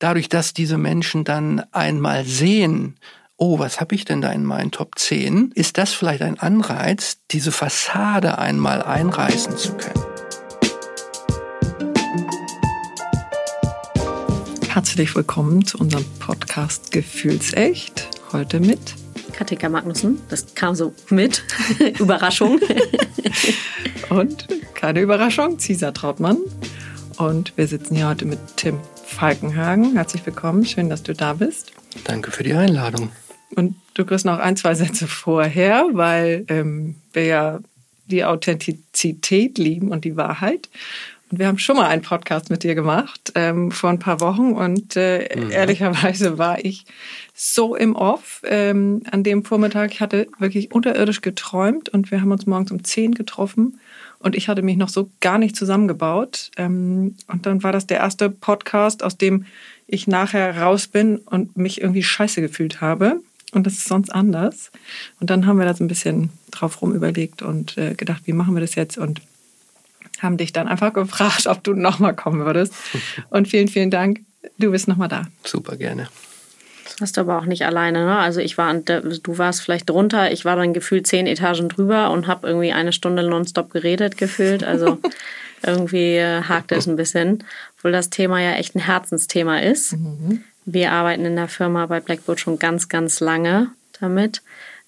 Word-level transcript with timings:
dadurch, 0.00 0.28
dass 0.28 0.52
diese 0.52 0.78
Menschen 0.78 1.22
dann 1.24 1.62
einmal 1.70 2.24
sehen, 2.24 2.96
oh, 3.36 3.58
was 3.58 3.80
habe 3.80 3.94
ich 3.94 4.04
denn 4.04 4.20
da 4.20 4.32
in 4.32 4.44
meinen 4.44 4.72
Top 4.72 4.98
10, 4.98 5.52
ist 5.54 5.78
das 5.78 5.92
vielleicht 5.92 6.22
ein 6.22 6.38
Anreiz, 6.40 7.18
diese 7.30 7.52
Fassade 7.52 8.38
einmal 8.38 8.82
einreißen 8.82 9.56
zu 9.56 9.74
können. 9.74 10.02
Herzlich 14.68 15.14
willkommen 15.14 15.64
zu 15.64 15.78
unserem 15.78 16.04
Podcast 16.18 16.92
Gefühlsecht. 16.92 18.08
Heute 18.32 18.60
mit 18.60 18.94
Katika 19.32 19.68
Magnussen. 19.68 20.20
Das 20.28 20.54
kam 20.54 20.74
so 20.74 20.94
mit. 21.10 21.44
Überraschung. 21.98 22.60
Und 24.10 24.48
keine 24.74 25.00
Überraschung, 25.00 25.58
Cesar 25.58 25.92
Trautmann. 25.92 26.38
Und 27.18 27.52
wir 27.56 27.66
sitzen 27.66 27.96
hier 27.96 28.08
heute 28.08 28.24
mit 28.24 28.38
Tim 28.56 28.78
Falkenhagen. 29.10 29.96
Herzlich 29.96 30.24
willkommen, 30.24 30.64
schön, 30.64 30.88
dass 30.88 31.02
du 31.02 31.14
da 31.14 31.34
bist. 31.34 31.72
Danke 32.04 32.30
für 32.30 32.42
die 32.42 32.54
Einladung. 32.54 33.10
Und 33.54 33.74
du 33.94 34.04
kriegst 34.04 34.24
noch 34.24 34.38
ein, 34.38 34.56
zwei 34.56 34.74
Sätze 34.74 35.06
vorher, 35.06 35.86
weil 35.92 36.44
ähm, 36.48 36.94
wir 37.12 37.24
ja 37.24 37.58
die 38.06 38.24
Authentizität 38.24 39.58
lieben 39.58 39.90
und 39.90 40.04
die 40.04 40.16
Wahrheit. 40.16 40.68
Und 41.30 41.38
wir 41.38 41.48
haben 41.48 41.58
schon 41.58 41.76
mal 41.76 41.88
einen 41.88 42.02
Podcast 42.02 42.50
mit 42.50 42.62
dir 42.62 42.74
gemacht 42.74 43.32
ähm, 43.34 43.70
vor 43.72 43.90
ein 43.90 43.98
paar 43.98 44.20
Wochen 44.20 44.52
und 44.52 44.96
äh, 44.96 45.28
mhm. 45.36 45.50
ehrlicherweise 45.50 46.38
war 46.38 46.64
ich 46.64 46.86
so 47.34 47.76
im 47.76 47.96
Off 47.96 48.42
ähm, 48.44 49.02
an 49.10 49.22
dem 49.22 49.44
Vormittag. 49.44 49.92
Ich 49.92 50.00
hatte 50.00 50.28
wirklich 50.38 50.72
unterirdisch 50.72 51.20
geträumt 51.20 51.88
und 51.88 52.10
wir 52.10 52.20
haben 52.20 52.32
uns 52.32 52.46
morgens 52.46 52.70
um 52.70 52.84
zehn 52.84 53.14
getroffen 53.14 53.80
und 54.20 54.36
ich 54.36 54.48
hatte 54.48 54.62
mich 54.62 54.76
noch 54.76 54.90
so 54.90 55.10
gar 55.20 55.38
nicht 55.38 55.56
zusammengebaut. 55.56 56.50
Ähm, 56.56 57.16
und 57.26 57.46
dann 57.46 57.62
war 57.62 57.72
das 57.72 57.86
der 57.86 57.98
erste 57.98 58.30
Podcast, 58.30 59.02
aus 59.02 59.16
dem 59.16 59.46
ich 59.86 60.06
nachher 60.06 60.58
raus 60.58 60.86
bin 60.86 61.16
und 61.16 61.56
mich 61.56 61.80
irgendwie 61.80 62.02
scheiße 62.02 62.40
gefühlt 62.40 62.80
habe. 62.80 63.20
Und 63.52 63.66
das 63.66 63.74
ist 63.74 63.88
sonst 63.88 64.10
anders. 64.10 64.70
Und 65.20 65.30
dann 65.30 65.46
haben 65.46 65.58
wir 65.58 65.64
das 65.64 65.80
ein 65.80 65.88
bisschen 65.88 66.30
drauf 66.50 66.82
rum 66.82 66.94
überlegt 66.94 67.42
und 67.42 67.76
äh, 67.78 67.94
gedacht, 67.94 68.22
wie 68.26 68.32
machen 68.32 68.54
wir 68.54 68.60
das 68.60 68.74
jetzt? 68.74 68.98
Und 68.98 69.22
haben 70.20 70.36
dich 70.36 70.52
dann 70.52 70.68
einfach 70.68 70.92
gefragt, 70.92 71.46
ob 71.46 71.64
du 71.64 71.72
nochmal 71.72 72.14
kommen 72.14 72.44
würdest. 72.44 72.74
Und 73.30 73.48
vielen, 73.48 73.68
vielen 73.68 73.90
Dank. 73.90 74.20
Du 74.58 74.70
bist 74.70 74.86
nochmal 74.86 75.08
da. 75.08 75.26
Super 75.44 75.76
gerne. 75.76 76.08
Hast 77.00 77.16
du 77.16 77.22
aber 77.22 77.38
auch 77.38 77.46
nicht 77.46 77.64
alleine. 77.64 78.04
Ne? 78.04 78.18
Also 78.18 78.40
ich 78.40 78.58
war, 78.58 78.72
du 78.74 79.38
warst 79.38 79.62
vielleicht 79.62 79.88
drunter, 79.88 80.30
ich 80.32 80.44
war 80.44 80.56
dann 80.56 80.74
gefühlt 80.74 81.06
zehn 81.06 81.26
Etagen 81.26 81.68
drüber 81.68 82.10
und 82.10 82.26
habe 82.26 82.46
irgendwie 82.46 82.72
eine 82.72 82.92
Stunde 82.92 83.22
nonstop 83.22 83.72
geredet 83.72 84.16
gefühlt. 84.18 84.64
Also 84.64 84.98
irgendwie 85.62 86.16
äh, 86.16 86.42
hakte 86.42 86.74
es 86.74 86.86
ein 86.86 86.96
bisschen, 86.96 87.44
obwohl 87.78 87.92
das 87.92 88.10
Thema 88.10 88.40
ja 88.40 88.52
echt 88.52 88.74
ein 88.74 88.80
Herzensthema 88.80 89.60
ist. 89.60 89.94
Mhm. 89.94 90.44
Wir 90.66 90.92
arbeiten 90.92 91.24
in 91.24 91.36
der 91.36 91.48
Firma 91.48 91.86
bei 91.86 92.00
Blackboard 92.00 92.38
schon 92.38 92.58
ganz, 92.58 92.88
ganz 92.88 93.20
lange 93.20 93.68
damit. 93.98 94.42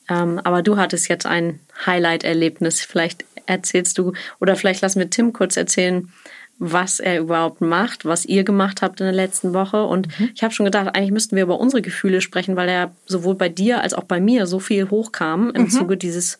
Ähm, 0.09 0.41
aber 0.45 0.63
du 0.63 0.77
hattest 0.77 1.09
jetzt 1.09 1.27
ein 1.27 1.61
Highlight-Erlebnis. 1.87 2.83
Vielleicht 2.83 3.25
erzählst 3.47 3.99
du, 3.99 4.13
oder 4.41 4.57
vielleicht 4.57 4.83
lass 4.83 4.97
mir 4.97 5.09
Tim 5.09 5.33
kurz 5.33 5.57
erzählen, 5.57 6.13
was 6.59 7.01
er 7.01 7.19
überhaupt 7.19 7.61
macht, 7.61 8.05
was 8.05 8.25
ihr 8.25 8.45
gemacht 8.45 8.83
habt 8.83 9.01
in 9.01 9.07
der 9.07 9.15
letzten 9.15 9.53
Woche. 9.53 9.85
Und 9.85 10.09
mhm. 10.19 10.31
ich 10.35 10.43
habe 10.43 10.55
schon 10.55 10.65
gedacht, 10.65 10.95
eigentlich 10.95 11.11
müssten 11.11 11.37
wir 11.37 11.43
über 11.43 11.59
unsere 11.59 11.83
Gefühle 11.83 12.21
sprechen, 12.21 12.57
weil 12.57 12.69
er 12.69 12.93
sowohl 13.07 13.35
bei 13.35 13.49
dir 13.49 13.81
als 13.81 13.95
auch 13.95 14.05
bei 14.05 14.21
mir 14.21 14.47
so 14.47 14.61
viel 14.61 14.91
hochkam 14.91 15.51
im 15.51 15.63
mhm. 15.63 15.71
Zuge 15.71 15.97
dieses 15.97 16.39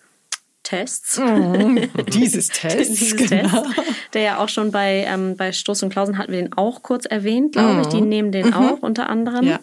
Tests. 0.63 1.19
Mhm. 1.19 1.91
Dieses 2.15 2.49
Tests. 2.49 2.89
Dieses 2.89 3.17
genau. 3.17 3.63
Test, 3.63 3.81
der 4.15 4.23
ja 4.23 4.39
auch 4.39 4.49
schon 4.49 4.71
bei, 4.71 5.05
ähm, 5.09 5.37
bei 5.37 5.53
Stoß 5.53 5.83
und 5.83 5.91
Klausen 5.91 6.19
hatten 6.19 6.33
wir 6.33 6.41
den 6.41 6.53
auch 6.53 6.83
kurz 6.83 7.05
erwähnt, 7.05 7.53
glaube 7.53 7.81
ich. 7.83 7.89
Die 7.89 8.01
mhm. 8.01 8.09
nehmen 8.09 8.33
den 8.33 8.47
mhm. 8.49 8.55
auch 8.55 8.79
unter 8.81 9.11
anderem 9.11 9.45
ja. 9.45 9.57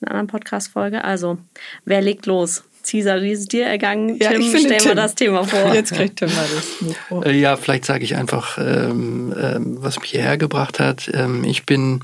in 0.00 0.06
einer 0.06 0.10
anderen 0.12 0.26
Podcast-Folge. 0.28 1.02
Also, 1.02 1.38
wer 1.84 2.02
legt 2.02 2.26
los? 2.26 2.62
Caesar, 2.88 3.22
wie 3.22 3.32
ist 3.32 3.40
es 3.40 3.48
dir 3.48 3.66
ergangen? 3.66 4.16
Ja, 4.20 4.30
Tim, 4.30 4.40
ich 4.40 4.50
finde, 4.50 4.68
stell 4.68 4.78
Tim. 4.78 4.88
mal 4.88 4.94
das 4.94 5.14
Thema 5.14 5.44
vor. 5.44 5.74
Jetzt 5.74 5.92
kriegt 5.92 6.18
Tim 6.18 6.34
mal 6.34 6.46
das 6.54 6.80
Mikro. 6.80 7.22
Äh, 7.22 7.38
ja, 7.38 7.56
vielleicht 7.56 7.84
sage 7.84 8.04
ich 8.04 8.16
einfach, 8.16 8.58
ähm, 8.58 9.34
ähm, 9.40 9.76
was 9.80 9.98
mich 10.00 10.10
hierher 10.10 10.36
gebracht 10.36 10.80
hat. 10.80 11.10
Ähm, 11.12 11.44
ich 11.44 11.66
bin 11.66 12.00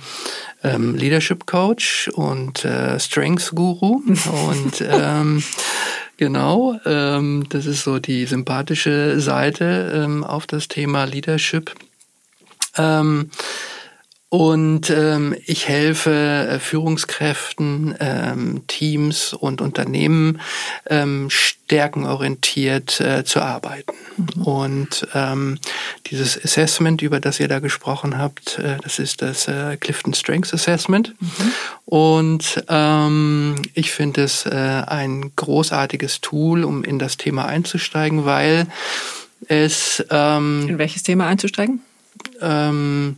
ähm, 0.63 0.95
Leadership 0.95 1.47
Coach 1.47 2.09
und 2.15 2.65
äh, 2.65 2.99
Strengths 2.99 3.51
Guru 3.51 4.03
und 4.05 4.81
ähm, 4.81 5.43
Genau, 6.21 6.79
ähm, 6.85 7.47
das 7.49 7.65
ist 7.65 7.85
so 7.85 7.99
die 7.99 8.27
sympathische 8.27 9.19
Seite 9.21 9.91
ähm, 10.05 10.23
auf 10.23 10.47
das 10.47 10.69
Thema 10.69 11.05
Leadership. 11.05 11.75
Ähm, 12.77 13.31
und 14.31 14.91
ähm, 14.91 15.35
ich 15.45 15.67
helfe 15.67 16.49
äh, 16.49 16.59
Führungskräften, 16.61 17.97
ähm, 17.99 18.63
Teams 18.69 19.33
und 19.33 19.61
Unternehmen 19.61 20.41
ähm, 20.89 21.29
stärkenorientiert 21.31 23.01
äh, 23.01 23.25
zu 23.25 23.41
arbeiten. 23.41 23.93
Mhm. 24.17 24.43
Und 24.43 25.09
ähm, 25.15 25.59
dieses 26.07 26.43
Assessment, 26.43 27.03
über 27.03 27.19
das 27.19 27.41
ihr 27.41 27.49
da 27.49 27.59
gesprochen 27.59 28.19
habt, 28.19 28.61
äh, 28.61 28.77
das 28.85 29.01
ist 29.01 29.21
das 29.21 29.49
äh, 29.49 29.77
Clifton 29.77 30.15
Strengths 30.15 30.55
Assessment. 30.55 31.13
Mhm. 31.19 31.53
Und 31.87 32.65
ähm, 32.69 33.57
ich 33.75 33.91
finde 33.91 34.23
es 34.23 34.47
äh, 34.47 34.83
ein 34.87 35.33
großartiges 35.35 36.21
Tool, 36.21 36.63
um 36.63 36.85
in 36.85 37.01
das 37.01 37.17
Thema 37.17 37.47
einzusteigen, 37.47 38.25
weil 38.27 38.69
es... 39.49 40.05
Ähm, 40.09 40.69
in 40.69 40.79
welches 40.79 41.03
Thema 41.03 41.27
einzusteigen? 41.27 41.81
Ähm, 42.41 43.17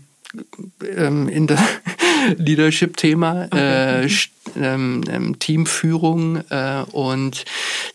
ähm, 0.97 1.28
in 1.28 1.47
das 1.47 1.60
Leadership-Thema, 2.37 3.47
okay. 3.47 4.04
äh, 4.04 4.09
ähm, 4.56 5.03
ähm, 5.09 5.38
Teamführung 5.38 6.43
äh, 6.50 6.84
und 6.93 7.44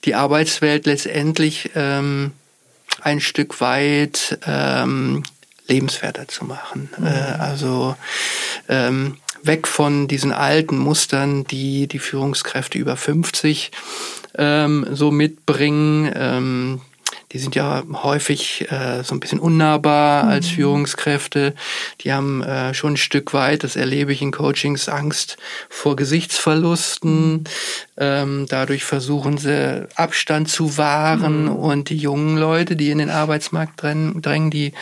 die 0.05 0.15
Arbeitswelt 0.15 0.85
letztendlich 0.85 1.71
ähm, 1.75 2.31
ein 3.01 3.19
Stück 3.19 3.61
weit 3.61 4.39
ähm, 4.45 5.23
lebenswerter 5.67 6.27
zu 6.27 6.45
machen. 6.45 6.89
Mhm. 6.97 7.05
Äh, 7.05 7.09
also 7.39 7.95
ähm, 8.69 9.17
weg 9.43 9.67
von 9.67 10.07
diesen 10.07 10.31
alten 10.31 10.77
Mustern, 10.77 11.45
die 11.45 11.87
die 11.87 11.99
Führungskräfte 11.99 12.77
über 12.77 12.97
50 12.97 13.71
ähm, 14.37 14.85
so 14.91 15.11
mitbringen. 15.11 16.11
Ähm, 16.15 16.81
die 17.33 17.39
sind 17.39 17.55
ja 17.55 17.83
häufig 18.03 18.71
äh, 18.71 19.03
so 19.03 19.13
ein 19.13 19.19
bisschen 19.19 19.39
unnahbar 19.39 20.23
mhm. 20.23 20.29
als 20.29 20.47
Führungskräfte. 20.47 21.53
Die 22.01 22.13
haben 22.13 22.41
äh, 22.41 22.73
schon 22.73 22.93
ein 22.93 22.97
Stück 22.97 23.33
weit, 23.33 23.63
das 23.63 23.75
erlebe 23.75 24.13
ich 24.13 24.21
in 24.21 24.31
Coachings, 24.31 24.87
Angst 24.87 25.37
vor 25.69 25.95
Gesichtsverlusten. 25.95 27.31
Mhm. 27.31 27.43
Ähm, 27.97 28.45
dadurch 28.47 28.85
versuchen 28.85 29.37
sie 29.37 29.87
Abstand 29.95 30.49
zu 30.49 30.77
wahren 30.77 31.43
mhm. 31.43 31.55
und 31.55 31.89
die 31.89 31.97
jungen 31.97 32.37
Leute, 32.37 32.75
die 32.75 32.91
in 32.91 32.99
den 32.99 33.09
Arbeitsmarkt 33.09 33.83
drängen, 33.83 34.51
die 34.51 34.73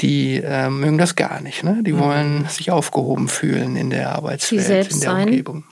die 0.00 0.42
äh, 0.44 0.68
mögen 0.70 0.98
das 0.98 1.14
gar 1.14 1.40
nicht. 1.40 1.62
Ne? 1.62 1.80
Die 1.84 1.92
mhm. 1.92 1.98
wollen 1.98 2.48
sich 2.48 2.70
aufgehoben 2.70 3.28
fühlen 3.28 3.76
in 3.76 3.90
der 3.90 4.12
Arbeitswelt, 4.12 4.92
in 4.92 5.00
der 5.00 5.10
sein. 5.10 5.28
Umgebung 5.28 5.64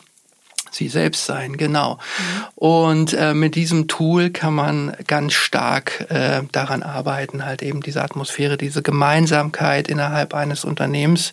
sie 0.73 0.89
selbst 0.89 1.27
sein, 1.27 1.57
genau. 1.57 1.95
Mhm. 1.95 2.45
Und 2.55 3.13
äh, 3.15 3.35
mit 3.35 3.55
diesem 3.55 3.89
Tool 3.89 4.31
kann 4.31 4.55
man 4.55 4.97
ganz 5.07 5.35
stark 5.35 6.07
äh, 6.11 6.43
daran 6.53 6.83
arbeiten, 6.83 7.45
halt 7.45 7.63
eben 7.63 7.81
diese 7.81 8.03
Atmosphäre, 8.03 8.57
diese 8.57 8.83
Gemeinsamkeit 8.83 9.89
innerhalb 9.89 10.35
eines 10.35 10.65
Unternehmens, 10.65 11.33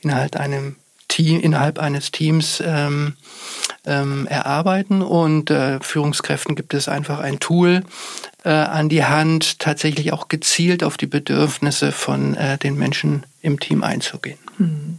innerhalb 0.00 0.36
einem 0.36 0.76
Team, 1.08 1.40
innerhalb 1.40 1.78
eines 1.78 2.12
Teams 2.12 2.62
ähm, 2.64 3.14
ähm, 3.84 4.26
erarbeiten. 4.26 5.02
Und 5.02 5.50
äh, 5.50 5.80
Führungskräften 5.80 6.54
gibt 6.54 6.72
es 6.72 6.88
einfach 6.88 7.18
ein 7.18 7.40
Tool 7.40 7.82
äh, 8.44 8.50
an 8.50 8.88
die 8.88 9.04
Hand, 9.04 9.58
tatsächlich 9.58 10.12
auch 10.12 10.28
gezielt 10.28 10.84
auf 10.84 10.96
die 10.96 11.06
Bedürfnisse 11.06 11.92
von 11.92 12.34
äh, 12.36 12.56
den 12.58 12.76
Menschen 12.76 13.26
im 13.42 13.58
Team 13.60 13.82
einzugehen. 13.82 14.38
Mhm. 14.58 14.98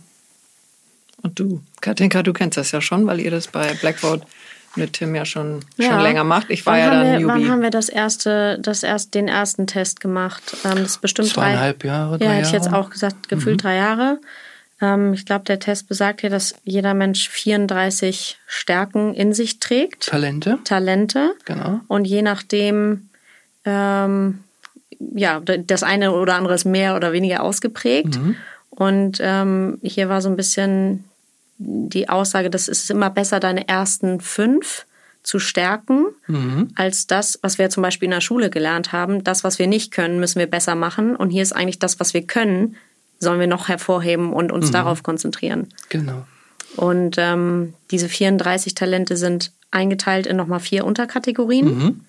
Und 1.24 1.40
du, 1.40 1.62
Katinka, 1.82 2.24
du 2.24 2.34
kennst 2.34 2.58
das 2.58 2.72
ja 2.72 2.82
schon, 2.82 3.06
weil 3.08 3.20
ihr 3.20 3.32
das 3.32 3.48
bei 3.48 3.74
Blackboard 3.76 4.26
mit 4.76 4.94
Tim 4.94 5.16
ja 5.16 5.26
schon, 5.26 5.60
ja. 5.78 5.92
schon 5.92 6.02
länger 6.02 6.24
macht. 6.24 6.50
Ich 6.50 6.66
war 6.66 6.74
wann 6.74 6.80
ja 6.80 6.90
dann 6.90 7.04
wir, 7.04 7.20
Newbie. 7.20 7.28
Wann 7.28 7.50
haben 7.50 7.62
wir 7.62 7.70
das 7.70 7.90
erste, 7.90 8.58
das 8.62 8.84
erst, 8.84 9.14
den 9.16 9.28
ersten 9.28 9.68
Test 9.68 10.00
gemacht? 10.00 10.56
Ähm, 10.64 10.76
das 10.76 10.92
ist 10.92 11.02
bestimmt 11.02 11.30
Zweieinhalb 11.30 11.80
drei, 11.80 11.88
Jahre. 11.88 12.18
Ja, 12.24 12.32
hätte 12.32 12.48
ich 12.48 12.54
jetzt 12.54 12.72
auch 12.72 12.90
gesagt, 12.90 13.30
gefühlt 13.30 13.58
mhm. 13.58 13.62
drei 13.62 13.76
Jahre. 13.76 14.20
Ähm, 14.82 15.14
ich 15.14 15.26
glaube, 15.26 15.46
der 15.46 15.60
Test 15.60 15.88
besagt 15.88 16.24
ja, 16.24 16.30
dass 16.30 16.56
jeder 16.64 16.94
Mensch 16.94 17.30
34 17.30 18.38
Stärken 18.48 19.14
in 19.14 19.34
sich 19.34 19.60
trägt. 19.60 20.08
Talente. 20.08 20.60
Talente. 20.64 21.34
Genau. 21.46 21.82
Und 21.88 22.06
je 22.06 22.22
nachdem, 22.22 23.10
ähm, 23.66 24.40
ja, 25.14 25.42
das 25.42 25.84
eine 25.84 26.14
oder 26.14 26.36
andere 26.36 26.54
ist 26.54 26.66
mehr 26.66 26.96
oder 26.96 27.12
weniger 27.12 27.44
ausgeprägt. 27.44 28.18
Mhm. 28.18 28.36
Und 28.70 29.18
ähm, 29.22 29.80
hier 29.84 30.08
war 30.10 30.22
so 30.22 30.30
ein 30.30 30.38
bisschen 30.38 31.04
die 31.64 32.10
Aussage, 32.10 32.50
dass 32.50 32.68
es 32.68 32.90
immer 32.90 33.10
besser, 33.10 33.40
deine 33.40 33.68
ersten 33.68 34.20
fünf 34.20 34.86
zu 35.24 35.38
stärken, 35.38 36.06
mhm. 36.28 36.70
als 36.76 37.06
das, 37.06 37.40
was 37.44 37.58
wir 37.58 37.70
zum 37.70 37.84
Beispiel 37.84 38.08
in 38.08 38.12
der 38.12 38.22
Schule 38.22 38.50
gelernt 38.50 38.92
haben. 38.92 39.24
Das, 39.24 39.44
was 39.44 39.60
wir 39.60 39.68
nicht 39.68 39.92
können, 39.92 40.20
müssen 40.20 40.40
wir 40.40 40.48
besser 40.48 40.76
machen. 40.76 41.16
Und 41.16 41.30
hier 41.30 41.44
ist 41.44 41.54
eigentlich 41.54 41.80
das, 41.80 42.00
was 42.00 42.14
wir 42.14 42.24
können, 42.24 42.76
sollen 43.20 43.40
wir 43.40 43.48
noch 43.48 43.68
hervorheben 43.68 44.34
und 44.34 44.52
uns 44.52 44.70
mhm. 44.70 44.74
darauf 44.74 45.04
konzentrieren. 45.04 45.68
Genau. 45.90 46.26
Und 46.76 47.16
ähm, 47.20 47.74
diese 47.92 48.10
34 48.10 48.74
Talente 48.74 49.16
sind 49.16 49.52
eingeteilt 49.70 50.26
in 50.26 50.38
nochmal 50.38 50.60
vier 50.60 50.86
Unterkategorien. 50.86 51.66
Mhm. 51.66 52.00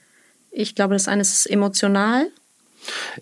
Ich 0.51 0.75
glaube, 0.75 0.95
das 0.95 1.09
eine 1.09 1.23
ist 1.23 1.47
emotional. 1.47 2.29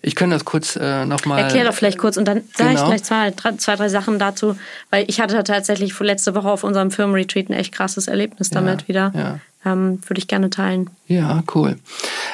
Ich 0.01 0.15
kann 0.15 0.29
das 0.31 0.45
kurz 0.45 0.75
äh, 0.75 1.05
nochmal. 1.05 1.43
Erklär 1.43 1.65
doch 1.65 1.73
vielleicht 1.73 1.97
kurz 1.97 2.17
und 2.17 2.25
dann 2.25 2.41
sage 2.55 2.71
ich 2.71 2.75
Genau. 2.77 2.87
gleich 2.87 3.03
zwei, 3.03 3.31
drei, 3.31 3.55
zwei, 3.57 3.75
drei 3.75 3.89
Sachen 3.89 4.17
dazu, 4.19 4.57
weil 4.89 5.05
ich 5.07 5.19
hatte 5.21 5.43
tatsächlich 5.43 5.97
letzte 5.99 6.33
Woche 6.35 6.49
auf 6.49 6.63
unserem 6.63 6.91
Firmenretreat 6.91 7.49
ein 7.49 7.53
echt 7.53 7.71
krasses 7.73 8.07
Erlebnis 8.07 8.49
damit 8.49 8.87
wieder. 8.87 9.11
ja. 9.15 9.39
Ähm, 9.63 9.99
Würde 10.07 10.19
ich 10.19 10.27
gerne 10.27 10.49
teilen. 10.49 10.89
Ja, 11.07 11.43
cool. 11.53 11.77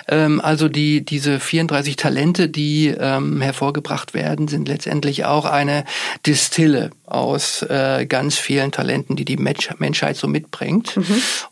Ähm, 0.08 0.40
also 0.40 0.70
die, 0.70 1.04
diese 1.04 1.40
34 1.40 1.96
Talente, 1.98 2.48
die 2.48 2.88
ähm, 2.88 3.42
hervorgebracht 3.42 4.14
werden, 4.14 4.48
sind 4.48 4.68
letztendlich 4.68 5.26
auch 5.26 5.46
eine 5.46 5.84
Distille 6.26 6.92
aus 7.06 7.64
äh, 7.64 8.06
ganz 8.06 8.36
vielen 8.36 8.72
Talenten, 8.72 9.16
die 9.16 9.26
die 9.26 9.38
Mensch 9.38 9.70
Menschheit 9.80 10.16
so 10.16 10.28
mitbringt. 10.28 10.98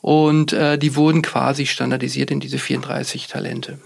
Und 0.01 0.54
äh, 0.54 0.77
die 0.77 0.95
wurden 0.95 1.22
quasi 1.22 1.66
standardisiert 1.66 2.31
in 2.31 2.39
diese 2.39 2.57
34 2.57 3.27
Talente. 3.27 3.80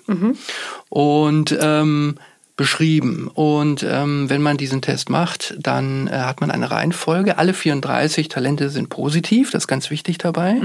Und 0.90 1.58
ähm, 1.60 2.16
beschrieben. 2.60 3.30
Und 3.34 3.86
ähm, 3.90 4.30
wenn 4.30 4.42
man 4.42 4.58
diesen 4.58 4.82
Test 4.82 5.10
macht, 5.10 5.56
dann 5.58 6.08
äh, 6.08 6.12
hat 6.12 6.42
man 6.42 6.52
eine 6.52 6.70
Reihenfolge. 6.70 7.38
Alle 7.38 7.54
34 7.54 8.28
Talente 8.28 8.70
sind 8.70 8.90
positiv, 8.90 9.52
das 9.52 9.64
ist 9.64 9.68
ganz 9.68 9.90
wichtig 9.90 10.18
dabei. 10.18 10.58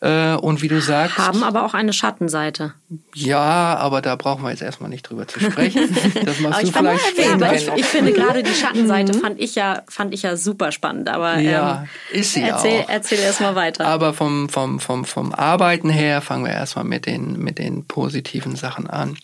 Äh, 0.00 0.34
und 0.34 0.60
wie 0.60 0.68
du 0.68 0.78
sagst, 0.82 1.16
Haben 1.16 1.42
aber 1.42 1.64
auch 1.64 1.72
eine 1.72 1.94
Schattenseite. 1.94 2.74
ja, 3.14 3.40
aber 3.78 4.02
da 4.02 4.14
brauchen 4.16 4.44
wir 4.44 4.50
jetzt 4.50 4.60
erstmal 4.60 4.90
nicht 4.90 5.08
drüber 5.08 5.26
zu 5.26 5.40
sprechen. 5.40 5.88
Das 6.26 6.38
machst 6.40 6.62
du 6.64 6.72
vielleicht 6.72 7.16
ja, 7.18 7.24
später. 7.24 7.46
aber 7.46 7.54
ich, 7.54 7.68
ich 7.76 7.84
finde 7.86 8.12
gerade 8.12 8.42
die 8.42 8.52
Schattenseite 8.52 9.14
fand 9.14 9.40
ich 9.40 9.54
ja 9.54 9.82
fand 9.88 10.12
ich 10.12 10.22
ja 10.22 10.36
super 10.36 10.70
spannend. 10.70 11.08
Aber 11.08 11.38
Ja, 11.38 11.86
ähm, 12.12 12.18
ist 12.20 12.34
sie 12.34 12.42
erzähl, 12.42 12.82
auch. 12.82 12.88
erzähl 12.90 13.20
erst 13.20 13.40
mal 13.40 13.54
weiter. 13.54 13.86
Aber 13.86 14.12
vom, 14.12 14.50
vom, 14.50 14.80
vom, 14.80 15.04
vom 15.06 15.32
Arbeiten 15.32 15.88
her 15.88 16.20
fangen 16.20 16.44
wir 16.44 16.52
erstmal 16.52 16.84
mit 16.84 17.06
den, 17.06 17.38
mit 17.38 17.58
den 17.58 17.86
positiven 17.86 18.54
Sachen 18.56 18.86
an. 18.86 19.16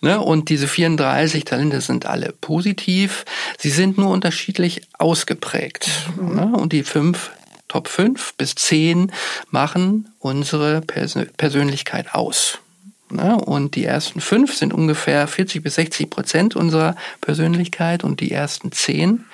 Ne? 0.00 0.20
Und 0.20 0.48
diese 0.48 0.68
34 0.68 1.23
Talente 1.44 1.80
sind 1.80 2.06
alle 2.06 2.32
positiv. 2.40 3.24
Sie 3.58 3.70
sind 3.70 3.98
nur 3.98 4.10
unterschiedlich 4.10 4.82
ausgeprägt. 4.98 5.90
Ne? 6.20 6.46
Und 6.46 6.72
die 6.72 6.82
fünf, 6.82 7.30
Top 7.68 7.88
5 7.88 8.34
bis 8.34 8.54
10 8.54 9.10
machen 9.50 10.08
unsere 10.20 10.80
Persö 10.80 11.24
Persönlichkeit 11.36 12.14
aus. 12.14 12.58
Ne? 13.10 13.36
Und 13.36 13.74
die 13.74 13.84
ersten 13.84 14.20
fünf 14.20 14.54
sind 14.54 14.72
ungefähr 14.72 15.26
40 15.26 15.62
bis 15.62 15.76
60 15.76 16.10
Prozent 16.10 16.56
unserer 16.56 16.96
Persönlichkeit 17.20 18.02
und 18.02 18.20
die 18.20 18.32
ersten 18.32 18.72
zehn 18.72 19.24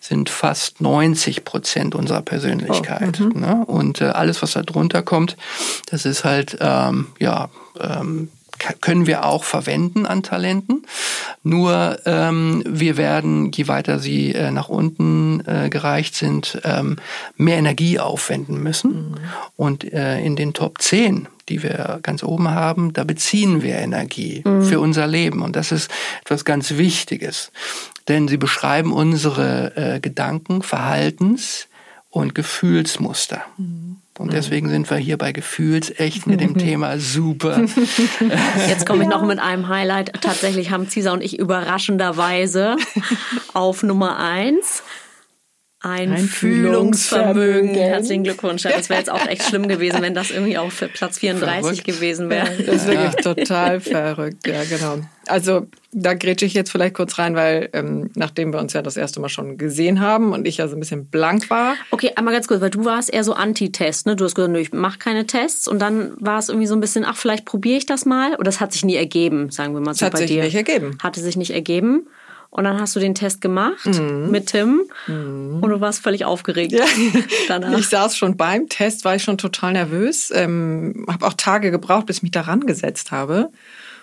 sind 0.00 0.30
fast 0.30 0.80
90 0.80 1.44
Prozent 1.44 1.94
unserer 1.94 2.22
Persönlichkeit. 2.22 3.20
Ne? 3.34 3.64
Und 3.66 4.00
äh, 4.00 4.06
alles, 4.06 4.42
was 4.42 4.52
da 4.52 4.62
drunter 4.62 5.02
kommt, 5.02 5.36
das 5.90 6.04
ist 6.04 6.24
halt, 6.24 6.56
ähm, 6.60 7.08
ja, 7.18 7.48
ähm, 7.80 8.28
können 8.80 9.06
wir 9.06 9.24
auch 9.24 9.44
verwenden 9.44 10.06
an 10.06 10.22
Talenten. 10.22 10.86
Nur 11.42 11.98
ähm, 12.06 12.62
wir 12.66 12.96
werden, 12.96 13.52
je 13.52 13.68
weiter 13.68 13.98
sie 13.98 14.32
äh, 14.34 14.50
nach 14.50 14.68
unten 14.68 15.42
äh, 15.46 15.68
gereicht 15.68 16.14
sind, 16.14 16.60
ähm, 16.64 16.96
mehr 17.36 17.58
Energie 17.58 17.98
aufwenden 17.98 18.62
müssen. 18.62 19.18
Und 19.56 19.84
äh, 19.92 20.20
in 20.20 20.36
den 20.36 20.54
Top 20.54 20.80
10, 20.80 21.28
die 21.48 21.62
wir 21.62 22.00
ganz 22.02 22.22
oben 22.22 22.50
haben, 22.50 22.92
da 22.92 23.04
beziehen 23.04 23.62
wir 23.62 23.76
Energie 23.76 24.42
für 24.62 24.80
unser 24.80 25.06
Leben. 25.06 25.42
Und 25.42 25.56
das 25.56 25.72
ist 25.72 25.90
etwas 26.22 26.44
ganz 26.44 26.76
Wichtiges. 26.76 27.52
Denn 28.08 28.28
sie 28.28 28.36
beschreiben 28.36 28.92
unsere 28.92 29.76
äh, 29.76 30.00
Gedanken, 30.00 30.62
Verhaltens 30.62 31.68
und 32.10 32.34
Gefühlsmuster. 32.34 33.42
Und 34.18 34.32
deswegen 34.32 34.68
sind 34.68 34.90
wir 34.90 34.96
hier 34.96 35.16
bei 35.16 35.32
Gefühlsecht 35.32 36.26
mit 36.26 36.40
dem 36.40 36.58
Thema 36.58 36.98
super. 36.98 37.64
Jetzt 38.68 38.84
komme 38.84 39.04
ich 39.04 39.08
noch 39.08 39.24
mit 39.24 39.38
einem 39.38 39.68
Highlight. 39.68 40.12
Tatsächlich 40.20 40.70
haben 40.70 40.88
Cesar 40.88 41.12
und 41.12 41.22
ich 41.22 41.38
überraschenderweise 41.38 42.76
auf 43.54 43.82
Nummer 43.82 44.18
eins 44.18 44.82
ein 45.80 46.16
Fühlungsvermögen. 46.16 47.68
Einfühlungsvermögen. 47.70 47.74
Herzlichen 47.74 48.24
Glückwunsch. 48.24 48.62
Das 48.62 48.88
wäre 48.88 48.98
jetzt 48.98 49.10
auch 49.10 49.26
echt 49.26 49.44
schlimm 49.44 49.68
gewesen, 49.68 50.02
wenn 50.02 50.14
das 50.14 50.30
irgendwie 50.32 50.58
auch 50.58 50.72
für 50.72 50.88
Platz 50.88 51.18
34 51.18 51.62
Verrückt. 51.62 51.84
gewesen 51.84 52.28
wäre. 52.30 52.48
Das 52.66 52.76
ist 52.76 52.86
wirklich 52.88 53.14
total 53.16 53.80
verrückt, 53.80 54.46
ja, 54.46 54.64
genau. 54.64 54.98
Also 55.26 55.66
da 55.92 56.14
grätsche 56.14 56.46
ich 56.46 56.54
jetzt 56.54 56.70
vielleicht 56.70 56.94
kurz 56.94 57.18
rein, 57.18 57.34
weil 57.34 57.68
ähm, 57.74 58.10
nachdem 58.14 58.52
wir 58.52 58.60
uns 58.60 58.72
ja 58.72 58.82
das 58.82 58.96
erste 58.96 59.20
Mal 59.20 59.28
schon 59.28 59.56
gesehen 59.56 60.00
haben 60.00 60.32
und 60.32 60.46
ich 60.48 60.56
ja 60.56 60.66
so 60.68 60.76
ein 60.76 60.80
bisschen 60.80 61.06
blank 61.06 61.48
war, 61.50 61.76
Okay, 61.90 62.12
einmal 62.16 62.34
ganz 62.34 62.48
kurz, 62.48 62.60
weil 62.60 62.70
du 62.70 62.84
warst 62.84 63.12
eher 63.12 63.24
so 63.24 63.34
Anti-Test, 63.34 64.06
ne? 64.06 64.16
Du 64.16 64.24
hast 64.24 64.34
gesagt, 64.34 64.52
nö, 64.52 64.58
ich 64.58 64.72
mach 64.72 64.98
keine 64.98 65.26
Tests 65.26 65.68
und 65.68 65.78
dann 65.80 66.12
war 66.18 66.38
es 66.38 66.48
irgendwie 66.48 66.66
so 66.66 66.74
ein 66.74 66.80
bisschen, 66.80 67.04
ach, 67.04 67.16
vielleicht 67.16 67.44
probiere 67.44 67.78
ich 67.78 67.86
das 67.86 68.04
mal. 68.04 68.34
Oder 68.34 68.44
das 68.44 68.60
hat 68.60 68.72
sich 68.72 68.84
nie 68.84 68.96
ergeben, 68.96 69.50
sagen 69.50 69.74
wir 69.74 69.80
mal 69.80 69.94
so 69.94 70.06
hat 70.06 70.12
bei 70.14 70.20
sich 70.20 70.30
dir. 70.30 70.42
nicht 70.42 70.54
ergeben. 70.54 70.98
Hatte 71.02 71.20
sich 71.20 71.36
nicht 71.36 71.50
ergeben. 71.50 72.08
Und 72.50 72.64
dann 72.64 72.80
hast 72.80 72.96
du 72.96 73.00
den 73.00 73.14
Test 73.14 73.40
gemacht 73.42 73.84
Mhm. 73.86 74.30
mit 74.30 74.46
Tim 74.46 74.82
und 75.06 75.60
du 75.68 75.80
warst 75.80 76.00
völlig 76.02 76.24
aufgeregt 76.24 76.74
danach. 77.48 77.78
ich 77.78 77.88
saß 77.88 78.16
schon 78.16 78.36
beim 78.36 78.68
Test, 78.68 79.04
war 79.04 79.14
ich 79.14 79.22
schon 79.22 79.36
total 79.38 79.74
nervös, 79.74 80.32
ähm, 80.34 81.04
habe 81.10 81.26
auch 81.26 81.34
Tage 81.34 81.70
gebraucht, 81.70 82.06
bis 82.06 82.16
ich 82.16 82.22
mich 82.22 82.32
daran 82.32 82.60
gesetzt 82.60 83.10
habe. 83.12 83.50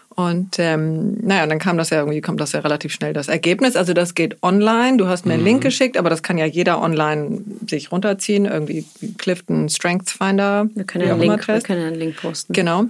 Und 0.10 0.60
ähm, 0.60 1.18
naja, 1.26 1.46
dann 1.46 1.60
kam 1.60 1.78
das 1.78 1.90
ja 1.90 1.98
irgendwie, 2.00 2.22
kommt 2.22 2.40
das 2.40 2.54
ja 2.54 2.62
relativ 2.62 2.94
schnell 2.94 3.12
das 3.12 3.28
Ergebnis. 3.28 3.76
Also 3.76 3.94
das 3.94 4.14
geht 4.16 4.42
online. 4.44 4.96
Du 4.98 5.08
hast 5.08 5.26
mir 5.26 5.34
einen 5.34 5.44
Link 5.44 5.62
geschickt, 5.62 5.98
aber 5.98 6.10
das 6.10 6.24
kann 6.24 6.38
ja 6.38 6.46
jeder 6.46 6.82
online 6.82 7.42
sich 7.68 7.92
runterziehen. 7.92 8.46
Irgendwie 8.46 8.86
Clifton 9.18 9.68
Strengths 9.68 10.14
Finder. 10.14 10.70
wir 10.74 10.86
können 10.86 11.06
ja 11.06 11.14
einen 11.14 11.22
Link, 11.22 11.46
wir 11.48 11.60
können 11.62 11.82
ja 11.82 11.88
einen 11.88 11.98
Link 12.00 12.16
posten. 12.22 12.54
Genau. 12.54 12.86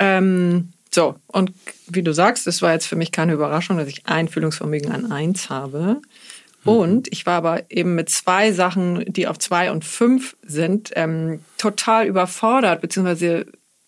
Ähm, 0.00 0.70
so, 0.90 1.16
und 1.26 1.52
wie 1.86 2.02
du 2.02 2.12
sagst, 2.12 2.46
es 2.46 2.62
war 2.62 2.72
jetzt 2.72 2.86
für 2.86 2.96
mich 2.96 3.12
keine 3.12 3.32
Überraschung, 3.34 3.76
dass 3.78 3.88
ich 3.88 4.06
Einfühlungsvermögen 4.06 4.90
an 4.92 5.12
eins 5.12 5.50
habe. 5.50 6.00
Und 6.64 7.08
ich 7.12 7.24
war 7.24 7.36
aber 7.36 7.70
eben 7.70 7.94
mit 7.94 8.10
zwei 8.10 8.52
Sachen, 8.52 9.04
die 9.10 9.26
auf 9.26 9.38
zwei 9.38 9.70
und 9.70 9.84
fünf 9.84 10.36
sind, 10.42 10.90
ähm, 10.96 11.40
total 11.56 12.06
überfordert, 12.06 12.80
beziehungsweise 12.82 13.46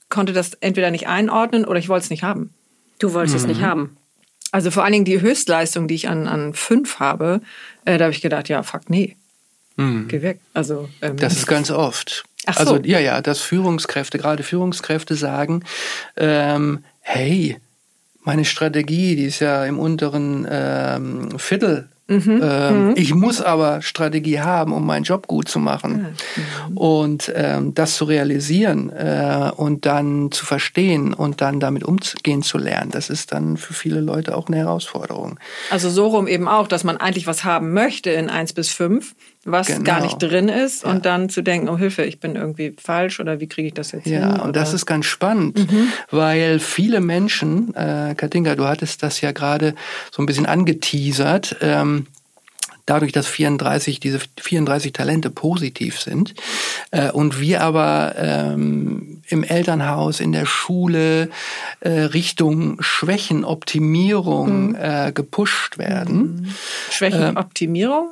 konnte 0.09 0.33
das 0.33 0.55
entweder 0.61 0.91
nicht 0.91 1.07
einordnen 1.07 1.65
oder 1.67 1.79
ich 1.79 1.89
wollte 1.89 2.05
es 2.05 2.11
nicht 2.11 2.23
haben. 2.23 2.55
Du 2.99 3.13
wolltest 3.13 3.37
es 3.37 3.43
Mhm. 3.43 3.49
nicht 3.49 3.63
haben. 3.63 3.97
Also 4.53 4.71
vor 4.71 4.83
allen 4.85 4.93
Dingen 4.93 5.05
die 5.05 5.21
Höchstleistung, 5.21 5.89
die 5.89 5.95
ich 5.95 6.09
an, 6.09 6.27
an 6.27 6.55
fünf 6.55 7.01
habe, 7.01 7.41
äh, 7.85 7.99
da 7.99 8.05
habe 8.07 8.15
ich 8.15 8.21
gedacht, 8.23 8.49
ja, 8.49 8.63
fuck, 8.63 8.89
nee, 8.89 9.17
geh 9.77 10.23
weg. 10.23 10.41
Also, 10.55 10.89
ähm, 11.03 11.17
Das 11.17 11.35
ist 11.37 11.47
ganz 11.47 11.71
oft. 11.71 12.25
Ach 12.47 12.55
so. 12.55 12.61
Also 12.61 12.77
ja, 12.85 12.99
ja, 12.99 13.21
dass 13.21 13.41
Führungskräfte, 13.41 14.19
gerade 14.19 14.43
Führungskräfte 14.43 15.15
sagen, 15.15 15.65
ähm, 16.17 16.85
hey, 17.11 17.57
meine 18.23 18.45
Strategie, 18.45 19.17
die 19.17 19.25
ist 19.25 19.41
ja 19.41 19.65
im 19.65 19.79
unteren 19.79 20.47
ähm, 20.49 21.39
Viertel. 21.39 21.89
Mhm. 22.07 22.41
Ähm, 22.43 22.95
Ich 22.97 23.15
muss 23.15 23.41
aber 23.41 23.83
Strategie 23.83 24.41
haben, 24.41 24.73
um 24.73 24.85
meinen 24.85 25.05
Job 25.05 25.27
gut 25.27 25.49
zu 25.49 25.59
machen. 25.59 26.17
Mhm. 26.69 26.77
Und 26.77 27.33
ähm, 27.35 27.75
das 27.75 27.97
zu 27.97 28.05
realisieren 28.05 28.91
äh, 28.91 29.51
und 29.57 29.87
dann 29.87 30.31
zu 30.31 30.45
verstehen 30.47 31.15
und 31.15 31.41
dann 31.41 31.61
damit 31.61 31.83
umgehen 31.85 32.43
zu 32.43 32.59
lernen, 32.59 32.91
das 32.91 33.11
ist 33.11 33.33
dann 33.33 33.57
für 33.57 33.75
viele 33.75 34.01
Leute 34.01 34.37
auch 34.37 34.49
eine 34.49 34.59
Herausforderung. 34.59 35.39
Also 35.71 35.89
so 35.89 36.09
rum 36.09 36.29
eben 36.29 36.47
auch, 36.49 36.69
dass 36.69 36.85
man 36.85 36.97
eigentlich 36.97 37.27
was 37.27 37.45
haben 37.45 37.73
möchte 37.73 38.11
in 38.11 38.29
eins 38.29 38.53
bis 38.53 38.71
fünf, 38.71 39.15
was 39.45 39.69
Genau. 39.69 39.83
gar 39.83 40.01
nicht 40.03 40.19
drin 40.19 40.49
ist 40.49 40.85
und 40.85 41.07
dann 41.07 41.29
zu 41.31 41.43
denken, 41.43 41.69
oh 41.69 41.79
Hilfe, 41.79 42.03
ich 42.03 42.21
bin 42.21 42.37
irgendwie 42.37 42.75
falsch 42.79 43.21
oder 43.21 43.41
wie 43.41 43.47
kriege 43.47 43.69
ich 43.69 43.75
das 43.75 43.93
jetzt 43.93 44.05
hin? 44.05 44.21
Ja, 44.21 44.43
und 44.43 44.55
das 44.55 44.75
ist 44.75 44.85
ganz 44.87 45.07
spannend, 45.07 45.67
weil 46.11 46.59
viele 46.59 47.01
Menschen, 47.01 47.75
äh, 47.75 48.15
Katinka, 48.17 48.55
du 48.55 48.67
hattest 48.67 49.03
das 49.03 49.21
ja 49.21 49.33
gerade 49.33 49.75
so 50.11 50.23
ein 50.23 50.27
bisschen 50.27 50.47
angeteasert, 50.47 51.57
ähm, 51.63 52.07
dadurch, 52.87 53.13
dass 53.13 53.27
34, 53.29 54.01
diese 54.01 54.19
34 54.41 54.93
Talente 54.93 55.31
positiv 55.31 56.01
sind 56.01 56.35
äh, 56.91 57.11
und 57.11 57.41
wir 57.41 57.63
aber 57.63 58.15
ähm, 58.19 59.23
im 59.29 59.45
Elternhaus, 59.45 60.21
in 60.21 60.33
der 60.33 60.45
Schule 60.45 61.31
äh, 61.81 61.91
Richtung 61.91 62.77
Schwächenoptimierung 62.83 64.75
äh, 64.75 65.13
gepusht 65.15 65.79
werden. 65.79 66.53
Schwächenoptimierung, 66.91 68.09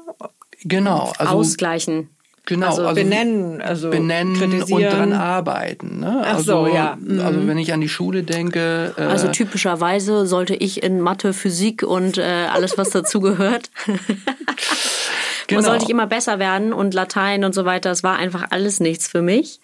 Genau, 0.64 1.12
also 1.18 1.34
Ausgleichen. 1.34 2.10
genau, 2.46 2.68
also 2.68 2.92
benennen, 2.94 3.62
also 3.62 3.90
benennen 3.90 4.62
und 4.62 4.82
dran 4.82 5.12
arbeiten. 5.12 6.00
Ne? 6.00 6.22
Ach 6.24 6.40
so, 6.40 6.60
also, 6.60 6.74
ja. 6.74 6.96
Mhm. 7.00 7.20
Also 7.20 7.46
wenn 7.46 7.58
ich 7.58 7.72
an 7.72 7.80
die 7.80 7.88
Schule 7.88 8.22
denke, 8.24 8.94
äh, 8.96 9.02
Also 9.02 9.28
typischerweise 9.28 10.26
sollte 10.26 10.54
ich 10.54 10.82
in 10.82 11.00
Mathe, 11.00 11.32
Physik 11.32 11.82
und 11.82 12.18
äh, 12.18 12.46
alles, 12.52 12.76
was 12.76 12.90
dazugehört, 12.90 13.70
genau. 15.46 15.62
sollte 15.62 15.84
ich 15.84 15.90
immer 15.90 16.06
besser 16.06 16.38
werden 16.38 16.72
und 16.72 16.94
Latein 16.94 17.44
und 17.44 17.54
so 17.54 17.64
weiter. 17.64 17.90
Das 17.90 18.02
war 18.02 18.16
einfach 18.16 18.46
alles 18.50 18.80
nichts 18.80 19.08
für 19.08 19.22
mich. 19.22 19.60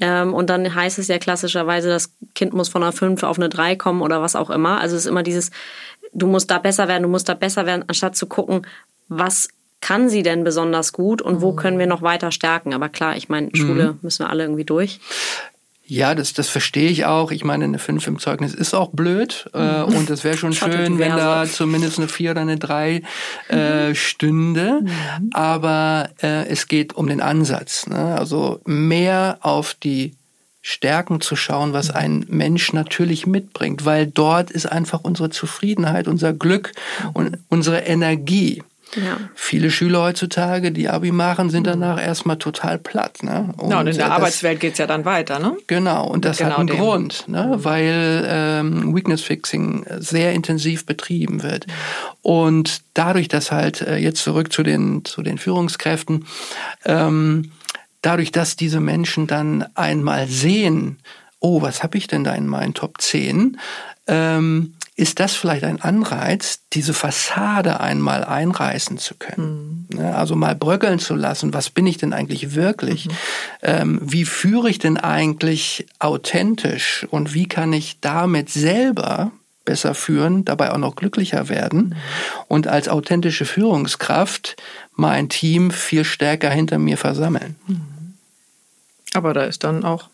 Ähm, 0.00 0.32
und 0.32 0.48
dann 0.48 0.74
heißt 0.74 0.98
es 0.98 1.08
ja 1.08 1.18
klassischerweise, 1.18 1.88
das 1.88 2.14
Kind 2.34 2.54
muss 2.54 2.68
von 2.70 2.82
einer 2.82 2.92
5 2.92 3.22
auf 3.22 3.38
eine 3.38 3.48
3 3.48 3.76
kommen 3.76 4.00
oder 4.00 4.22
was 4.22 4.34
auch 4.34 4.50
immer. 4.50 4.80
Also 4.80 4.96
es 4.96 5.02
ist 5.02 5.10
immer 5.10 5.22
dieses, 5.22 5.50
du 6.12 6.26
musst 6.26 6.50
da 6.50 6.58
besser 6.58 6.88
werden, 6.88 7.02
du 7.02 7.08
musst 7.08 7.28
da 7.28 7.34
besser 7.34 7.66
werden, 7.66 7.84
anstatt 7.86 8.16
zu 8.16 8.26
gucken, 8.26 8.66
was 9.08 9.48
kann 9.82 10.08
sie 10.08 10.22
denn 10.22 10.44
besonders 10.44 10.94
gut 10.94 11.20
und 11.20 11.42
wo 11.42 11.52
können 11.52 11.78
wir 11.78 11.86
noch 11.86 12.00
weiter 12.00 12.32
stärken? 12.32 12.72
Aber 12.72 12.88
klar, 12.88 13.16
ich 13.16 13.28
meine, 13.28 13.50
Schule 13.54 13.98
müssen 14.00 14.24
wir 14.24 14.30
alle 14.30 14.44
irgendwie 14.44 14.64
durch. 14.64 15.00
Ja, 15.84 16.14
das, 16.14 16.32
das 16.32 16.48
verstehe 16.48 16.88
ich 16.88 17.04
auch. 17.04 17.32
Ich 17.32 17.44
meine, 17.44 17.64
eine 17.64 17.78
5 17.78 18.06
im 18.06 18.18
Zeugnis 18.18 18.54
ist 18.54 18.72
auch 18.72 18.90
blöd. 18.92 19.50
Äh, 19.52 19.82
und 19.82 20.08
es 20.08 20.24
wäre 20.24 20.38
schon 20.38 20.52
schön, 20.54 20.98
wenn 20.98 21.16
da 21.16 21.44
zumindest 21.44 21.98
eine 21.98 22.08
4 22.08 22.30
oder 22.30 22.40
eine 22.40 22.56
3 22.56 23.02
äh, 23.48 23.94
stünde. 23.94 24.80
Mhm. 24.82 25.30
Aber 25.34 26.08
äh, 26.22 26.46
es 26.48 26.68
geht 26.68 26.94
um 26.94 27.08
den 27.08 27.20
Ansatz. 27.20 27.88
Ne? 27.88 28.16
Also 28.16 28.60
mehr 28.64 29.38
auf 29.42 29.74
die 29.74 30.14
Stärken 30.62 31.20
zu 31.20 31.34
schauen, 31.34 31.72
was 31.72 31.90
ein 31.90 32.24
Mensch 32.28 32.72
natürlich 32.72 33.26
mitbringt, 33.26 33.84
weil 33.84 34.06
dort 34.06 34.52
ist 34.52 34.66
einfach 34.66 35.00
unsere 35.02 35.28
Zufriedenheit, 35.28 36.06
unser 36.06 36.32
Glück 36.32 36.72
und 37.12 37.38
unsere 37.48 37.80
Energie. 37.80 38.62
Ja. 38.96 39.18
Viele 39.34 39.70
Schüler 39.70 40.02
heutzutage, 40.02 40.72
die 40.72 40.88
Abi 40.88 41.12
machen, 41.12 41.50
sind 41.50 41.66
danach 41.66 42.00
erstmal 42.00 42.36
total 42.36 42.78
platt. 42.78 43.22
Ne? 43.22 43.54
Und, 43.56 43.70
ja, 43.70 43.80
und 43.80 43.86
in 43.86 43.96
der 43.96 44.08
das, 44.08 44.16
Arbeitswelt 44.16 44.60
geht's 44.60 44.78
ja 44.78 44.86
dann 44.86 45.04
weiter. 45.04 45.38
Ne? 45.38 45.56
Genau, 45.66 46.06
und 46.06 46.24
das 46.24 46.38
genau 46.38 46.50
hat 46.50 46.58
einen 46.58 46.66
dem. 46.68 46.76
Grund, 46.76 47.28
ne? 47.28 47.54
weil 47.56 48.24
ähm, 48.26 48.94
Weakness 48.94 49.22
Fixing 49.22 49.86
sehr 49.98 50.32
intensiv 50.32 50.84
betrieben 50.84 51.42
wird. 51.42 51.66
Und 52.20 52.82
dadurch, 52.94 53.28
dass 53.28 53.50
halt 53.50 53.80
äh, 53.80 53.96
jetzt 53.96 54.22
zurück 54.22 54.52
zu 54.52 54.62
den, 54.62 55.04
zu 55.04 55.22
den 55.22 55.38
Führungskräften, 55.38 56.26
ähm, 56.84 57.52
dadurch, 58.02 58.32
dass 58.32 58.56
diese 58.56 58.80
Menschen 58.80 59.26
dann 59.26 59.66
einmal 59.74 60.28
sehen, 60.28 60.98
oh, 61.40 61.62
was 61.62 61.82
habe 61.82 61.98
ich 61.98 62.06
denn 62.06 62.24
da 62.24 62.34
in 62.34 62.46
meinen 62.46 62.74
Top 62.74 63.00
10, 63.00 63.58
ähm, 64.06 64.74
ist 65.02 65.18
das 65.18 65.34
vielleicht 65.34 65.64
ein 65.64 65.80
Anreiz, 65.82 66.60
diese 66.72 66.94
Fassade 66.94 67.80
einmal 67.80 68.22
einreißen 68.22 68.98
zu 68.98 69.16
können. 69.16 69.88
Mhm. 69.92 69.98
Also 69.98 70.36
mal 70.36 70.54
bröckeln 70.54 71.00
zu 71.00 71.16
lassen, 71.16 71.52
was 71.52 71.70
bin 71.70 71.88
ich 71.88 71.98
denn 71.98 72.12
eigentlich 72.12 72.54
wirklich? 72.54 73.08
Mhm. 73.08 73.12
Ähm, 73.62 73.98
wie 74.00 74.24
führe 74.24 74.70
ich 74.70 74.78
denn 74.78 74.96
eigentlich 74.96 75.86
authentisch 75.98 77.04
und 77.10 77.34
wie 77.34 77.48
kann 77.48 77.72
ich 77.72 77.98
damit 78.00 78.48
selber 78.48 79.32
besser 79.64 79.96
führen, 79.96 80.44
dabei 80.44 80.70
auch 80.70 80.78
noch 80.78 80.94
glücklicher 80.94 81.48
werden 81.48 81.80
mhm. 81.80 81.94
und 82.46 82.68
als 82.68 82.88
authentische 82.88 83.44
Führungskraft 83.44 84.54
mein 84.94 85.28
Team 85.28 85.72
viel 85.72 86.04
stärker 86.04 86.50
hinter 86.50 86.78
mir 86.78 86.96
versammeln. 86.96 87.56
Mhm. 87.66 88.14
Aber 89.14 89.34
da 89.34 89.42
ist 89.42 89.64
dann 89.64 89.84
auch 89.84 90.10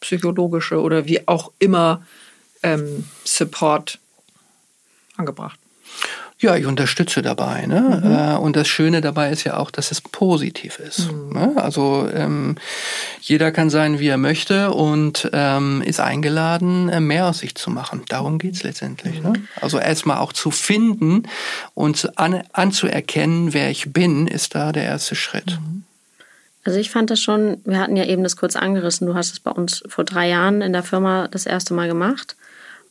psychologische 0.00 0.80
oder 0.80 1.06
wie 1.06 1.28
auch 1.28 1.52
immer 1.60 2.04
ähm, 2.64 3.04
Support 3.24 4.00
angebracht. 5.16 5.58
Ja, 6.38 6.54
ich 6.54 6.66
unterstütze 6.66 7.22
dabei. 7.22 7.64
Ne? 7.64 7.80
Mhm. 7.80 8.12
Äh, 8.12 8.36
und 8.36 8.56
das 8.56 8.68
Schöne 8.68 9.00
dabei 9.00 9.30
ist 9.30 9.44
ja 9.44 9.56
auch, 9.56 9.70
dass 9.70 9.90
es 9.90 10.02
positiv 10.02 10.78
ist. 10.78 11.10
Mhm. 11.10 11.32
Ne? 11.32 11.52
Also 11.56 12.06
ähm, 12.12 12.56
jeder 13.22 13.52
kann 13.52 13.70
sein, 13.70 14.00
wie 14.00 14.08
er 14.08 14.18
möchte 14.18 14.70
und 14.72 15.30
ähm, 15.32 15.80
ist 15.80 15.98
eingeladen, 15.98 16.90
äh, 16.90 17.00
mehr 17.00 17.26
aus 17.26 17.38
sich 17.38 17.54
zu 17.54 17.70
machen. 17.70 18.02
Darum 18.08 18.38
geht's 18.38 18.62
letztendlich. 18.64 19.22
Ne? 19.22 19.28
Mhm. 19.28 19.32
Ne? 19.32 19.42
Also 19.62 19.78
erstmal 19.78 20.18
auch 20.18 20.34
zu 20.34 20.50
finden 20.50 21.22
und 21.72 22.18
an, 22.18 22.42
anzuerkennen, 22.52 23.54
wer 23.54 23.70
ich 23.70 23.94
bin, 23.94 24.26
ist 24.26 24.54
da 24.54 24.72
der 24.72 24.84
erste 24.84 25.14
Schritt. 25.14 25.58
Mhm. 25.58 25.84
Also 26.64 26.78
ich 26.78 26.90
fand 26.90 27.10
das 27.10 27.20
schon, 27.20 27.62
wir 27.64 27.78
hatten 27.78 27.96
ja 27.96 28.04
eben 28.04 28.24
das 28.24 28.36
kurz 28.36 28.56
angerissen, 28.56 29.06
du 29.06 29.14
hast 29.14 29.32
es 29.32 29.40
bei 29.40 29.52
uns 29.52 29.84
vor 29.88 30.04
drei 30.04 30.28
Jahren 30.28 30.60
in 30.60 30.74
der 30.74 30.82
Firma 30.82 31.28
das 31.28 31.46
erste 31.46 31.72
Mal 31.72 31.88
gemacht 31.88 32.36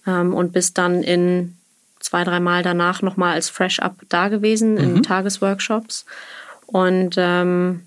ähm, 0.08 0.34
und 0.34 0.52
bist 0.54 0.80
dann 0.80 1.04
in 1.04 1.58
zwei, 2.06 2.24
dreimal 2.24 2.64
danach 2.64 3.02
nochmal 3.02 3.34
als 3.34 3.50
Fresh 3.50 3.80
Up 3.80 3.98
da 4.10 4.30
gewesen 4.30 4.74
mhm. 4.74 4.98
in 4.98 5.04
Tagesworkshops. 5.04 6.06
Und 6.68 7.16
ähm, 7.18 7.82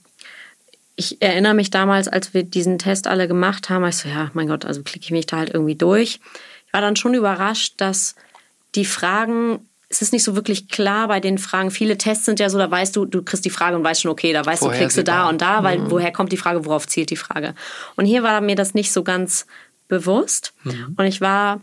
ich 0.97 1.23
erinnere 1.23 1.55
mich 1.55 1.71
damals, 1.71 2.09
als 2.09 2.35
wir 2.35 2.43
diesen 2.43 2.79
Test 2.79 3.07
alle 3.07 3.29
gemacht 3.29 3.71
haben, 3.71 3.87
ich 3.87 3.97
so, 3.97 4.09
ja, 4.09 4.31
mein 4.35 4.49
Gott, 4.49 4.65
also 4.65 4.83
klicke 4.83 5.05
ich 5.05 5.11
mich 5.13 5.27
da 5.27 5.39
halt 5.39 5.55
irgendwie 5.55 5.77
durch. 5.77 6.21
Ich 6.67 6.73
war 6.73 6.81
dann 6.81 6.97
schon 6.97 7.15
überrascht, 7.15 7.75
dass 7.77 8.17
die 8.75 8.85
Fragen, 8.85 9.61
es 9.89 10.03
ist 10.03 10.13
nicht 10.13 10.25
so 10.25 10.35
wirklich 10.35 10.69
klar 10.69 11.07
bei 11.07 11.21
den 11.21 11.39
Fragen. 11.39 11.71
Viele 11.71 11.97
Tests 11.97 12.25
sind 12.25 12.41
ja 12.41 12.51
so, 12.51 12.59
da 12.59 12.69
weißt 12.69 12.97
du, 12.97 13.05
du 13.05 13.23
kriegst 13.23 13.45
die 13.45 13.51
Frage 13.51 13.77
und 13.77 13.85
weißt 13.85 14.03
schon, 14.03 14.11
okay, 14.11 14.33
da 14.33 14.45
weißt 14.45 14.63
du, 14.63 14.71
klickst 14.71 14.99
du 14.99 15.05
da 15.05 15.29
und 15.29 15.41
da, 15.41 15.63
weil 15.63 15.79
mhm. 15.79 15.91
woher 15.91 16.13
kommt 16.13 16.33
die 16.33 16.37
Frage, 16.37 16.65
worauf 16.67 16.89
zielt 16.89 17.11
die 17.11 17.17
Frage? 17.17 17.55
Und 17.95 18.05
hier 18.05 18.25
war 18.25 18.41
mir 18.41 18.57
das 18.57 18.75
nicht 18.75 18.93
so 18.93 19.05
ganz 19.05 19.47
bewusst. 19.87 20.53
Mhm. 20.65 20.95
Und 20.97 21.07
ich 21.07 21.21
war 21.21 21.61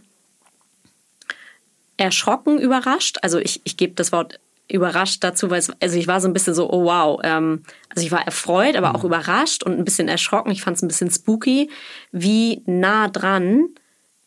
erschrocken 1.98 2.60
überrascht. 2.60 3.18
Also 3.22 3.40
ich, 3.40 3.62
ich 3.64 3.78
gebe 3.78 3.94
das 3.94 4.12
Wort 4.12 4.40
überrascht 4.68 5.24
dazu, 5.24 5.50
weil 5.50 5.60
es, 5.60 5.72
also 5.80 5.98
ich 5.98 6.08
war 6.08 6.20
so 6.20 6.28
ein 6.28 6.34
bisschen 6.34 6.54
so, 6.54 6.72
oh 6.72 6.86
wow. 6.86 7.20
Ähm, 7.24 7.64
also 7.94 8.06
ich 8.06 8.12
war 8.12 8.26
erfreut, 8.26 8.76
aber 8.76 8.96
auch 8.96 9.04
mhm. 9.04 9.08
überrascht 9.08 9.64
und 9.64 9.78
ein 9.78 9.86
bisschen 9.86 10.08
erschrocken. 10.08 10.52
Ich 10.52 10.62
fand 10.62 10.78
es 10.78 10.84
ein 10.84 10.88
bisschen 10.88 11.12
spooky, 11.12 11.70
wie 12.12 12.62
nah 12.66 13.08
dran 13.08 13.68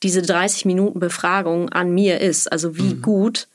diese 0.02 0.22
30 0.22 0.64
Minuten 0.64 1.00
Befragung 1.00 1.70
an 1.70 1.92
mir 1.92 2.20
ist. 2.20 2.50
Also 2.50 2.76
wie 2.76 2.94
mhm. 2.94 3.02
gut 3.02 3.48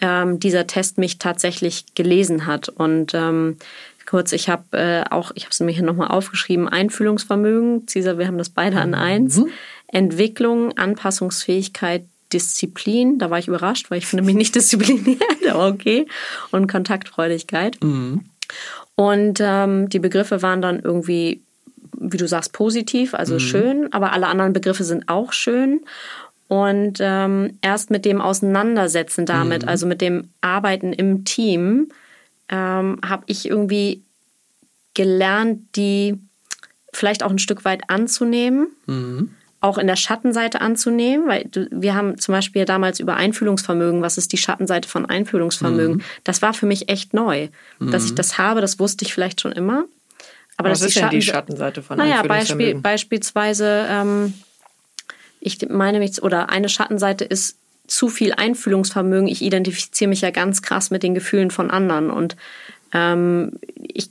ähm, 0.00 0.40
dieser 0.40 0.66
Test 0.66 0.98
mich 0.98 1.18
tatsächlich 1.18 1.94
gelesen 1.94 2.46
hat. 2.46 2.68
Und 2.70 3.12
ähm, 3.14 3.58
kurz, 4.06 4.32
ich 4.32 4.48
habe 4.48 4.76
äh, 4.76 5.04
auch, 5.10 5.32
ich 5.34 5.44
habe 5.44 5.52
es 5.52 5.60
mir 5.60 5.72
hier 5.72 5.84
nochmal 5.84 6.08
aufgeschrieben, 6.08 6.68
Einfühlungsvermögen, 6.68 7.86
Cesar, 7.86 8.18
wir 8.18 8.26
haben 8.26 8.38
das 8.38 8.50
beide 8.50 8.80
an 8.80 8.94
eins, 8.94 9.38
mhm. 9.38 9.48
Entwicklung, 9.86 10.76
Anpassungsfähigkeit, 10.76 12.04
Disziplin, 12.32 13.18
da 13.18 13.30
war 13.30 13.38
ich 13.38 13.48
überrascht, 13.48 13.90
weil 13.90 13.98
ich 13.98 14.06
finde 14.06 14.24
mich 14.24 14.34
nicht 14.34 14.54
diszipliniert, 14.54 15.22
aber 15.48 15.68
okay. 15.68 16.06
Und 16.50 16.66
Kontaktfreudigkeit. 16.70 17.82
Mhm. 17.82 18.24
Und 18.94 19.38
ähm, 19.40 19.88
die 19.88 19.98
Begriffe 19.98 20.42
waren 20.42 20.62
dann 20.62 20.80
irgendwie, 20.80 21.42
wie 21.98 22.16
du 22.16 22.28
sagst, 22.28 22.52
positiv, 22.52 23.14
also 23.14 23.34
mhm. 23.34 23.40
schön, 23.40 23.92
aber 23.92 24.12
alle 24.12 24.26
anderen 24.26 24.52
Begriffe 24.52 24.84
sind 24.84 25.08
auch 25.08 25.32
schön. 25.32 25.80
Und 26.48 26.98
ähm, 27.00 27.58
erst 27.62 27.90
mit 27.90 28.04
dem 28.04 28.20
Auseinandersetzen 28.20 29.24
damit, 29.24 29.62
mhm. 29.62 29.68
also 29.68 29.86
mit 29.86 30.00
dem 30.00 30.28
Arbeiten 30.42 30.92
im 30.92 31.24
Team, 31.24 31.88
ähm, 32.50 32.98
habe 33.06 33.24
ich 33.26 33.48
irgendwie 33.48 34.02
gelernt, 34.92 35.62
die 35.76 36.18
vielleicht 36.92 37.22
auch 37.22 37.30
ein 37.30 37.38
Stück 37.38 37.64
weit 37.64 37.88
anzunehmen. 37.88 38.68
Mhm 38.86 39.30
auch 39.62 39.78
in 39.78 39.86
der 39.86 39.96
Schattenseite 39.96 40.60
anzunehmen, 40.60 41.28
weil 41.28 41.48
wir 41.70 41.94
haben 41.94 42.18
zum 42.18 42.32
Beispiel 42.32 42.64
damals 42.64 42.98
über 42.98 43.14
Einfühlungsvermögen, 43.14 44.02
was 44.02 44.18
ist 44.18 44.32
die 44.32 44.36
Schattenseite 44.36 44.88
von 44.88 45.06
Einfühlungsvermögen, 45.06 45.96
mhm. 45.96 46.02
das 46.24 46.42
war 46.42 46.52
für 46.52 46.66
mich 46.66 46.88
echt 46.88 47.14
neu. 47.14 47.48
Mhm. 47.78 47.92
Dass 47.92 48.04
ich 48.04 48.14
das 48.14 48.38
habe, 48.38 48.60
das 48.60 48.80
wusste 48.80 49.04
ich 49.04 49.14
vielleicht 49.14 49.40
schon 49.40 49.52
immer. 49.52 49.84
Aber 50.56 50.70
was 50.70 50.82
ist 50.82 50.96
die 50.96 51.00
denn 51.00 51.10
die 51.10 51.22
Schattenseite 51.22 51.82
von 51.82 51.96
naja, 51.96 52.22
Einfühlungsvermögen? 52.22 52.66
Naja, 52.66 52.80
Beispiel, 52.80 52.82
beispielsweise, 52.82 53.86
ähm, 53.88 54.34
ich 55.40 55.58
meine 55.68 56.00
mich, 56.00 56.22
oder 56.22 56.50
eine 56.50 56.68
Schattenseite 56.68 57.24
ist 57.24 57.56
zu 57.86 58.08
viel 58.08 58.32
Einfühlungsvermögen. 58.32 59.28
Ich 59.28 59.42
identifiziere 59.42 60.08
mich 60.08 60.22
ja 60.22 60.30
ganz 60.30 60.62
krass 60.62 60.90
mit 60.90 61.04
den 61.04 61.14
Gefühlen 61.14 61.52
von 61.52 61.70
anderen 61.70 62.10
und 62.10 62.36
ähm, 62.92 63.52
ich 63.80 64.10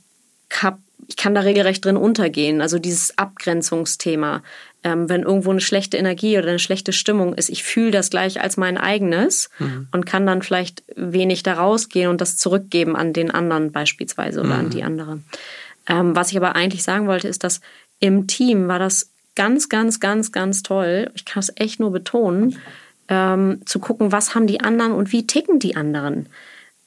habe 0.61 0.77
ich 1.07 1.17
kann 1.17 1.35
da 1.35 1.41
regelrecht 1.41 1.83
drin 1.83 1.97
untergehen. 1.97 2.61
Also 2.61 2.79
dieses 2.79 3.17
Abgrenzungsthema 3.17 4.43
ähm, 4.83 5.09
wenn 5.09 5.23
irgendwo 5.23 5.51
eine 5.51 5.61
schlechte 5.61 5.97
Energie 5.97 6.37
oder 6.37 6.49
eine 6.49 6.59
schlechte 6.59 6.93
Stimmung 6.93 7.33
ist, 7.33 7.49
ich 7.49 7.63
fühle 7.63 7.91
das 7.91 8.09
gleich 8.09 8.41
als 8.41 8.57
mein 8.57 8.77
eigenes 8.77 9.49
mhm. 9.59 9.87
und 9.91 10.05
kann 10.05 10.25
dann 10.25 10.41
vielleicht 10.41 10.83
wenig 10.95 11.43
da 11.43 11.53
rausgehen 11.53 12.09
und 12.09 12.21
das 12.21 12.37
zurückgeben 12.37 12.95
an 12.95 13.13
den 13.13 13.31
anderen 13.31 13.71
beispielsweise 13.71 14.39
oder 14.39 14.55
mhm. 14.55 14.59
an 14.59 14.69
die 14.71 14.83
andere. 14.83 15.19
Ähm, 15.87 16.15
was 16.15 16.31
ich 16.31 16.37
aber 16.37 16.55
eigentlich 16.55 16.83
sagen 16.83 17.07
wollte, 17.07 17.27
ist, 17.27 17.43
dass 17.43 17.61
im 17.99 18.27
Team 18.27 18.67
war 18.67 18.79
das 18.79 19.09
ganz, 19.35 19.69
ganz, 19.69 19.99
ganz, 19.99 20.31
ganz 20.31 20.63
toll. 20.63 21.11
Ich 21.13 21.25
kann 21.25 21.41
es 21.41 21.51
echt 21.55 21.79
nur 21.79 21.91
betonen, 21.91 22.57
ähm, 23.07 23.61
zu 23.65 23.79
gucken, 23.79 24.11
was 24.11 24.35
haben 24.35 24.47
die 24.47 24.61
anderen 24.61 24.93
und 24.93 25.11
wie 25.11 25.27
ticken 25.27 25.59
die 25.59 25.75
anderen. 25.75 26.27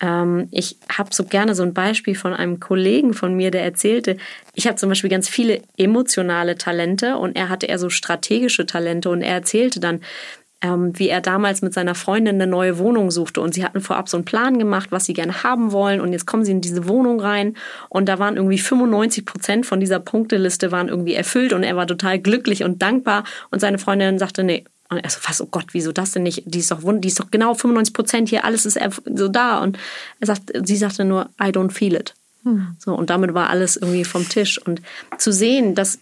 Ähm, 0.04 0.49
ich 0.50 0.76
habe 0.90 1.14
so 1.14 1.25
gerne 1.25 1.54
so 1.54 1.62
ein 1.62 1.73
Beispiel 1.73 2.14
von 2.14 2.34
einem 2.34 2.61
Kollegen 2.61 3.14
von 3.14 3.34
mir, 3.34 3.50
der 3.50 3.64
erzählte, 3.64 4.18
ich 4.54 4.66
habe 4.66 4.76
zum 4.76 4.90
Beispiel 4.90 5.08
ganz 5.08 5.28
viele 5.28 5.62
emotionale 5.78 6.56
Talente 6.56 7.16
und 7.16 7.37
er 7.37 7.49
hatte 7.49 7.66
eher 7.66 7.78
so 7.78 7.88
strategische 7.88 8.66
Talente 8.66 9.08
und 9.08 9.23
er 9.23 9.34
erzählte 9.34 9.80
dann, 9.80 10.00
ähm, 10.61 10.99
wie 10.99 11.08
er 11.08 11.23
damals 11.23 11.62
mit 11.62 11.73
seiner 11.73 11.94
Freundin 11.94 12.34
eine 12.34 12.46
neue 12.46 12.78
Wohnung 12.78 13.11
suchte 13.11 13.40
und 13.40 13.54
sie 13.54 13.64
hatten 13.64 13.80
vorab 13.80 14.11
so 14.11 14.18
einen 14.18 14.26
Plan 14.26 14.58
gemacht, 14.58 14.92
was 14.92 15.06
sie 15.06 15.14
gerne 15.14 15.42
haben 15.42 15.73
wollen 15.73 16.02
und 16.02 16.12
jetzt 16.12 16.26
kommen 16.26 16.44
sie 16.44 16.52
in 16.52 16.61
diese 16.61 16.87
Wohnung 16.87 17.18
rein 17.18 17.56
und 17.88 18.06
da 18.06 18.18
waren 18.18 18.37
irgendwie 18.37 18.58
95 18.58 19.25
Prozent 19.25 19.66
von 19.66 19.80
dieser 19.80 20.00
Punkteliste 20.00 20.70
waren 20.70 20.88
irgendwie 20.88 21.14
erfüllt 21.14 21.54
und 21.54 21.62
er 21.62 21.76
war 21.76 21.87
total 21.87 22.18
glücklich 22.18 22.62
und 22.62 22.82
dankbar 22.82 23.25
und 23.50 23.61
seine 23.61 23.78
Freundin 23.78 24.18
sagte, 24.18 24.44
nee, 24.44 24.64
und 24.94 25.04
er 25.04 25.10
so, 25.10 25.20
was, 25.26 25.40
oh 25.40 25.48
Gott, 25.50 25.66
wieso 25.72 25.92
das 25.92 26.12
denn 26.12 26.22
nicht? 26.22 26.42
Die 26.46 26.58
ist 26.58 26.70
doch, 26.70 26.80
die 26.82 27.08
ist 27.08 27.20
doch 27.20 27.30
genau 27.30 27.54
95 27.54 27.94
Prozent 27.94 28.28
hier, 28.28 28.44
alles 28.44 28.66
ist 28.66 28.78
so 29.04 29.28
da. 29.28 29.58
Und 29.58 29.78
er 30.20 30.26
sagt, 30.26 30.52
sie 30.64 30.76
sagte 30.76 31.04
nur, 31.04 31.30
I 31.40 31.46
don't 31.46 31.70
feel 31.70 31.94
it. 31.94 32.14
Hm. 32.44 32.76
So, 32.78 32.94
und 32.94 33.10
damit 33.10 33.34
war 33.34 33.50
alles 33.50 33.76
irgendwie 33.76 34.04
vom 34.04 34.28
Tisch. 34.28 34.58
Und 34.58 34.82
zu 35.18 35.32
sehen, 35.32 35.74
dass 35.74 35.98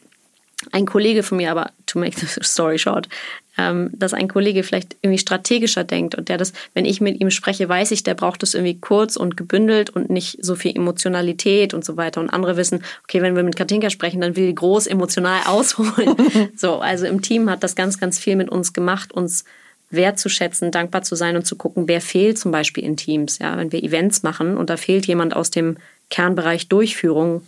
ein 0.70 0.86
Kollege 0.86 1.22
von 1.22 1.38
mir, 1.38 1.50
aber 1.50 1.72
to 1.86 1.98
make 1.98 2.18
the 2.18 2.26
story 2.42 2.78
short, 2.78 3.08
dass 3.56 4.14
ein 4.14 4.28
Kollege 4.28 4.62
vielleicht 4.62 4.96
irgendwie 5.02 5.18
strategischer 5.18 5.84
denkt 5.84 6.14
und 6.14 6.28
der 6.28 6.38
das, 6.38 6.52
wenn 6.74 6.86
ich 6.86 7.00
mit 7.00 7.20
ihm 7.20 7.30
spreche, 7.30 7.68
weiß 7.68 7.90
ich, 7.90 8.02
der 8.02 8.14
braucht 8.14 8.42
das 8.42 8.54
irgendwie 8.54 8.78
kurz 8.80 9.16
und 9.16 9.36
gebündelt 9.36 9.90
und 9.90 10.08
nicht 10.08 10.38
so 10.42 10.54
viel 10.54 10.74
Emotionalität 10.74 11.74
und 11.74 11.84
so 11.84 11.96
weiter. 11.96 12.20
Und 12.20 12.30
andere 12.30 12.56
wissen, 12.56 12.82
okay, 13.04 13.20
wenn 13.20 13.36
wir 13.36 13.42
mit 13.42 13.56
Katinka 13.56 13.90
sprechen, 13.90 14.20
dann 14.20 14.36
will 14.36 14.46
die 14.46 14.54
groß 14.54 14.86
emotional 14.86 15.42
ausholen. 15.46 16.16
so, 16.56 16.78
also 16.78 17.06
im 17.06 17.20
Team 17.20 17.50
hat 17.50 17.62
das 17.62 17.74
ganz, 17.74 17.98
ganz 17.98 18.18
viel 18.18 18.36
mit 18.36 18.48
uns 18.48 18.72
gemacht, 18.72 19.12
uns 19.12 19.44
wertzuschätzen, 19.90 20.70
dankbar 20.70 21.02
zu 21.02 21.14
sein 21.14 21.36
und 21.36 21.46
zu 21.46 21.56
gucken, 21.56 21.86
wer 21.86 22.00
fehlt 22.00 22.38
zum 22.38 22.50
Beispiel 22.52 22.82
in 22.84 22.96
Teams. 22.96 23.38
Ja, 23.38 23.58
wenn 23.58 23.72
wir 23.72 23.82
Events 23.82 24.22
machen 24.22 24.56
und 24.56 24.70
da 24.70 24.78
fehlt 24.78 25.06
jemand 25.06 25.36
aus 25.36 25.50
dem 25.50 25.76
Kernbereich 26.08 26.68
Durchführung 26.68 27.42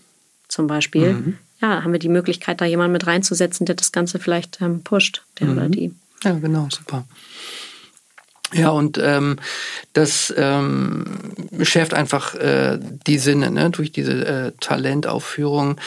zum 0.49 0.67
Beispiel, 0.67 1.15
mhm 1.15 1.39
ja, 1.61 1.83
haben 1.83 1.93
wir 1.93 1.99
die 1.99 2.09
Möglichkeit, 2.09 2.61
da 2.61 2.65
jemanden 2.65 2.93
mit 2.93 3.07
reinzusetzen, 3.07 3.67
der 3.67 3.75
das 3.75 3.93
Ganze 3.93 4.19
vielleicht 4.19 4.61
ähm, 4.61 4.83
pusht, 4.83 5.23
der 5.39 5.49
mhm. 5.49 5.57
oder 5.57 5.69
die. 5.69 5.95
Ja, 6.23 6.33
genau, 6.33 6.69
super. 6.71 7.05
Ja, 8.55 8.71
und 8.71 8.99
ähm, 9.03 9.37
das 9.95 10.33
ähm, 10.37 11.05
schärft 11.63 11.93
einfach 11.93 12.37
äh, 12.37 12.79
die 13.07 13.19
Sinne. 13.19 13.51
Ne? 13.51 13.71
Durch 13.71 13.91
diese 13.91 14.27
äh, 14.27 14.53
Talentaufführung 14.61 15.81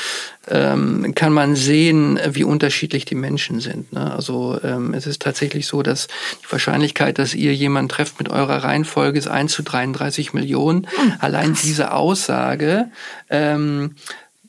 ähm, 0.50 1.14
kann 1.16 1.32
man 1.32 1.56
sehen, 1.56 2.20
wie 2.28 2.44
unterschiedlich 2.44 3.06
die 3.06 3.16
Menschen 3.16 3.62
sind. 3.62 3.94
Ne? 3.94 4.12
Also 4.12 4.60
ähm, 4.64 4.94
es 4.94 5.08
ist 5.08 5.22
tatsächlich 5.22 5.66
so, 5.66 5.82
dass 5.82 6.08
die 6.44 6.52
Wahrscheinlichkeit, 6.52 7.20
dass 7.20 7.34
ihr 7.34 7.56
jemanden 7.56 7.90
trefft 7.90 8.20
mit 8.20 8.30
eurer 8.30 8.64
Reihenfolge 8.64 9.18
ist 9.18 9.28
1 9.28 9.54
zu 9.54 9.64
33 9.64 10.34
Millionen. 10.34 10.88
Oh, 10.98 11.12
Allein 11.20 11.54
diese 11.54 11.94
Aussage 11.94 12.90
ähm, 13.30 13.96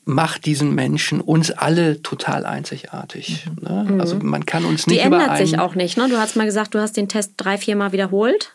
macht 0.09 0.45
diesen 0.45 0.73
Menschen 0.73 1.21
uns 1.21 1.51
alle 1.51 2.01
total 2.01 2.45
einzigartig. 2.45 3.45
Mhm. 3.45 3.67
Ne? 3.67 3.85
Mhm. 3.91 4.01
Also 4.01 4.17
man 4.17 4.45
kann 4.45 4.65
uns 4.65 4.87
nicht 4.87 4.99
Die 4.99 5.03
ändert 5.03 5.37
sich 5.37 5.59
auch 5.59 5.75
nicht. 5.75 5.97
Ne? 5.97 6.09
Du 6.09 6.17
hast 6.17 6.35
mal 6.35 6.45
gesagt, 6.45 6.73
du 6.73 6.79
hast 6.79 6.97
den 6.97 7.07
Test 7.07 7.33
drei, 7.37 7.57
vier 7.57 7.75
Mal 7.75 7.91
wiederholt. 7.91 8.53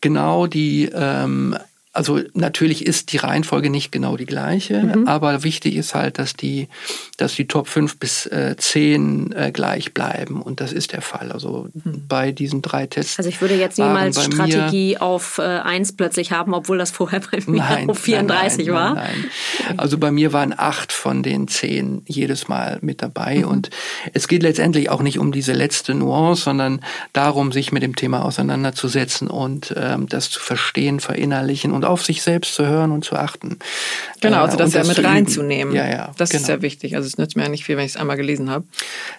Genau, 0.00 0.46
die 0.46 0.90
ähm, 0.92 1.56
also 1.94 2.20
natürlich 2.32 2.86
ist 2.86 3.12
die 3.12 3.18
Reihenfolge 3.18 3.68
nicht 3.68 3.92
genau 3.92 4.16
die 4.16 4.24
gleiche, 4.24 4.82
mhm. 4.82 5.06
aber 5.06 5.42
wichtig 5.42 5.76
ist 5.76 5.94
halt, 5.94 6.18
dass 6.18 6.32
die, 6.32 6.68
dass 7.18 7.34
die 7.34 7.46
Top 7.46 7.68
5 7.68 7.98
bis 7.98 8.24
äh, 8.26 8.56
10 8.56 9.32
äh, 9.32 9.52
gleich 9.52 9.92
bleiben. 9.92 10.40
Und 10.40 10.62
das 10.62 10.72
ist 10.72 10.92
der 10.92 11.02
Fall. 11.02 11.32
Also 11.32 11.68
mhm. 11.74 12.04
bei 12.08 12.32
diesen 12.32 12.62
drei 12.62 12.86
Tests. 12.86 13.18
Also 13.18 13.28
ich 13.28 13.42
würde 13.42 13.56
jetzt 13.56 13.78
niemals 13.78 14.24
Strategie 14.24 14.96
auf 14.96 15.36
äh, 15.36 15.42
1 15.42 15.96
plötzlich 15.96 16.32
haben, 16.32 16.54
obwohl 16.54 16.78
das 16.78 16.90
vorher 16.90 17.20
bei 17.30 17.40
mir 17.46 17.58
nein, 17.58 17.90
auf 17.90 17.98
34 17.98 18.58
nein, 18.58 18.66
nein, 18.66 18.74
war. 18.74 18.94
Nein, 18.94 19.24
nein. 19.68 19.78
Also 19.78 19.98
bei 19.98 20.10
mir 20.10 20.32
waren 20.32 20.54
acht 20.56 20.92
von 20.94 21.22
den 21.22 21.46
zehn 21.46 22.02
jedes 22.06 22.48
Mal 22.48 22.78
mit 22.80 23.02
dabei. 23.02 23.40
Mhm. 23.40 23.44
Und 23.44 23.70
es 24.14 24.28
geht 24.28 24.42
letztendlich 24.42 24.88
auch 24.88 25.02
nicht 25.02 25.18
um 25.18 25.30
diese 25.30 25.52
letzte 25.52 25.92
Nuance, 25.92 26.44
sondern 26.44 26.80
darum, 27.12 27.52
sich 27.52 27.70
mit 27.70 27.82
dem 27.82 27.96
Thema 27.96 28.24
auseinanderzusetzen 28.24 29.28
und 29.28 29.74
ähm, 29.76 30.08
das 30.08 30.30
zu 30.30 30.40
verstehen, 30.40 30.98
verinnerlichen 30.98 31.70
und 31.72 31.81
und 31.82 31.88
auf 31.88 32.04
sich 32.04 32.22
selbst 32.22 32.54
zu 32.54 32.66
hören 32.66 32.92
und 32.92 33.04
zu 33.04 33.16
achten. 33.16 33.58
Genau, 34.20 34.42
also 34.42 34.56
das, 34.56 34.72
ja 34.72 34.84
mit 34.84 35.02
reinzunehmen. 35.02 35.74
Ja, 35.74 35.88
ja. 35.88 36.12
Das 36.16 36.30
genau. 36.30 36.40
ist 36.40 36.46
sehr 36.46 36.62
wichtig. 36.62 36.96
Also 36.96 37.06
es 37.06 37.18
nützt 37.18 37.36
mir 37.36 37.42
ja 37.42 37.48
nicht 37.48 37.64
viel, 37.64 37.76
wenn 37.76 37.84
ich 37.84 37.92
es 37.92 37.96
einmal 37.96 38.16
gelesen 38.16 38.50
habe. 38.50 38.64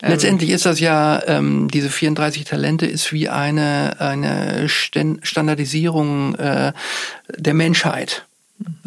Ähm, 0.01 0.09
Letztendlich 0.11 0.49
ist 0.49 0.65
das 0.65 0.79
ja, 0.79 1.21
ähm, 1.27 1.67
diese 1.69 1.89
34 1.89 2.45
Talente 2.45 2.85
ist 2.85 3.11
wie 3.11 3.29
eine, 3.29 3.99
eine 3.99 4.69
Standardisierung 4.69 6.35
äh, 6.35 6.71
der 7.37 7.53
Menschheit 7.53 8.25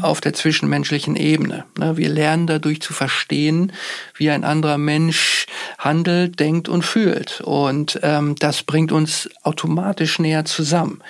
auf 0.01 0.21
der 0.21 0.35
zwischenmenschlichen 0.35 1.17
Ebene. 1.17 1.65
Ne, 1.79 1.97
wir 1.97 2.09
lernen 2.09 2.47
dadurch 2.47 2.81
zu 2.81 2.93
verstehen, 2.93 3.73
wie 4.17 4.31
ein 4.31 4.45
anderer 4.45 4.79
Mensch 4.79 5.47
handelt, 5.79 6.39
denkt 6.41 6.69
und 6.69 6.83
fühlt. 6.83 7.41
Und 7.41 8.01
ähm, 8.03 8.35
das 8.39 8.63
bringt 8.63 8.93
uns 8.93 9.29
automatisch 9.43 10.19
näher 10.19 10.45
zusammen. 10.45 11.01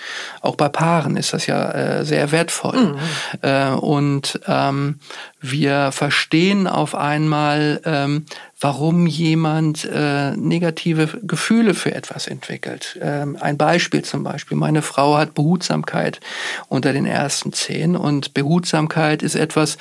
Auch 0.41 0.57
bei 0.57 0.69
Paaren 0.69 1.17
ist 1.17 1.33
das 1.33 1.47
ja 1.47 1.71
äh, 1.71 2.05
sehr 2.05 2.33
wertvoll. 2.33 2.95
Mhm. 2.95 2.99
Äh, 3.43 3.71
und 3.71 4.41
ähm, 4.47 5.01
wir 5.41 5.93
verstehen 5.93 6.67
auf 6.67 6.95
einmal, 6.95 7.81
ähm, 7.85 8.27
warum 8.59 9.07
jemand 9.07 9.85
äh, 9.85 10.35
negative 10.37 11.21
Gefühle 11.23 11.75
für 11.75 11.95
etwas 11.95 12.27
entwickelt. 12.27 12.99
Ähm, 13.03 13.37
ein 13.39 13.59
Beispiel 13.59 14.03
zum 14.03 14.25
Beispiel. 14.25 14.57
Meine 14.57 14.83
Frau 14.83 15.17
hat 15.19 15.35
Behutsamkeit 15.35 16.21
unter 16.69 16.93
den 16.93 17.05
ersten 17.05 17.53
zehn 17.53 17.97
und 17.97 18.33
Behutsamkeit 18.33 19.23
ist 19.23 19.35
etwas, 19.35 19.77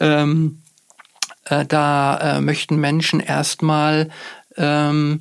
ähm, 0.00 0.62
äh, 1.44 1.64
da 1.64 2.38
äh, 2.38 2.40
möchten 2.40 2.76
Menschen 2.76 3.20
erstmal 3.20 4.10
ähm, 4.56 5.20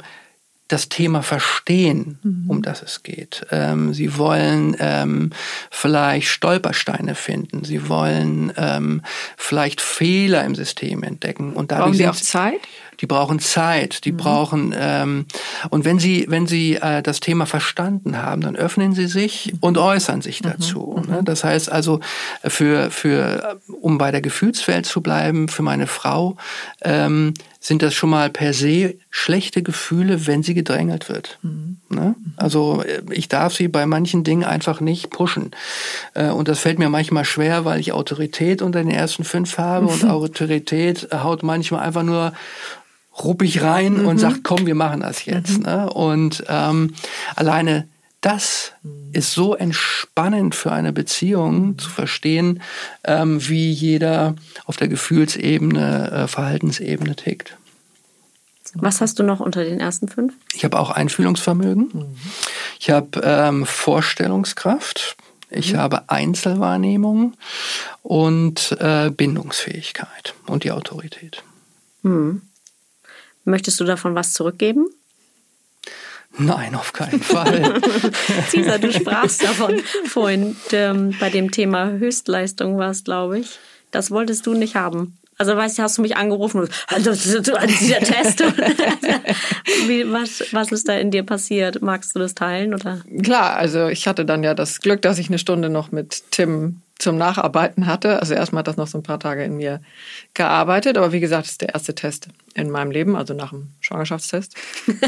das 0.68 0.90
Thema 0.90 1.22
verstehen, 1.22 2.20
mhm. 2.24 2.50
um 2.50 2.62
das 2.62 2.82
es 2.82 3.04
geht. 3.04 3.46
Ähm, 3.52 3.94
sie 3.94 4.18
wollen 4.18 4.76
ähm, 4.80 5.32
vielleicht 5.72 6.28
Stolpersteine 6.28 7.16
finden. 7.16 7.64
Sie 7.64 7.88
wollen 7.88 8.52
ähm, 8.58 9.02
vielleicht 9.38 9.80
Fehler 9.80 10.44
im 10.44 10.56
System 10.56 11.04
entdecken. 11.04 11.54
Und 11.54 11.72
dadurch 11.72 11.86
Brauchen 11.86 11.98
Sie 11.98 12.08
auch 12.08 12.16
Zeit? 12.16 12.60
Die 13.00 13.06
brauchen 13.06 13.40
Zeit, 13.40 14.06
die 14.06 14.12
mhm. 14.12 14.18
brauchen 14.18 14.76
ähm, 14.78 15.26
und 15.70 15.86
wenn 15.86 16.00
sie 16.00 16.26
wenn 16.30 16.48
sie 16.48 16.76
äh, 16.76 17.02
das 17.02 17.20
Thema 17.20 17.46
verstanden 17.46 18.22
haben, 18.22 18.42
dann 18.42 18.56
öffnen 18.56 18.94
sie 18.94 19.08
sich 19.08 19.54
und 19.60 19.78
äußern 19.78 20.22
sich 20.22 20.44
mhm. 20.44 20.50
dazu. 20.50 21.02
Mhm. 21.04 21.14
Ne? 21.14 21.22
Das 21.24 21.44
heißt 21.44 21.72
also 21.72 22.00
für 22.44 22.92
für 22.92 23.60
um 23.82 23.98
bei 23.98 24.12
der 24.12 24.22
Gefühlswelt 24.22 24.86
zu 24.86 25.02
bleiben, 25.02 25.48
für 25.48 25.64
meine 25.64 25.88
Frau 25.88 26.38
ähm, 26.82 27.34
sind 27.60 27.82
das 27.82 27.94
schon 27.94 28.10
mal 28.10 28.30
per 28.30 28.54
se 28.54 28.96
schlechte 29.10 29.62
Gefühle, 29.62 30.26
wenn 30.26 30.42
sie 30.44 30.54
gedrängelt 30.54 31.10
wird. 31.10 31.38
Mhm. 31.42 31.78
Ne? 31.90 32.16
Also 32.38 32.82
äh, 32.82 33.02
ich 33.12 33.28
darf 33.28 33.54
sie 33.54 33.68
bei 33.68 33.86
manchen 33.86 34.24
Dingen 34.24 34.44
einfach 34.44 34.80
nicht 34.80 35.10
pushen. 35.10 35.52
Äh, 36.14 36.30
und 36.30 36.48
das 36.48 36.60
fällt 36.60 36.80
mir 36.80 36.90
manchmal 36.90 37.26
schwer, 37.26 37.66
weil 37.66 37.80
ich 37.80 37.92
Autorität 37.92 38.62
unter 38.62 38.80
den 38.80 38.92
ersten 38.92 39.24
fünf 39.24 39.58
habe 39.58 39.88
und 39.88 40.06
Autorität 40.10 41.10
haut 41.12 41.44
manchmal 41.44 41.82
einfach 41.82 42.04
nur 42.04 42.34
ruppig 43.24 43.62
rein 43.62 44.02
mhm. 44.02 44.08
und 44.08 44.18
sagt, 44.20 44.44
komm, 44.44 44.66
wir 44.66 44.76
machen 44.76 45.02
das 45.02 45.26
jetzt. 45.26 45.60
Mhm. 45.60 45.64
Ne? 45.64 45.90
Und 45.90 46.44
ähm, 46.48 46.94
alleine 47.36 47.88
das 48.22 48.74
ist 49.14 49.32
so 49.32 49.56
entspannend 49.56 50.56
für 50.56 50.72
eine 50.72 50.92
Beziehung 50.92 51.78
zu 51.78 51.90
verstehen, 51.90 52.62
ähm, 53.04 53.48
wie 53.48 53.72
jeder 53.72 54.36
auf 54.66 54.78
der 54.78 54.88
Gefühlsebene, 54.88 56.12
äh, 56.12 56.28
Verhaltensebene 56.28 57.16
tickt. 57.16 57.58
Was 58.74 59.02
hast 59.02 59.20
du 59.20 59.24
noch 59.24 59.40
unter 59.40 59.64
den 59.64 59.80
ersten 59.80 60.08
fünf? 60.08 60.34
Ich 60.54 60.66
habe 60.66 60.80
auch 60.80 60.92
Einfühlungsvermögen. 60.92 61.90
Mhm. 61.94 62.16
Ich 62.80 62.90
habe 62.90 63.22
ähm, 63.24 63.66
Vorstellungskraft. 63.66 65.16
Ich 65.50 65.74
mhm. 65.74 65.78
habe 65.78 66.10
Einzelwahrnehmung 66.10 67.34
und 68.04 68.76
äh, 68.80 69.10
Bindungsfähigkeit 69.10 70.34
und 70.48 70.64
die 70.64 70.72
Autorität. 70.72 71.44
Mhm. 72.02 72.42
Möchtest 73.48 73.80
du 73.80 73.86
davon 73.86 74.14
was 74.14 74.34
zurückgeben? 74.34 74.88
Nein, 76.38 76.76
auf 76.76 76.92
keinen 76.92 77.22
Fall. 77.22 77.82
Cesar, 78.50 78.78
du 78.78 78.92
sprachst 78.92 79.42
davon 79.42 79.80
vorhin 80.06 80.58
ähm, 80.74 81.16
bei 81.18 81.30
dem 81.30 81.50
Thema 81.50 81.92
Höchstleistung 81.92 82.78
war 82.78 82.92
es, 82.92 83.06
glaube 83.06 83.40
ich. 83.40 83.58
Das 83.90 84.12
wolltest 84.12 84.46
du 84.48 84.54
nicht 84.54 84.76
haben. 84.76 85.18
Also 85.38 85.56
weißt 85.56 85.78
du, 85.78 85.84
hast 85.84 85.98
du 85.98 86.02
mich 86.02 86.18
angerufen 86.18 86.62
und 86.62 86.72
also, 86.88 87.12
dieser 87.12 88.00
Test. 88.00 88.40
Wie, 89.88 90.12
was, 90.12 90.44
was 90.52 90.72
ist 90.72 90.88
da 90.90 90.94
in 90.94 91.12
dir 91.12 91.24
passiert? 91.24 91.82
Magst 91.82 92.16
du 92.16 92.20
das 92.20 92.34
teilen? 92.34 92.74
Oder? 92.74 93.02
Klar, 93.24 93.56
also 93.56 93.88
ich 93.88 94.08
hatte 94.08 94.26
dann 94.26 94.44
ja 94.44 94.54
das 94.54 94.82
Glück, 94.82 95.02
dass 95.02 95.20
ich 95.20 95.28
eine 95.28 95.40
Stunde 95.40 95.70
noch 95.70 95.92
mit 95.92 96.24
Tim 96.32 96.82
zum 97.00 97.18
Nacharbeiten 97.18 97.86
hatte. 97.86 98.20
Also 98.20 98.34
erstmal 98.34 98.62
hat 98.62 98.68
das 98.68 98.78
noch 98.78 98.88
so 98.88 98.98
ein 98.98 99.04
paar 99.04 99.20
Tage 99.20 99.44
in 99.44 99.58
mir 99.58 99.82
gearbeitet. 100.34 100.98
Aber 100.98 101.12
wie 101.12 101.20
gesagt, 101.20 101.44
das 101.44 101.52
ist 101.52 101.62
der 101.62 101.70
erste 101.70 101.94
Test 101.94 102.30
in 102.56 102.72
meinem 102.72 102.92
Leben, 102.92 103.16
also 103.16 103.34
nach 103.34 103.52
dem 103.52 103.70
Schwangerschaftstest, 103.82 104.56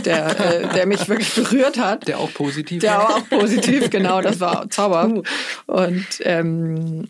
der, 0.06 0.40
äh, 0.40 0.74
der 0.74 0.86
mich 0.86 1.08
wirklich 1.10 1.34
berührt 1.34 1.80
hat. 1.80 2.08
Der 2.08 2.20
auch 2.20 2.32
positiv 2.34 2.82
Der 2.82 2.98
war 2.98 3.16
auch 3.16 3.30
positiv, 3.30 3.90
genau, 3.90 4.22
das 4.22 4.40
war 4.40 4.70
zauberhaft. 4.70 5.12
Uh. 5.12 5.24
Und 5.66 6.06
ähm, 6.22 7.08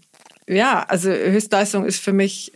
ja, 0.48 0.86
also 0.88 1.10
Höchstleistung 1.10 1.86
ist 1.86 2.02
für 2.02 2.14
mich 2.14 2.54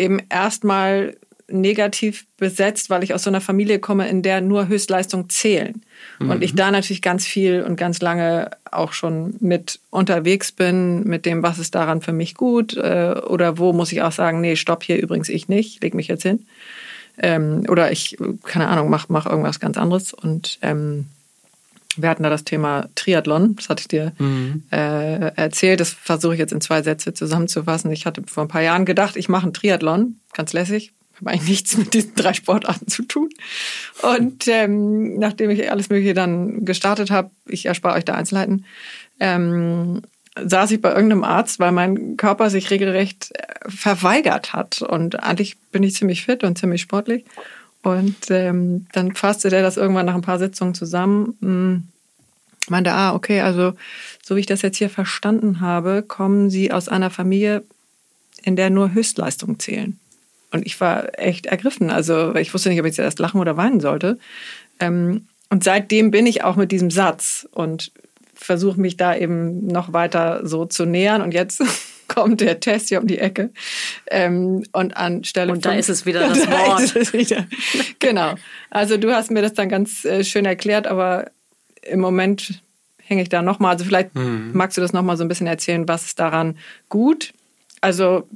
eben 0.00 0.20
erstmal 0.28 1.16
negativ 1.52 2.26
besetzt, 2.36 2.90
weil 2.90 3.02
ich 3.02 3.12
aus 3.12 3.24
so 3.24 3.30
einer 3.30 3.40
Familie 3.40 3.78
komme, 3.78 4.08
in 4.08 4.22
der 4.22 4.40
nur 4.40 4.68
Höchstleistung 4.68 5.28
zählen. 5.28 5.82
Mhm. 6.18 6.30
Und 6.30 6.42
ich 6.42 6.54
da 6.54 6.70
natürlich 6.70 7.02
ganz 7.02 7.26
viel 7.26 7.62
und 7.62 7.76
ganz 7.76 8.00
lange 8.00 8.50
auch 8.70 8.92
schon 8.92 9.34
mit 9.40 9.80
unterwegs 9.90 10.52
bin, 10.52 11.04
mit 11.04 11.26
dem, 11.26 11.42
was 11.42 11.58
ist 11.58 11.74
daran 11.74 12.00
für 12.00 12.12
mich 12.12 12.34
gut 12.34 12.76
äh, 12.76 13.14
oder 13.26 13.58
wo 13.58 13.72
muss 13.72 13.92
ich 13.92 14.02
auch 14.02 14.12
sagen, 14.12 14.40
nee, 14.40 14.56
stopp 14.56 14.84
hier 14.84 15.02
übrigens 15.02 15.28
ich 15.28 15.48
nicht, 15.48 15.82
leg 15.82 15.94
mich 15.94 16.08
jetzt 16.08 16.22
hin. 16.22 16.46
Ähm, 17.18 17.64
oder 17.68 17.90
ich, 17.90 18.16
keine 18.44 18.68
Ahnung, 18.68 18.88
mach, 18.88 19.08
mach 19.08 19.26
irgendwas 19.26 19.60
ganz 19.60 19.76
anderes. 19.76 20.14
Und 20.14 20.58
ähm, 20.62 21.06
wir 21.96 22.08
hatten 22.08 22.22
da 22.22 22.30
das 22.30 22.44
Thema 22.44 22.88
Triathlon, 22.94 23.56
das 23.56 23.68
hatte 23.68 23.80
ich 23.82 23.88
dir 23.88 24.12
mhm. 24.18 24.64
äh, 24.70 25.34
erzählt. 25.34 25.80
Das 25.80 25.90
versuche 25.90 26.34
ich 26.34 26.38
jetzt 26.38 26.52
in 26.52 26.60
zwei 26.60 26.82
Sätze 26.82 27.14
zusammenzufassen. 27.14 27.90
Ich 27.90 28.06
hatte 28.06 28.22
vor 28.26 28.44
ein 28.44 28.48
paar 28.48 28.62
Jahren 28.62 28.84
gedacht, 28.84 29.16
ich 29.16 29.28
mache 29.28 29.44
einen 29.44 29.54
Triathlon, 29.54 30.20
ganz 30.32 30.52
lässig, 30.52 30.92
habe 31.16 31.30
eigentlich 31.30 31.48
nichts 31.48 31.76
mit 31.76 31.94
diesen 31.94 32.14
drei 32.14 32.32
Sportarten 32.32 32.88
zu 32.88 33.02
tun. 33.02 33.28
Und 34.02 34.46
ähm, 34.48 35.18
nachdem 35.18 35.50
ich 35.50 35.70
alles 35.70 35.90
Mögliche 35.90 36.14
dann 36.14 36.64
gestartet 36.64 37.10
habe, 37.10 37.30
ich 37.46 37.66
erspare 37.66 37.96
euch 37.96 38.04
da 38.04 38.14
Einzelheiten, 38.14 38.64
ähm, 39.18 40.02
saß 40.42 40.70
ich 40.70 40.80
bei 40.80 40.90
irgendeinem 40.90 41.24
Arzt, 41.24 41.58
weil 41.58 41.72
mein 41.72 42.16
Körper 42.16 42.50
sich 42.50 42.70
regelrecht 42.70 43.32
äh, 43.34 43.68
verweigert 43.68 44.52
hat. 44.52 44.80
Und 44.80 45.22
eigentlich 45.22 45.58
bin 45.72 45.82
ich 45.82 45.94
ziemlich 45.94 46.24
fit 46.24 46.44
und 46.44 46.56
ziemlich 46.56 46.82
sportlich. 46.82 47.24
Und 47.82 48.30
ähm, 48.30 48.86
dann 48.92 49.14
fasste 49.14 49.48
der 49.48 49.62
das 49.62 49.76
irgendwann 49.76 50.06
nach 50.06 50.14
ein 50.14 50.20
paar 50.20 50.38
Sitzungen 50.38 50.74
zusammen. 50.74 51.36
Hm, 51.40 51.82
meinte, 52.68 52.92
ah, 52.92 53.14
okay, 53.14 53.40
also 53.40 53.72
so 54.22 54.36
wie 54.36 54.40
ich 54.40 54.46
das 54.46 54.62
jetzt 54.62 54.76
hier 54.76 54.90
verstanden 54.90 55.60
habe, 55.60 56.02
kommen 56.02 56.50
Sie 56.50 56.72
aus 56.72 56.88
einer 56.88 57.10
Familie, 57.10 57.64
in 58.42 58.56
der 58.56 58.70
nur 58.70 58.92
Höchstleistungen 58.92 59.58
zählen. 59.58 59.98
Und 60.50 60.66
ich 60.66 60.80
war 60.80 61.18
echt 61.18 61.46
ergriffen. 61.46 61.90
Also 61.90 62.34
ich 62.34 62.52
wusste 62.52 62.68
nicht, 62.68 62.80
ob 62.80 62.86
ich 62.86 62.90
jetzt 62.90 62.98
erst 62.98 63.18
lachen 63.18 63.40
oder 63.40 63.56
weinen 63.56 63.80
sollte. 63.80 64.18
Ähm, 64.78 65.26
und 65.48 65.64
seitdem 65.64 66.10
bin 66.10 66.26
ich 66.26 66.44
auch 66.44 66.56
mit 66.56 66.72
diesem 66.72 66.90
Satz 66.90 67.48
und 67.52 67.92
versuche 68.34 68.80
mich 68.80 68.96
da 68.96 69.14
eben 69.14 69.66
noch 69.66 69.92
weiter 69.92 70.46
so 70.46 70.64
zu 70.64 70.86
nähern. 70.86 71.22
Und 71.22 71.34
jetzt 71.34 71.62
kommt 72.10 72.40
der 72.40 72.60
Test 72.60 72.88
hier 72.88 73.00
um 73.00 73.06
die 73.06 73.18
Ecke. 73.18 73.50
Ähm, 74.10 74.64
und 74.72 74.96
anstelle 74.96 75.52
Und 75.52 75.64
da 75.64 75.70
fünf, 75.70 75.80
ist 75.80 75.88
es 75.88 76.06
wieder 76.06 76.20
das 76.28 76.46
Wort. 76.46 76.68
Da 76.68 76.78
ist 76.78 76.96
es 76.96 77.12
wieder. 77.12 77.46
genau. 77.98 78.34
Also 78.68 78.96
du 78.96 79.14
hast 79.14 79.30
mir 79.30 79.42
das 79.42 79.54
dann 79.54 79.68
ganz 79.68 80.04
äh, 80.04 80.24
schön 80.24 80.44
erklärt, 80.44 80.86
aber 80.86 81.30
im 81.82 82.00
Moment 82.00 82.60
hänge 82.98 83.22
ich 83.22 83.28
da 83.28 83.42
nochmal. 83.42 83.72
Also 83.72 83.84
vielleicht 83.84 84.14
mhm. 84.14 84.50
magst 84.52 84.76
du 84.76 84.80
das 84.82 84.92
nochmal 84.92 85.16
so 85.16 85.24
ein 85.24 85.28
bisschen 85.28 85.46
erzählen, 85.46 85.86
was 85.88 86.06
ist 86.06 86.18
daran 86.18 86.56
gut? 86.88 87.32
Also 87.80 88.26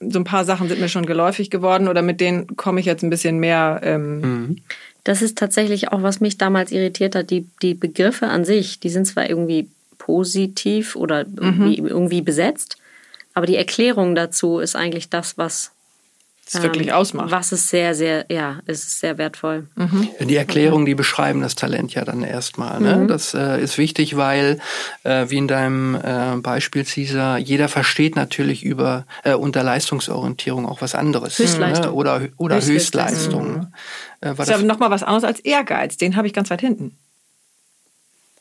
so 0.00 0.18
ein 0.18 0.24
paar 0.24 0.44
Sachen 0.44 0.68
sind 0.68 0.80
mir 0.80 0.88
schon 0.88 1.06
geläufig 1.06 1.50
geworden 1.50 1.88
oder 1.88 2.02
mit 2.02 2.20
denen 2.20 2.56
komme 2.56 2.80
ich 2.80 2.86
jetzt 2.86 3.02
ein 3.02 3.10
bisschen 3.10 3.38
mehr. 3.38 3.80
Ähm 3.82 4.20
mhm. 4.20 4.56
Das 5.02 5.22
ist 5.22 5.36
tatsächlich 5.36 5.88
auch, 5.88 6.02
was 6.02 6.20
mich 6.20 6.38
damals 6.38 6.72
irritiert 6.72 7.14
hat. 7.14 7.30
Die, 7.30 7.46
die 7.62 7.74
Begriffe 7.74 8.28
an 8.28 8.44
sich, 8.44 8.80
die 8.80 8.88
sind 8.88 9.06
zwar 9.06 9.28
irgendwie 9.28 9.68
positiv 9.98 10.96
oder 10.96 11.20
irgendwie, 11.20 11.80
mhm. 11.80 11.88
irgendwie 11.88 12.22
besetzt, 12.22 12.78
aber 13.34 13.46
die 13.46 13.56
Erklärung 13.56 14.14
dazu 14.14 14.58
ist 14.58 14.76
eigentlich 14.76 15.10
das, 15.10 15.36
was 15.36 15.72
wirklich 16.52 16.88
ähm, 16.88 16.94
ausmacht. 16.94 17.30
Was 17.30 17.52
ist 17.52 17.68
sehr, 17.68 17.94
sehr, 17.94 18.26
ja, 18.28 18.60
ist 18.66 19.00
sehr 19.00 19.18
wertvoll. 19.18 19.66
Mhm. 19.76 20.08
Die 20.20 20.36
Erklärungen, 20.36 20.84
die 20.84 20.94
beschreiben 20.94 21.40
das 21.40 21.54
Talent 21.54 21.94
ja 21.94 22.04
dann 22.04 22.22
erstmal. 22.22 22.80
Ne? 22.80 22.96
Mhm. 22.96 23.08
Das 23.08 23.34
äh, 23.34 23.60
ist 23.62 23.78
wichtig, 23.78 24.16
weil, 24.16 24.60
äh, 25.04 25.26
wie 25.28 25.38
in 25.38 25.48
deinem 25.48 25.94
äh, 25.94 26.36
Beispiel, 26.36 26.84
Caesar, 26.84 27.38
jeder 27.38 27.68
versteht 27.68 28.16
natürlich 28.16 28.62
über 28.62 29.06
äh, 29.24 29.34
unter 29.34 29.62
Leistungsorientierung 29.62 30.66
auch 30.66 30.82
was 30.82 30.94
anderes. 30.94 31.38
Höchstleistung. 31.38 31.86
Ne? 31.86 31.92
Oder, 31.92 32.28
oder 32.36 32.60
Höchstleistung. 32.60 33.52
Mhm. 33.52 33.66
Äh, 34.20 34.34
das 34.34 34.48
ist 34.48 34.54
aber 34.54 34.64
nochmal 34.64 34.90
was 34.90 35.02
anderes 35.02 35.24
als 35.24 35.40
Ehrgeiz. 35.40 35.96
Den 35.96 36.16
habe 36.16 36.26
ich 36.26 36.32
ganz 36.32 36.50
weit 36.50 36.60
hinten. 36.60 36.96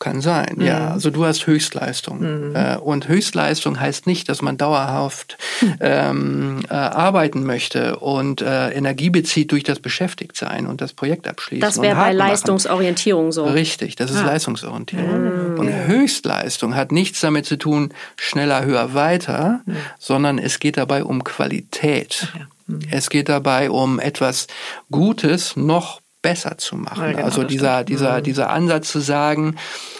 Kann 0.03 0.19
sein, 0.19 0.55
mhm. 0.57 0.65
ja. 0.65 0.91
Also 0.91 1.11
du 1.11 1.23
hast 1.23 1.47
Höchstleistung. 1.47 2.49
Mhm. 2.49 2.55
Äh, 2.57 2.75
und 2.75 3.07
Höchstleistung 3.07 3.79
heißt 3.79 4.05
nicht, 4.05 4.27
dass 4.27 4.41
man 4.41 4.57
dauerhaft 4.57 5.37
mhm. 5.61 5.75
ähm, 5.79 6.59
äh, 6.69 6.73
arbeiten 6.73 7.45
möchte 7.45 7.99
und 7.99 8.41
äh, 8.41 8.71
Energie 8.71 9.09
bezieht 9.09 9.53
durch 9.53 9.63
das 9.63 9.79
Beschäftigtsein 9.79 10.67
und 10.67 10.81
das 10.81 10.91
Projekt 10.91 11.25
abschließen. 11.25 11.61
Das 11.61 11.81
wäre 11.81 11.95
bei 11.95 12.11
Leistungsorientierung 12.11 13.31
so. 13.31 13.45
Richtig, 13.45 13.95
das 13.95 14.11
ist 14.11 14.17
ah. 14.17 14.25
Leistungsorientierung. 14.25 15.53
Mhm. 15.53 15.59
Und 15.59 15.69
Höchstleistung 15.87 16.75
hat 16.75 16.91
nichts 16.91 17.21
damit 17.21 17.45
zu 17.45 17.57
tun, 17.57 17.93
schneller, 18.17 18.65
höher, 18.65 18.93
weiter, 18.93 19.61
sondern 19.99 20.37
es 20.37 20.59
geht 20.59 20.75
dabei 20.75 21.05
um 21.05 21.23
Qualität. 21.23 22.27
Ja. 22.37 22.47
Mhm. 22.67 22.81
Es 22.91 23.09
geht 23.09 23.29
dabei 23.29 23.69
um 23.69 24.01
etwas 24.01 24.47
Gutes 24.91 25.55
noch 25.55 26.02
besser 26.23 26.57
zu 26.57 26.75
machen. 26.75 27.03
Ja, 27.03 27.11
genau, 27.11 27.25
also 27.25 27.43
dieser, 27.43 27.75
stimmt. 27.75 27.89
dieser, 27.89 28.17
mhm. 28.17 28.23
dieser 28.23 28.49
Ansatz 28.49 28.89
zu 28.89 28.99
sagen, 28.99 29.57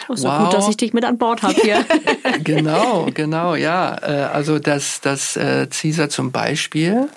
oh, 0.10 0.16
so 0.16 0.28
wow, 0.28 0.46
gut, 0.46 0.54
dass 0.54 0.68
ich 0.68 0.78
dich 0.78 0.94
mit 0.94 1.06
an 1.06 1.20
Bord 1.20 1.44
habe 1.44 1.54
hier. 1.54 1.86
genau, 2.44 3.08
genau, 3.14 3.54
ja. 3.54 3.96
Äh, 4.02 4.24
also 4.34 4.58
dass, 4.58 5.02
dass 5.02 5.38
äh, 5.38 5.68
Caesar 5.68 6.10
zum 6.10 6.32
Beispiel 6.32 7.10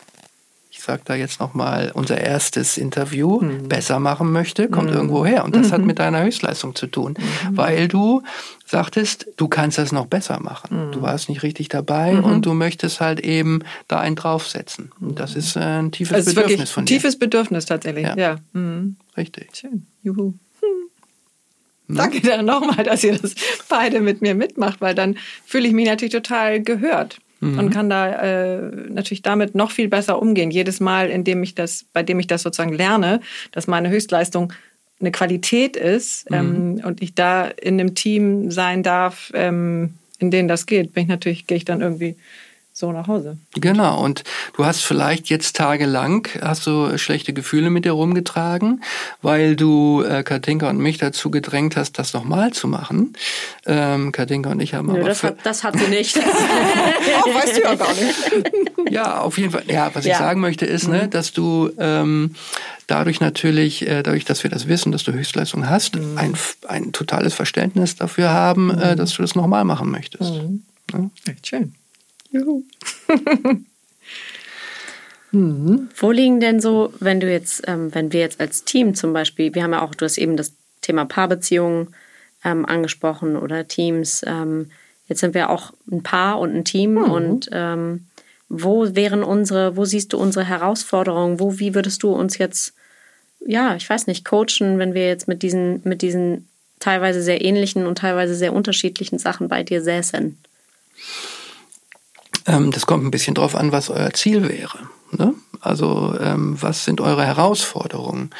sage 0.86 1.02
da 1.04 1.14
jetzt 1.14 1.40
nochmal, 1.40 1.90
unser 1.92 2.18
erstes 2.18 2.78
Interview 2.78 3.40
mhm. 3.40 3.68
besser 3.68 3.98
machen 3.98 4.30
möchte, 4.30 4.68
kommt 4.68 4.90
mhm. 4.90 4.96
irgendwo 4.96 5.26
her. 5.26 5.44
Und 5.44 5.56
das 5.56 5.68
mhm. 5.68 5.72
hat 5.72 5.80
mit 5.82 5.98
deiner 5.98 6.22
Höchstleistung 6.22 6.74
zu 6.74 6.86
tun, 6.86 7.14
mhm. 7.18 7.56
weil 7.56 7.88
du 7.88 8.22
sagtest, 8.64 9.26
du 9.36 9.48
kannst 9.48 9.78
das 9.78 9.90
noch 9.90 10.06
besser 10.06 10.40
machen. 10.40 10.88
Mhm. 10.88 10.92
Du 10.92 11.02
warst 11.02 11.28
nicht 11.28 11.42
richtig 11.42 11.68
dabei 11.68 12.14
mhm. 12.14 12.24
und 12.24 12.46
du 12.46 12.54
möchtest 12.54 13.00
halt 13.00 13.20
eben 13.20 13.62
da 13.88 13.98
einen 13.98 14.16
draufsetzen. 14.16 14.92
Und 15.00 15.18
das 15.18 15.34
ist 15.34 15.56
äh, 15.56 15.60
ein 15.60 15.90
tiefes 15.90 16.14
also 16.14 16.34
Bedürfnis 16.34 16.70
von 16.70 16.84
dir. 16.84 16.94
Ein 16.94 16.98
tiefes 16.98 17.18
Bedürfnis 17.18 17.66
tatsächlich, 17.66 18.06
ja. 18.06 18.16
ja. 18.16 18.36
Richtig. 19.16 19.48
Schön. 19.54 19.86
Juhu. 20.04 20.34
Hm. 20.60 21.96
Danke 21.96 22.20
dann 22.20 22.46
nochmal, 22.46 22.84
dass 22.84 23.02
ihr 23.02 23.18
das 23.18 23.34
beide 23.68 24.00
mit 24.00 24.22
mir 24.22 24.36
mitmacht, 24.36 24.80
weil 24.80 24.94
dann 24.94 25.16
fühle 25.44 25.66
ich 25.66 25.74
mich 25.74 25.86
natürlich 25.86 26.12
total 26.12 26.62
gehört 26.62 27.18
mhm. 27.40 27.58
und 27.58 27.70
kann 27.70 27.90
da 27.90 28.12
äh, 28.22 28.70
natürlich 28.88 29.22
damit 29.22 29.54
noch 29.54 29.70
viel 29.70 29.88
besser 29.88 30.20
umgehen. 30.20 30.50
Jedes 30.50 30.80
Mal, 30.80 31.10
in 31.10 31.24
dem 31.24 31.42
ich 31.42 31.54
das, 31.54 31.84
bei 31.92 32.02
dem 32.02 32.18
ich 32.18 32.26
das 32.26 32.42
sozusagen 32.42 32.72
lerne, 32.72 33.20
dass 33.52 33.66
meine 33.66 33.90
Höchstleistung 33.90 34.52
eine 35.00 35.10
Qualität 35.10 35.76
ist 35.76 36.30
mhm. 36.30 36.36
ähm, 36.36 36.82
und 36.84 37.02
ich 37.02 37.14
da 37.14 37.46
in 37.46 37.80
einem 37.80 37.94
Team 37.94 38.50
sein 38.50 38.82
darf, 38.82 39.30
ähm, 39.34 39.94
in 40.18 40.30
dem 40.30 40.48
das 40.48 40.66
geht, 40.66 40.94
bin 40.94 41.02
ich 41.02 41.08
natürlich, 41.08 41.46
gehe 41.46 41.58
ich 41.58 41.64
dann 41.64 41.82
irgendwie 41.82 42.16
so 42.78 42.92
nach 42.92 43.08
Hause. 43.08 43.38
Genau, 43.54 44.04
und 44.04 44.22
du 44.54 44.66
hast 44.66 44.82
vielleicht 44.82 45.30
jetzt 45.30 45.56
tagelang, 45.56 46.28
hast 46.42 46.66
du 46.66 46.98
schlechte 46.98 47.32
Gefühle 47.32 47.70
mit 47.70 47.86
dir 47.86 47.92
rumgetragen, 47.92 48.82
weil 49.22 49.56
du 49.56 50.02
äh, 50.02 50.22
Katinka 50.22 50.68
und 50.68 50.76
mich 50.76 50.98
dazu 50.98 51.30
gedrängt 51.30 51.74
hast, 51.76 51.98
das 51.98 52.12
nochmal 52.12 52.52
zu 52.52 52.68
machen. 52.68 53.14
Ähm, 53.64 54.12
Katinka 54.12 54.50
und 54.50 54.60
ich 54.60 54.74
haben 54.74 54.88
Nö, 54.88 54.98
aber... 54.98 55.08
Das 55.08 55.22
hat, 55.22 55.38
das 55.42 55.64
hat 55.64 55.78
sie 55.78 55.88
nicht. 55.88 56.18
oh, 56.18 56.20
weißt 57.34 57.56
du 57.56 57.62
ja 57.62 57.74
gar 57.76 57.94
nicht. 57.94 58.90
ja, 58.90 59.20
auf 59.20 59.38
jeden 59.38 59.52
Fall. 59.52 59.62
Ja, 59.68 59.90
was 59.94 60.04
ja. 60.04 60.12
ich 60.12 60.18
sagen 60.18 60.42
möchte 60.42 60.66
ist, 60.66 60.86
ne, 60.86 60.96
mhm. 60.96 61.02
ne, 61.04 61.08
dass 61.08 61.32
du... 61.32 61.70
Ähm, 61.78 62.34
dadurch 62.88 63.20
natürlich, 63.20 63.88
äh, 63.88 64.02
dadurch, 64.02 64.26
dass 64.26 64.44
wir 64.44 64.50
das 64.50 64.68
wissen, 64.68 64.92
dass 64.92 65.02
du 65.02 65.12
Höchstleistung 65.12 65.68
hast, 65.68 65.96
mhm. 65.96 66.18
ein, 66.18 66.34
ein 66.68 66.92
totales 66.92 67.32
Verständnis 67.32 67.96
dafür 67.96 68.30
haben, 68.30 68.70
äh, 68.70 68.74
mhm. 68.74 68.82
äh, 68.82 68.96
dass 68.96 69.14
du 69.14 69.22
das 69.22 69.34
nochmal 69.34 69.64
machen 69.64 69.90
möchtest. 69.90 70.34
Mhm. 70.34 70.62
Ja? 70.92 71.10
Echt 71.26 71.46
schön. 71.46 71.74
Juhu. 72.36 72.62
mhm. 75.32 75.88
Wo 75.96 76.10
liegen 76.10 76.40
denn 76.40 76.60
so, 76.60 76.92
wenn 77.00 77.20
du 77.20 77.30
jetzt, 77.30 77.62
ähm, 77.66 77.94
wenn 77.94 78.12
wir 78.12 78.20
jetzt 78.20 78.40
als 78.40 78.64
Team 78.64 78.94
zum 78.94 79.12
Beispiel, 79.12 79.54
wir 79.54 79.62
haben 79.62 79.72
ja 79.72 79.82
auch, 79.82 79.94
du 79.94 80.04
hast 80.04 80.18
eben 80.18 80.36
das 80.36 80.52
Thema 80.80 81.04
Paarbeziehungen 81.04 81.94
ähm, 82.44 82.64
angesprochen 82.64 83.36
oder 83.36 83.66
Teams. 83.66 84.22
Ähm, 84.26 84.70
jetzt 85.08 85.20
sind 85.20 85.34
wir 85.34 85.50
auch 85.50 85.72
ein 85.90 86.02
Paar 86.02 86.38
und 86.38 86.54
ein 86.54 86.64
Team 86.64 86.92
mhm. 86.92 87.10
und 87.10 87.48
ähm, 87.52 88.06
wo 88.48 88.94
wären 88.94 89.24
unsere, 89.24 89.76
wo 89.76 89.84
siehst 89.84 90.12
du 90.12 90.18
unsere 90.18 90.44
Herausforderungen? 90.44 91.40
Wo, 91.40 91.58
wie 91.58 91.74
würdest 91.74 92.02
du 92.02 92.12
uns 92.12 92.38
jetzt, 92.38 92.74
ja, 93.44 93.74
ich 93.74 93.88
weiß 93.88 94.06
nicht, 94.06 94.24
coachen, 94.24 94.78
wenn 94.78 94.94
wir 94.94 95.06
jetzt 95.06 95.26
mit 95.26 95.42
diesen, 95.42 95.80
mit 95.84 96.02
diesen 96.02 96.48
teilweise 96.78 97.22
sehr 97.22 97.44
ähnlichen 97.44 97.86
und 97.86 97.98
teilweise 97.98 98.34
sehr 98.34 98.52
unterschiedlichen 98.52 99.18
Sachen 99.18 99.48
bei 99.48 99.64
dir 99.64 99.82
säßen? 99.82 100.38
Ähm, 102.46 102.70
das 102.70 102.86
kommt 102.86 103.04
ein 103.04 103.10
bisschen 103.10 103.34
drauf 103.34 103.54
an, 103.54 103.72
was 103.72 103.90
euer 103.90 104.12
Ziel 104.12 104.48
wäre. 104.48 104.78
Ne? 105.12 105.34
Also 105.60 106.14
ähm, 106.20 106.56
was 106.60 106.84
sind 106.84 107.00
eure 107.00 107.24
Herausforderungen? 107.24 108.30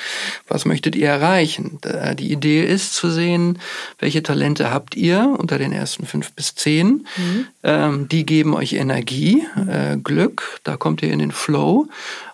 Was 0.49 0.65
möchtet 0.65 0.95
ihr 0.95 1.09
erreichen? 1.09 1.79
Die 2.19 2.31
Idee 2.31 2.65
ist 2.65 2.95
zu 2.95 3.11
sehen, 3.11 3.59
welche 3.99 4.23
Talente 4.23 4.71
habt 4.71 4.95
ihr 4.97 5.35
unter 5.39 5.59
den 5.59 5.73
ersten 5.73 6.07
fünf 6.07 6.33
bis 6.33 6.55
zehn. 6.55 7.07
Mhm. 7.17 7.47
Ähm, 7.63 8.09
die 8.09 8.27
geben 8.27 8.55
euch 8.55 8.75
Energie, 8.75 9.45
äh, 9.69 9.97
Glück, 9.97 10.61
da 10.65 10.77
kommt 10.77 11.03
ihr 11.03 11.13
in 11.13 11.19
den 11.19 11.33
Flow. 11.33 11.89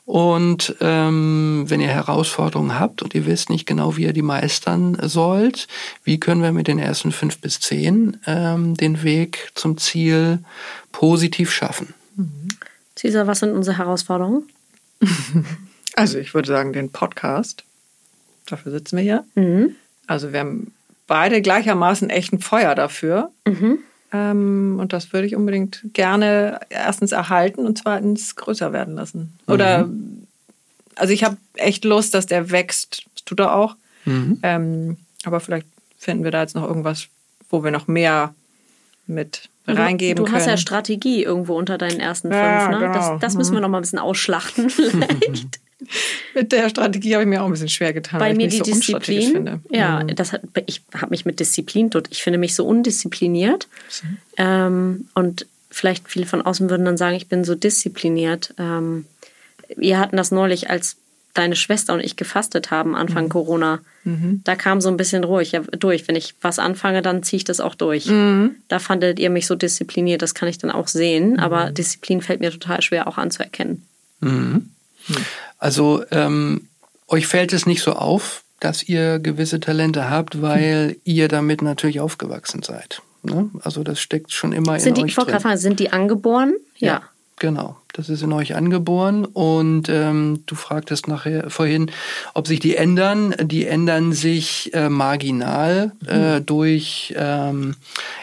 Und 0.05 0.75
ähm, 0.81 1.65
wenn 1.69 1.81
ihr 1.81 1.89
Herausforderungen 1.89 2.79
habt 2.79 3.03
und 3.03 3.15
ihr 3.15 3.25
wisst 3.25 3.51
nicht 3.51 3.67
genau, 3.67 3.97
wie 3.97 4.03
ihr 4.05 4.13
die 4.13 4.23
meistern 4.23 4.99
sollt, 5.03 5.69
wie 6.03 6.19
können 6.19 6.43
wir 6.43 6.53
mit 6.53 6.67
den 6.67 6.79
ersten 6.79 7.13
fünf 7.13 7.39
bis 7.39 7.61
zehn 7.61 8.19
ähm, 8.27 8.75
den 8.77 9.03
Weg 9.05 9.53
zum 9.55 9.79
Ziel 9.79 10.41
positiv 10.91 11.53
schaffen? 11.53 11.95
Mhm. 12.17 12.49
Cesar, 12.97 13.27
was 13.27 13.41
sind 13.41 13.53
unsere 13.53 13.79
Herausforderungen? 13.79 14.45
Also 15.95 16.19
ich 16.19 16.35
würde 16.35 16.49
sagen, 16.49 16.73
den 16.73 16.91
Podcast. 16.91 17.65
Dafür 18.47 18.73
sitzen 18.73 18.97
wir 18.97 19.03
hier. 19.03 19.25
Mhm. 19.35 19.77
Also 20.07 20.33
wir 20.33 20.41
haben 20.41 20.73
beide 21.07 21.43
gleichermaßen 21.43 22.11
echt 22.11 22.33
ein 22.33 22.41
Feuer 22.41 22.75
dafür. 22.75 23.31
Mhm. 23.47 23.79
Ähm, 24.13 24.77
und 24.79 24.93
das 24.93 25.13
würde 25.13 25.27
ich 25.27 25.37
unbedingt 25.37 25.83
gerne 25.93 26.61
erstens 26.69 27.13
erhalten 27.13 27.65
und 27.67 27.79
zweitens 27.79 28.37
größer 28.37 28.73
werden 28.73 28.95
lassen. 28.95 29.39
Oder, 29.47 29.87
mhm. 29.87 30.27
also 30.97 31.13
ich 31.13 31.25
habe 31.25 31.37
echt 31.55 31.85
Lust, 31.85 32.15
dass 32.15 32.27
der 32.27 32.51
wächst. 32.51 33.05
Das 33.15 33.25
tut 33.25 33.41
er 33.41 33.55
auch. 33.55 33.77
Mhm. 34.05 34.39
Ähm, 34.43 34.97
aber 35.25 35.41
vielleicht 35.41 35.67
finden 35.97 36.25
wir 36.25 36.31
da 36.31 36.43
jetzt 36.43 36.55
noch 36.55 36.67
irgendwas, 36.67 37.07
wo 37.49 37.65
wir 37.65 37.71
noch 37.71 37.87
mehr 37.87 38.35
mit 39.07 39.49
reingeben 39.67 40.17
du, 40.17 40.23
du 40.25 40.31
können. 40.31 40.35
Du 40.35 40.41
hast 40.41 40.51
ja 40.51 40.57
Strategie 40.57 41.23
irgendwo 41.23 41.57
unter 41.57 41.79
deinen 41.79 42.01
ersten 42.01 42.33
ja, 42.33 42.69
fünf. 42.69 42.81
Ne? 42.81 42.87
Genau. 42.87 42.95
Das, 42.95 43.21
das, 43.21 43.35
müssen 43.35 43.53
wir 43.53 43.59
mhm. 43.59 43.63
noch 43.63 43.69
mal 43.71 43.79
ein 43.79 43.83
bisschen 43.83 43.99
ausschlachten 43.99 44.71
vielleicht. 44.71 45.61
mit 46.35 46.53
der 46.53 46.69
Strategie 46.69 47.15
habe 47.15 47.25
ich 47.25 47.29
mir 47.29 47.43
auch 47.43 47.47
ein 47.47 47.53
bisschen 47.53 47.69
schwer 47.69 47.93
getan. 47.93 48.19
Bei 48.19 48.35
mir 48.35 48.49
die 48.49 48.59
so 48.59 48.65
Disziplin. 48.65 49.33
Finde. 49.33 49.61
Ja, 49.71 50.03
mhm. 50.03 50.15
das 50.15 50.33
hat, 50.33 50.43
ich 50.67 50.83
habe 50.95 51.11
mich 51.11 51.25
mit 51.25 51.41
Disziplin 51.41 51.91
tot. 51.91 52.09
Ich 52.11 52.23
finde 52.23 52.39
mich 52.39 52.55
so 52.55 52.67
undiszipliniert. 52.67 53.69
Mhm. 54.03 54.17
Ähm, 54.37 55.09
und 55.15 55.47
vielleicht 55.71 56.09
viele 56.09 56.27
von 56.27 56.43
außen 56.43 56.71
würden 56.71 56.85
dann 56.85 56.97
sagen, 56.97 57.17
ich 57.17 57.29
bin 57.29 57.45
so 57.45 57.55
diszipliniert. 57.55 58.55
Ähm, 58.59 59.07
wir 59.77 59.99
hatten 59.99 60.17
das 60.17 60.31
neulich, 60.31 60.71
als 60.71 60.97
deine 61.35 61.57
Schwester 61.57 61.95
und 61.95 62.01
ich 62.01 62.17
gefastet 62.17 62.71
haben 62.71 62.95
Anfang 62.95 63.25
mhm. 63.25 63.29
Corona. 63.31 63.81
Mhm. 64.05 64.43
Da 64.45 64.55
kam 64.55 64.81
so 64.81 64.89
ein 64.89 64.97
bisschen 64.97 65.25
ruhig 65.25 65.53
ja, 65.53 65.61
durch. 65.61 66.07
Wenn 66.09 66.17
ich 66.17 66.35
was 66.43 66.59
anfange, 66.59 67.03
dann 67.03 67.23
ziehe 67.23 67.39
ich 67.39 67.45
das 67.45 67.61
auch 67.61 67.75
durch. 67.75 68.07
Mhm. 68.07 68.57
Da 68.69 68.79
fandet 68.79 69.19
ihr 69.19 69.31
mich 69.31 69.47
so 69.47 69.55
diszipliniert, 69.55 70.23
das 70.23 70.35
kann 70.35 70.49
ich 70.49 70.59
dann 70.59 70.71
auch 70.71 70.89
sehen. 70.89 71.39
Aber 71.39 71.71
mhm. 71.71 71.75
Disziplin 71.75 72.21
fällt 72.21 72.41
mir 72.41 72.51
total 72.51 72.83
schwer 72.83 73.09
auch 73.09 73.19
anzuerkennen. 73.19 73.83
Mhm. 74.21 74.71
Also 75.59 76.05
ähm, 76.11 76.69
euch 77.09 77.27
fällt 77.27 77.53
es 77.53 77.67
nicht 77.67 77.83
so 77.83 77.93
auf, 77.93 78.43
dass 78.61 78.83
ihr 78.83 79.19
gewisse 79.19 79.61
Talente 79.61 80.09
habt, 80.09 80.41
weil 80.41 80.97
ihr 81.05 81.29
damit 81.29 81.63
natürlich 81.63 82.01
aufgewachsen 82.01 82.63
seid. 82.63 83.03
Ne? 83.23 83.51
Also 83.63 83.83
das 83.83 84.01
steckt 84.01 84.33
schon 84.33 84.53
immer 84.53 84.79
sind 84.79 84.99
in 84.99 85.07
die, 85.07 85.17
euch 85.17 85.25
drin. 85.25 85.41
Fragen, 85.41 85.59
sind 85.59 85.81
die 85.81 85.93
angeboren? 85.93 86.55
ja. 86.77 86.89
ja. 86.89 87.03
Genau, 87.43 87.75
das 87.93 88.09
ist 88.09 88.23
in 88.23 88.33
euch 88.33 88.55
angeboren 88.55 89.25
und 89.25 89.89
ähm, 89.89 90.45
du 90.47 90.55
fragtest 90.55 91.09
nachher 91.09 91.51
vorhin, 91.51 91.91
ob 92.35 92.47
sich 92.47 92.61
die 92.61 92.77
ändern. 92.77 93.35
Die 93.43 93.67
ändern 93.67 94.13
sich 94.13 94.73
äh, 94.75 94.89
marginal 94.89 95.91
äh, 96.07 96.39
mhm. 96.39 96.47
durch 96.47 97.13
ähm, 97.17 97.75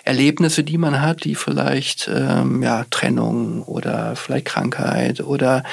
Erlebnisse, 0.05 0.63
die 0.63 0.77
man 0.77 1.01
hat, 1.01 1.25
die 1.25 1.35
vielleicht 1.35 2.09
ähm, 2.09 2.63
ja 2.63 2.85
Trennung 2.91 3.63
oder 3.63 4.15
vielleicht 4.15 4.45
Krankheit 4.45 5.19
oder 5.19 5.65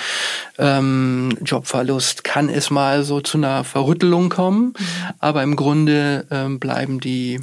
ähm, 0.59 1.38
Jobverlust 1.44 2.24
kann 2.24 2.48
es 2.48 2.70
mal 2.70 3.04
so 3.04 3.20
zu 3.20 3.38
einer 3.38 3.62
Verrüttelung 3.62 4.28
kommen, 4.28 4.74
mhm. 4.76 4.87
aber 5.20 5.44
im 5.44 5.54
Grunde 5.54 6.26
ähm, 6.32 6.59
bleiben 6.59 6.98
die 6.98 7.38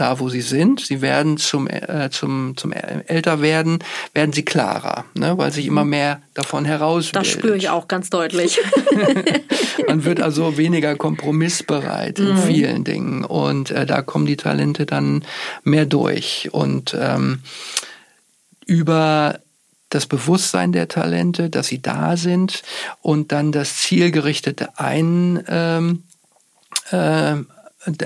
da, 0.00 0.20
wo 0.20 0.28
sie 0.28 0.40
sind. 0.40 0.80
Sie 0.80 1.00
werden 1.00 1.36
zum, 1.36 1.68
äh, 1.68 2.08
zum, 2.10 2.56
zum 2.56 2.72
Älterwerden, 2.72 3.78
werden 4.14 4.32
sie 4.32 4.44
klarer, 4.44 5.04
ne? 5.14 5.36
weil 5.36 5.52
sich 5.52 5.66
immer 5.66 5.84
mehr 5.84 6.22
davon 6.34 6.64
heraus. 6.64 7.10
Das 7.12 7.26
spüre 7.26 7.56
ich 7.56 7.68
auch 7.68 7.88
ganz 7.88 8.10
deutlich. 8.10 8.60
Man 9.88 10.04
wird 10.04 10.20
also 10.20 10.56
weniger 10.56 10.96
kompromissbereit 10.96 12.18
in 12.18 12.34
mhm. 12.34 12.38
vielen 12.38 12.84
Dingen 12.84 13.24
und 13.24 13.70
äh, 13.70 13.86
da 13.86 14.02
kommen 14.02 14.26
die 14.26 14.36
Talente 14.36 14.86
dann 14.86 15.24
mehr 15.64 15.86
durch. 15.86 16.48
Und 16.52 16.96
ähm, 16.98 17.40
über 18.66 19.40
das 19.90 20.06
Bewusstsein 20.06 20.72
der 20.72 20.88
Talente, 20.88 21.50
dass 21.50 21.68
sie 21.68 21.80
da 21.80 22.16
sind 22.16 22.62
und 23.00 23.32
dann 23.32 23.52
das 23.52 23.76
zielgerichtete 23.76 24.78
Ein, 24.78 25.42
ähm, 25.48 26.02
äh, 26.90 27.36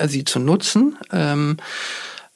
sie 0.08 0.24
zu 0.24 0.38
nutzen, 0.38 0.98
ähm, 1.12 1.56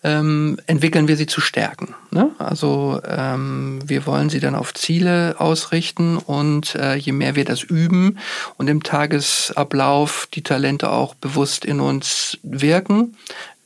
ähm, 0.02 0.58
entwickeln 0.66 1.08
wir 1.08 1.16
sie 1.16 1.26
zu 1.26 1.40
stärken. 1.40 1.94
Ne? 2.10 2.30
Also 2.38 3.00
ähm, 3.04 3.80
wir 3.84 4.06
wollen 4.06 4.30
sie 4.30 4.40
dann 4.40 4.54
auf 4.54 4.72
Ziele 4.74 5.34
ausrichten 5.38 6.16
und 6.16 6.74
äh, 6.76 6.94
je 6.94 7.12
mehr 7.12 7.34
wir 7.34 7.44
das 7.44 7.62
üben 7.62 8.18
und 8.56 8.68
im 8.68 8.82
Tagesablauf 8.82 10.28
die 10.32 10.42
Talente 10.42 10.92
auch 10.92 11.14
bewusst 11.14 11.64
in 11.64 11.80
uns 11.80 12.38
wirken, 12.42 13.16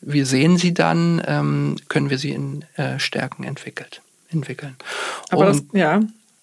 wir 0.01 0.25
sehen 0.25 0.57
sie 0.57 0.73
dann, 0.73 1.23
ähm, 1.27 1.77
können 1.89 2.09
wir 2.09 2.19
sie 2.19 2.31
in 2.31 2.65
äh, 2.77 2.99
Stärken 2.99 3.45
entwickelt, 3.45 4.01
entwickeln. 4.31 4.77
Aber 5.31 5.49
und, 5.49 5.75
das, 5.75 5.79
ja. 5.79 6.01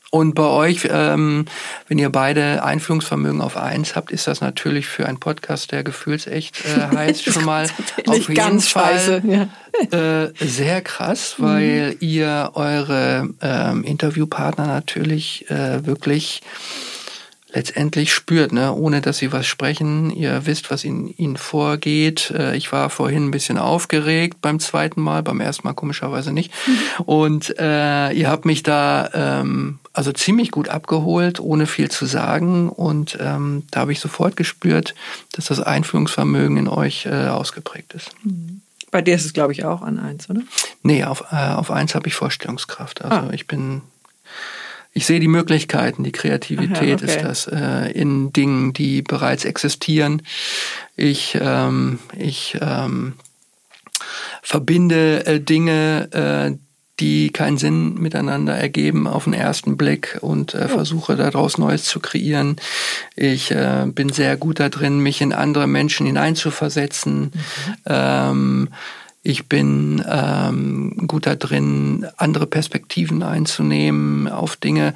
Und 0.10 0.36
bei 0.36 0.44
euch, 0.44 0.88
ähm, 0.90 1.46
wenn 1.88 1.98
ihr 1.98 2.10
beide 2.10 2.64
Einfühlungsvermögen 2.64 3.42
auf 3.42 3.58
eins 3.58 3.96
habt, 3.96 4.12
ist 4.12 4.28
das 4.28 4.40
natürlich 4.40 4.88
für 4.88 5.06
einen 5.06 5.20
Podcast, 5.20 5.72
der 5.72 5.84
gefühlsecht 5.84 6.64
äh, 6.66 6.96
heißt, 6.96 7.26
schon 7.26 7.44
mal 7.44 7.68
auf 8.06 8.30
jeden 8.30 8.62
Fall 8.62 9.22
ja. 9.92 10.26
äh, 10.26 10.32
sehr 10.40 10.82
krass, 10.82 11.36
weil 11.40 11.92
mhm. 11.92 11.98
ihr 12.00 12.52
eure 12.54 13.30
ähm, 13.42 13.84
Interviewpartner 13.84 14.68
natürlich 14.68 15.50
äh, 15.50 15.86
wirklich 15.86 16.42
letztendlich 17.50 18.14
spürt, 18.14 18.52
ne? 18.52 18.74
ohne 18.74 19.02
dass 19.02 19.18
sie 19.18 19.32
was 19.32 19.48
sprechen. 19.48 20.12
Ihr 20.12 20.46
wisst, 20.46 20.70
was 20.70 20.84
in 20.84 21.08
ihnen 21.08 21.38
vorgeht. 21.38 22.32
Äh, 22.32 22.58
ich 22.58 22.72
war 22.72 22.90
vorhin 22.90 23.28
ein 23.28 23.32
bisschen 23.32 23.58
aufgeregt 23.58 24.42
beim 24.42 24.60
zweiten 24.60 25.02
Mal, 25.02 25.24
beim 25.24 25.40
ersten 25.40 25.66
Mal 25.68 25.74
komischerweise 25.74 26.34
nicht. 26.34 26.52
Mhm. 26.68 27.04
Und 27.06 27.56
äh, 27.58 28.12
ihr 28.12 28.30
habt 28.30 28.46
mich 28.46 28.64
da 28.64 29.10
ähm, 29.14 29.80
also 29.94 30.12
ziemlich 30.12 30.52
gut 30.52 30.70
abgeholt, 30.70 31.40
ohne 31.40 31.68
viel 31.68 31.90
zu 31.90 32.06
sagen. 32.06 32.70
Und 32.70 33.18
ähm, 33.22 33.64
da 33.72 33.82
habe 33.82 33.94
ich 33.94 34.00
sofort 34.00 34.36
gespürt, 34.36 34.94
dass 35.32 35.46
das 35.46 35.62
Einführungsvermögen 35.62 36.58
in 36.58 36.68
euch 36.68 37.06
äh, 37.06 37.28
ausgeprägt 37.28 37.94
ist. 37.94 38.12
Mhm. 38.24 38.62
Bei 38.92 39.02
dir 39.02 39.16
ist 39.16 39.26
es, 39.26 39.34
glaube 39.34 39.52
ich, 39.52 39.66
auch 39.66 39.82
an 39.82 40.00
eins, 40.00 40.30
oder? 40.30 40.42
Nee, 40.82 41.04
auf, 41.04 41.26
äh, 41.32 41.36
auf 41.36 41.72
eins 41.72 41.94
habe 41.94 42.08
ich 42.08 42.16
Vorstellungskraft. 42.16 43.04
Also 43.04 43.30
ah. 43.30 43.34
ich 43.34 43.48
bin 43.48 43.82
ich 44.98 45.06
sehe 45.06 45.20
die 45.20 45.28
Möglichkeiten, 45.28 46.04
die 46.04 46.12
Kreativität 46.12 47.04
Aha, 47.04 47.04
okay. 47.04 47.06
ist 47.06 47.22
das 47.22 47.48
äh, 47.48 47.92
in 47.92 48.34
Dingen, 48.34 48.74
die 48.74 49.04
bereits 49.04 49.46
existieren. 49.46 50.24
Ich, 50.96 51.38
ähm, 51.40 52.00
ich 52.18 52.58
ähm, 52.60 53.14
verbinde 54.42 55.24
äh, 55.28 55.40
Dinge, 55.40 56.10
äh, 56.12 56.58
die 57.00 57.30
keinen 57.30 57.60
Sinn 57.60 57.94
miteinander 57.94 58.56
ergeben 58.56 59.06
auf 59.06 59.26
den 59.26 59.34
ersten 59.34 59.78
Blick 59.78 60.18
und 60.22 60.56
äh, 60.56 60.68
versuche 60.68 61.16
daraus 61.16 61.60
Neues 61.60 61.84
zu 61.84 62.00
kreieren. 62.00 62.56
Ich 63.16 63.52
äh, 63.52 63.86
bin 63.86 64.10
sehr 64.10 64.36
gut 64.36 64.60
da 64.60 64.70
drin, 64.70 64.98
mich 64.98 65.22
in 65.22 65.32
andere 65.32 65.68
Menschen 65.68 66.08
hineinzuversetzen. 66.08 67.20
Mhm. 67.22 67.32
Ähm, 67.86 68.70
ich 69.24 69.48
bin 69.48 70.04
ähm, 70.08 71.08
gut 71.08 71.26
da 71.26 71.36
drin, 71.36 72.06
andere 72.18 72.48
Perspektiven 72.48 73.24
einzunehmen, 73.24 74.28
auf 74.30 74.56
Dinge 74.56 74.94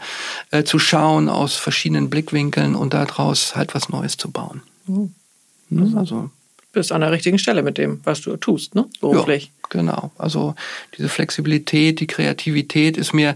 äh, 0.51 0.63
zu 0.63 0.79
schauen 0.79 1.27
aus 1.27 1.55
verschiedenen 1.55 2.09
Blickwinkeln 2.09 2.75
und 2.75 2.93
daraus 2.93 3.55
halt 3.55 3.75
was 3.75 3.89
Neues 3.89 4.17
zu 4.17 4.31
bauen. 4.31 4.61
Mhm. 4.87 5.97
Also 5.97 6.29
bist 6.73 6.91
an 6.91 7.01
der 7.01 7.11
richtigen 7.11 7.37
Stelle 7.37 7.63
mit 7.63 7.77
dem, 7.77 7.99
was 8.03 8.21
du 8.21 8.37
tust, 8.37 8.75
ne? 8.75 8.87
Beruflich. 9.01 9.45
Ja, 9.45 9.69
genau. 9.69 10.11
Also 10.17 10.55
diese 10.97 11.09
Flexibilität, 11.09 11.99
die 11.99 12.07
Kreativität 12.07 12.97
ist 12.97 13.13
mir 13.13 13.35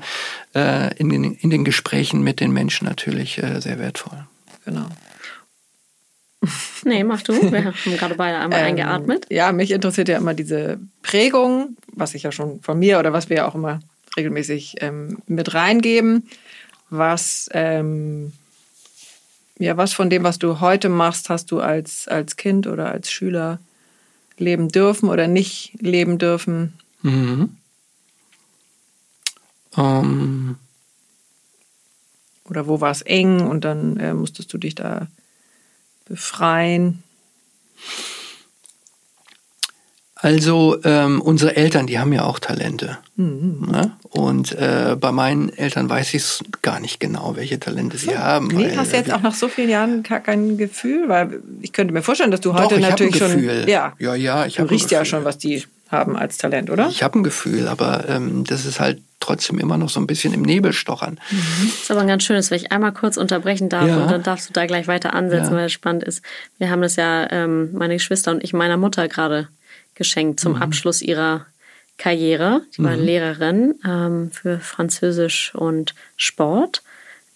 äh, 0.54 0.96
in, 0.98 1.10
den, 1.10 1.34
in 1.34 1.50
den 1.50 1.66
Gesprächen 1.66 2.22
mit 2.22 2.40
den 2.40 2.52
Menschen 2.52 2.88
natürlich 2.88 3.42
äh, 3.44 3.60
sehr 3.60 3.80
wertvoll. 3.80 4.26
Genau. 4.64 4.88
Nee, 6.84 7.04
mach 7.04 7.22
du. 7.22 7.34
Wir 7.52 7.66
haben 7.66 7.74
gerade 7.98 8.16
beide 8.16 8.38
einmal 8.38 8.60
ähm, 8.60 8.66
eingeatmet. 8.66 9.28
Ja, 9.30 9.52
mich 9.52 9.72
interessiert 9.72 10.08
ja 10.08 10.18
immer 10.18 10.34
diese 10.34 10.80
Prägung, 11.02 11.78
was 11.88 12.14
ich 12.14 12.24
ja 12.24 12.32
schon 12.32 12.62
von 12.62 12.80
mir 12.80 13.00
oder 13.00 13.14
was 13.14 13.30
wir 13.30 13.38
ja 13.38 13.48
auch 13.48 13.56
immer 13.56 13.80
regelmäßig 14.18 14.76
ähm, 14.82 15.18
mit 15.28 15.54
reingeben, 15.54 16.30
was, 16.90 17.50
ähm, 17.54 18.34
ja, 19.58 19.78
was 19.78 19.94
von 19.94 20.10
dem, 20.10 20.24
was 20.24 20.40
du 20.40 20.60
heute 20.60 20.90
machst, 20.90 21.30
hast 21.30 21.52
du 21.52 21.60
als, 21.60 22.08
als 22.08 22.36
Kind 22.36 22.68
oder 22.68 22.92
als 22.92 23.12
Schüler 23.12 23.60
leben 24.38 24.70
dürfen 24.70 25.10
oder 25.10 25.28
nicht 25.28 25.74
leben 25.80 26.18
dürfen? 26.18 26.74
Mhm. 27.02 27.58
Um. 29.76 29.84
Ähm. 29.84 30.56
Oder 32.48 32.68
wo 32.68 32.80
war 32.80 32.92
es 32.92 33.02
eng 33.02 33.48
und 33.48 33.66
dann 33.66 33.98
äh, 33.98 34.14
musstest 34.14 34.54
du 34.54 34.60
dich 34.60 34.76
da 34.76 35.08
befreien? 36.06 37.04
Also 40.16 40.78
ähm, 40.84 41.22
unsere 41.22 41.56
Eltern, 41.56 41.86
die 41.86 42.00
haben 42.00 42.12
ja 42.12 42.24
auch 42.24 42.40
Talente. 42.40 42.98
Mhm. 43.16 43.68
Ne? 43.70 43.92
Und 44.10 44.54
äh, 44.54 44.96
bei 45.00 45.12
meinen 45.12 45.50
Eltern 45.50 45.88
weiß 45.88 46.16
ich 46.16 46.22
es 46.24 46.40
gar 46.64 46.80
nicht 46.80 47.00
genau, 47.00 47.36
welche 47.36 47.60
Talente 47.60 47.98
sie 47.98 48.18
haben. 48.18 48.48
Nee, 48.48 48.70
weil, 48.70 48.78
hast 48.78 48.94
du 48.94 48.98
jetzt 48.98 49.14
auch 49.14 49.22
nach 49.22 49.36
so 49.36 49.50
vielen 49.50 49.70
Jahren 49.70 50.02
gar 50.02 50.22
kein 50.22 50.58
Gefühl? 50.58 51.10
Weil 51.10 51.42
ich 51.62 51.74
könnte 51.74 51.94
mir 51.94 52.02
vorstellen, 52.02 52.32
dass 52.32 52.42
du 52.42 52.54
Doch, 52.54 52.64
heute 52.64 52.80
natürlich 52.80 53.18
schon. 53.18 53.44
Ja, 53.68 53.94
ja, 54.00 54.16
ja 54.16 54.46
ich 54.48 54.56
Du 54.56 54.64
riechst 54.64 54.90
ja 54.90 55.06
schon, 55.06 55.26
was 55.26 55.38
die 55.38 55.64
haben 55.92 56.16
als 56.16 56.38
Talent, 56.38 56.72
oder? 56.72 56.88
Ich 56.90 57.04
habe 57.04 57.20
ein 57.20 57.24
Gefühl, 57.24 57.68
aber 57.68 58.10
ähm, 58.10 58.46
das 58.46 58.66
ist 58.66 58.80
halt 58.80 59.02
trotzdem 59.26 59.60
immer 59.60 59.78
noch 59.78 59.90
so 59.90 60.00
ein 60.00 60.08
bisschen 60.08 60.34
im 60.34 60.42
Nebel 60.42 60.74
stochern. 60.74 61.20
Mhm. 61.32 61.66
Das 61.66 61.82
ist 61.84 61.92
aber 61.92 62.02
ein 62.02 62.08
ganz 62.08 62.24
schönes, 62.24 62.52
wenn 62.52 62.58
ich 62.58 62.72
einmal 62.72 62.94
kurz 62.94 63.18
unterbrechen 63.18 63.70
darf 63.70 63.88
ja. 63.88 63.98
und 63.98 64.12
dann 64.12 64.24
darfst 64.24 64.50
du 64.50 64.54
da 64.54 64.66
gleich 64.66 64.88
weiter 64.88 65.14
ansetzen, 65.14 65.52
ja. 65.52 65.58
weil 65.58 65.66
es 65.66 65.74
spannend 65.74 66.04
ist. 66.04 66.24
Wir 66.58 66.70
haben 66.70 66.82
das 66.82 66.96
ja, 66.96 67.32
ähm, 67.32 67.74
meine 67.74 67.96
Geschwister 67.96 68.32
und 68.32 68.44
ich, 68.44 68.54
meiner 68.54 68.78
Mutter 68.78 69.08
gerade 69.08 69.48
geschenkt 69.96 70.40
zum 70.40 70.56
mhm. 70.56 70.62
Abschluss 70.62 71.02
ihrer 71.02 71.46
Karriere. 71.98 72.62
Sie 72.72 72.84
war 72.84 72.96
mhm. 72.96 73.04
Lehrerin 73.04 73.76
ähm, 73.86 74.32
für 74.32 74.60
Französisch 74.60 75.54
und 75.56 75.96
Sport. 76.18 76.84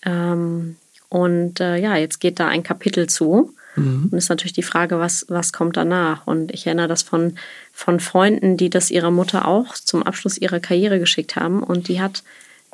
Ähm, 0.05 0.75
und 1.09 1.59
äh, 1.59 1.77
ja, 1.77 1.95
jetzt 1.95 2.19
geht 2.19 2.39
da 2.39 2.47
ein 2.47 2.63
Kapitel 2.63 3.07
zu. 3.07 3.53
Mhm. 3.75 4.09
Und 4.11 4.17
ist 4.17 4.29
natürlich 4.29 4.53
die 4.53 4.63
Frage, 4.63 4.99
was, 4.99 5.25
was 5.29 5.53
kommt 5.53 5.77
danach? 5.77 6.27
Und 6.27 6.51
ich 6.51 6.65
erinnere 6.65 6.87
das 6.87 7.03
von, 7.03 7.35
von 7.71 7.99
Freunden, 7.99 8.57
die 8.57 8.69
das 8.69 8.91
ihrer 8.91 9.11
Mutter 9.11 9.47
auch 9.47 9.73
zum 9.75 10.03
Abschluss 10.03 10.37
ihrer 10.37 10.59
Karriere 10.59 10.99
geschickt 10.99 11.35
haben. 11.35 11.63
Und 11.63 11.87
die 11.87 12.01
hat 12.01 12.23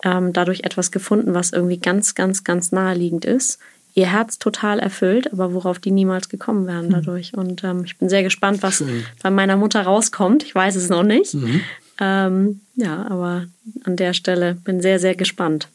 ähm, 0.04 0.34
dadurch 0.34 0.62
etwas 0.64 0.92
gefunden, 0.92 1.34
was 1.34 1.52
irgendwie 1.52 1.78
ganz, 1.78 2.16
ganz, 2.16 2.44
ganz 2.44 2.72
naheliegend 2.72 3.26
ist. 3.26 3.60
ihr 3.94 4.12
Herz 4.12 4.40
total 4.40 4.80
erfüllt, 4.80 5.32
aber 5.32 5.54
worauf 5.54 5.80
die 5.80 5.92
niemals 5.92 6.30
gekommen 6.30 6.68
wären 6.68 6.90
dadurch. 6.90 7.34
Mhm. 7.34 7.40
Und 7.40 7.64
ähm, 7.64 7.84
ich 7.86 7.98
bin 7.98 8.10
sehr 8.10 8.24
gespannt, 8.24 8.62
was 8.62 8.78
Schön. 8.78 9.06
bei 9.24 9.30
meiner 9.30 9.56
Mutter 9.56 9.82
rauskommt. 9.82 10.44
Ich 10.44 10.54
weiß 10.54 10.76
es 10.76 10.90
noch 10.90 11.04
nicht. 11.04 11.34
Mhm. 11.34 11.62
Ähm, 12.00 12.60
ja, 12.76 13.06
aber 13.10 13.46
an 13.86 13.96
der 13.96 14.14
Stelle 14.14 14.56
bin 14.56 14.82
sehr, 14.82 15.00
sehr 15.00 15.16
gespannt, 15.16 15.70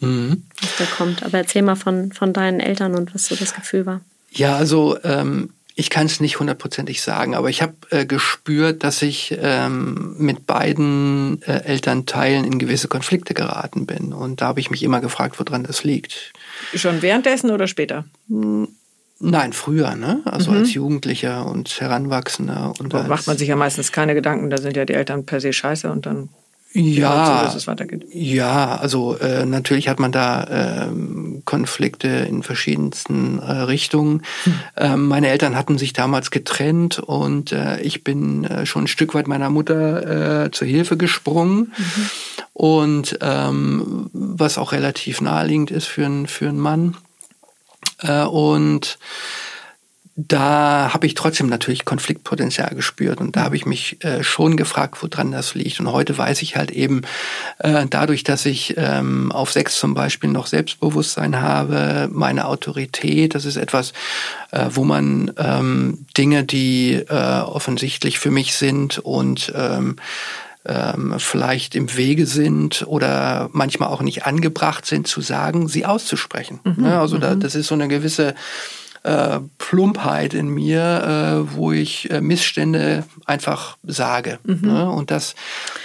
mhm. 0.00 0.44
was 0.60 0.76
da 0.76 0.84
kommt. 0.84 1.22
Aber 1.22 1.38
erzähl 1.38 1.62
mal 1.62 1.74
von, 1.74 2.12
von 2.12 2.34
deinen 2.34 2.60
Eltern 2.60 2.94
und 2.94 3.14
was 3.14 3.26
so 3.26 3.34
das 3.34 3.54
Gefühl 3.54 3.86
war. 3.86 4.02
Ja, 4.34 4.56
also 4.56 4.96
ähm, 5.04 5.50
ich 5.76 5.90
kann 5.90 6.06
es 6.06 6.20
nicht 6.20 6.38
hundertprozentig 6.38 7.02
sagen, 7.02 7.34
aber 7.34 7.50
ich 7.50 7.60
habe 7.60 7.74
äh, 7.90 8.06
gespürt, 8.06 8.84
dass 8.84 9.02
ich 9.02 9.36
ähm, 9.40 10.14
mit 10.18 10.46
beiden 10.46 11.42
äh, 11.42 11.64
Elternteilen 11.64 12.44
in 12.44 12.58
gewisse 12.58 12.86
Konflikte 12.86 13.34
geraten 13.34 13.86
bin. 13.86 14.12
Und 14.12 14.40
da 14.40 14.46
habe 14.46 14.60
ich 14.60 14.70
mich 14.70 14.84
immer 14.84 15.00
gefragt, 15.00 15.38
woran 15.38 15.64
das 15.64 15.82
liegt. 15.82 16.32
Schon 16.74 17.02
währenddessen 17.02 17.50
oder 17.50 17.66
später? 17.66 18.04
Hm, 18.28 18.68
nein, 19.18 19.52
früher, 19.52 19.96
ne? 19.96 20.22
Also 20.24 20.52
mhm. 20.52 20.58
als 20.58 20.74
Jugendlicher 20.74 21.46
und 21.46 21.80
Heranwachsender. 21.80 22.72
Und 22.78 22.94
da 22.94 23.02
macht 23.04 23.26
man 23.26 23.36
sich 23.36 23.48
ja 23.48 23.56
meistens 23.56 23.90
keine 23.90 24.14
Gedanken, 24.14 24.50
da 24.50 24.58
sind 24.58 24.76
ja 24.76 24.84
die 24.84 24.94
Eltern 24.94 25.26
per 25.26 25.40
se 25.40 25.52
scheiße 25.52 25.90
und 25.90 26.06
dann 26.06 26.28
ja, 26.76 27.54
so, 27.56 27.72
ja, 28.10 28.76
also 28.76 29.16
äh, 29.18 29.46
natürlich 29.46 29.88
hat 29.88 30.00
man 30.00 30.10
da 30.10 30.42
äh, 30.42 30.88
Konflikte 31.44 32.08
in 32.08 32.42
verschiedensten 32.42 33.38
äh, 33.38 33.52
Richtungen. 33.52 34.22
Hm. 34.42 34.60
Ähm, 34.76 35.06
meine 35.06 35.28
Eltern 35.28 35.56
hatten 35.56 35.78
sich 35.78 35.92
damals 35.92 36.32
getrennt 36.32 36.98
und 36.98 37.52
äh, 37.52 37.80
ich 37.80 38.02
bin 38.02 38.42
äh, 38.42 38.66
schon 38.66 38.84
ein 38.84 38.88
Stück 38.88 39.14
weit 39.14 39.28
meiner 39.28 39.50
Mutter 39.50 40.46
äh, 40.46 40.50
zur 40.50 40.66
Hilfe 40.66 40.96
gesprungen. 40.96 41.72
Mhm. 41.76 42.10
Und 42.52 43.18
ähm, 43.20 44.10
was 44.12 44.58
auch 44.58 44.72
relativ 44.72 45.20
naheliegend 45.20 45.70
ist 45.70 45.86
für, 45.86 46.06
ein, 46.06 46.26
für 46.26 46.48
einen 46.48 46.58
Mann. 46.58 46.96
Äh, 48.00 48.24
und 48.24 48.98
da 50.16 50.90
habe 50.94 51.06
ich 51.06 51.14
trotzdem 51.14 51.48
natürlich 51.48 51.84
Konfliktpotenzial 51.84 52.72
gespürt 52.76 53.20
und 53.20 53.34
da 53.34 53.42
habe 53.42 53.56
ich 53.56 53.66
mich 53.66 54.04
äh, 54.04 54.22
schon 54.22 54.56
gefragt, 54.56 55.02
woran 55.02 55.32
das 55.32 55.56
liegt. 55.56 55.80
Und 55.80 55.90
heute 55.90 56.16
weiß 56.16 56.42
ich 56.42 56.54
halt 56.54 56.70
eben, 56.70 57.02
äh, 57.58 57.86
dadurch, 57.90 58.22
dass 58.22 58.46
ich 58.46 58.74
ähm, 58.76 59.32
auf 59.32 59.50
sechs 59.50 59.76
zum 59.76 59.94
Beispiel 59.94 60.30
noch 60.30 60.46
Selbstbewusstsein 60.46 61.40
habe, 61.40 62.08
meine 62.12 62.46
Autorität, 62.46 63.34
das 63.34 63.44
ist 63.44 63.56
etwas, 63.56 63.92
äh, 64.52 64.66
wo 64.70 64.84
man 64.84 65.32
ähm, 65.36 66.06
Dinge, 66.16 66.44
die 66.44 66.92
äh, 66.92 67.40
offensichtlich 67.40 68.20
für 68.20 68.30
mich 68.30 68.54
sind 68.54 68.98
und 69.00 69.52
ähm, 69.56 69.96
ähm, 70.64 71.16
vielleicht 71.18 71.74
im 71.74 71.94
Wege 71.96 72.26
sind 72.26 72.84
oder 72.86 73.50
manchmal 73.52 73.88
auch 73.88 74.00
nicht 74.00 74.26
angebracht 74.26 74.86
sind, 74.86 75.08
zu 75.08 75.20
sagen, 75.20 75.66
sie 75.66 75.84
auszusprechen. 75.84 76.60
Mhm, 76.62 76.84
ja, 76.84 77.00
also 77.00 77.18
da, 77.18 77.34
mhm. 77.34 77.40
das 77.40 77.56
ist 77.56 77.66
so 77.66 77.74
eine 77.74 77.88
gewisse 77.88 78.34
äh, 79.04 79.40
Plumpheit 79.58 80.34
in 80.34 80.48
mir, 80.48 81.44
äh, 81.46 81.54
wo 81.54 81.72
ich 81.72 82.10
äh, 82.10 82.20
Missstände 82.20 83.04
einfach 83.26 83.76
sage. 83.82 84.38
Mhm. 84.44 84.60
Ne? 84.62 84.90
Und 84.90 85.10
das, 85.10 85.34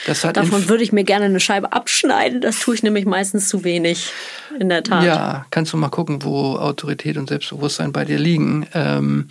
das 0.07 0.23
hat 0.23 0.37
Davon 0.37 0.69
würde 0.69 0.83
ich 0.83 0.91
mir 0.91 1.03
gerne 1.03 1.25
eine 1.25 1.39
Scheibe 1.39 1.73
abschneiden. 1.73 2.41
Das 2.41 2.59
tue 2.59 2.75
ich 2.75 2.83
nämlich 2.83 3.05
meistens 3.05 3.49
zu 3.49 3.63
wenig, 3.63 4.11
in 4.57 4.69
der 4.69 4.83
Tat. 4.83 5.03
Ja, 5.03 5.45
kannst 5.51 5.73
du 5.73 5.77
mal 5.77 5.89
gucken, 5.89 6.23
wo 6.23 6.55
Autorität 6.55 7.17
und 7.17 7.29
Selbstbewusstsein 7.29 7.91
bei 7.91 8.05
dir 8.05 8.17
liegen. 8.17 8.65
Ähm, 8.73 9.27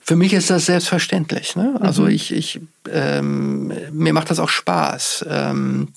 für 0.00 0.14
mich 0.14 0.32
ist 0.32 0.50
das 0.50 0.66
selbstverständlich. 0.66 1.56
Ne? 1.56 1.74
Also 1.80 2.02
mhm. 2.02 2.10
ich, 2.10 2.32
ich 2.32 2.60
ähm, 2.92 3.72
mir 3.90 4.12
macht 4.12 4.30
das 4.30 4.38
auch 4.38 4.48
Spaß. 4.48 5.26
Ähm, 5.28 5.88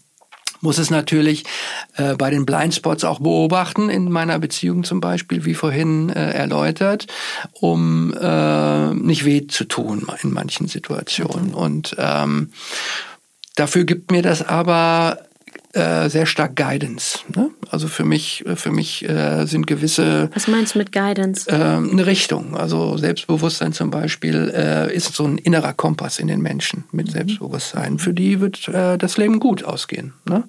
muss 0.62 0.78
es 0.78 0.90
natürlich 0.90 1.46
äh, 1.96 2.16
bei 2.16 2.30
den 2.30 2.46
Blindspots 2.46 3.04
auch 3.04 3.20
beobachten, 3.20 3.90
in 3.90 4.12
meiner 4.12 4.40
Beziehung 4.40 4.84
zum 4.84 5.00
Beispiel, 5.00 5.46
wie 5.46 5.54
vorhin 5.54 6.10
äh, 6.10 6.32
erläutert, 6.32 7.08
um 7.54 8.14
äh, 8.14 8.94
nicht 8.94 9.26
weh 9.26 9.48
zu 9.48 9.66
tun 9.66 10.08
in 10.22 10.34
manchen 10.34 10.68
Situationen. 10.68 11.54
Und 11.54 11.96
ähm, 11.98 12.52
dafür 13.56 13.86
gibt 13.86 14.12
mir 14.12 14.22
das 14.22 14.46
aber 14.46 15.29
äh, 15.74 16.10
sehr 16.10 16.26
stark 16.26 16.56
Guidance. 16.56 17.20
Ne? 17.36 17.52
Also 17.70 17.88
für 17.88 18.04
mich, 18.04 18.44
für 18.56 18.72
mich 18.72 19.08
äh, 19.08 19.46
sind 19.46 19.68
gewisse. 19.68 20.30
Was 20.34 20.48
meinst 20.48 20.74
du 20.74 20.80
mit 20.80 20.92
Guidance? 20.92 21.50
Äh, 21.50 21.54
eine 21.54 22.06
Richtung. 22.06 22.58
Also 22.58 22.98
Selbstbewusstsein 22.98 23.74
zum 23.74 23.92
Beispiel 23.92 24.52
äh, 24.56 24.96
ist 24.96 25.14
so 25.14 25.26
ein 25.26 25.38
innerer 25.38 25.74
Kompass 25.74 26.18
in 26.18 26.28
den 26.28 26.42
Menschen 26.42 26.86
mit 26.92 27.08
mhm. 27.08 27.12
Selbstbewusstsein. 27.12 28.00
Für 28.00 28.14
die 28.14 28.40
wird 28.40 28.68
äh, 28.70 28.98
das 28.98 29.18
Leben 29.18 29.40
gut 29.40 29.64
ausgehen. 29.64 30.14
Ne? 30.26 30.44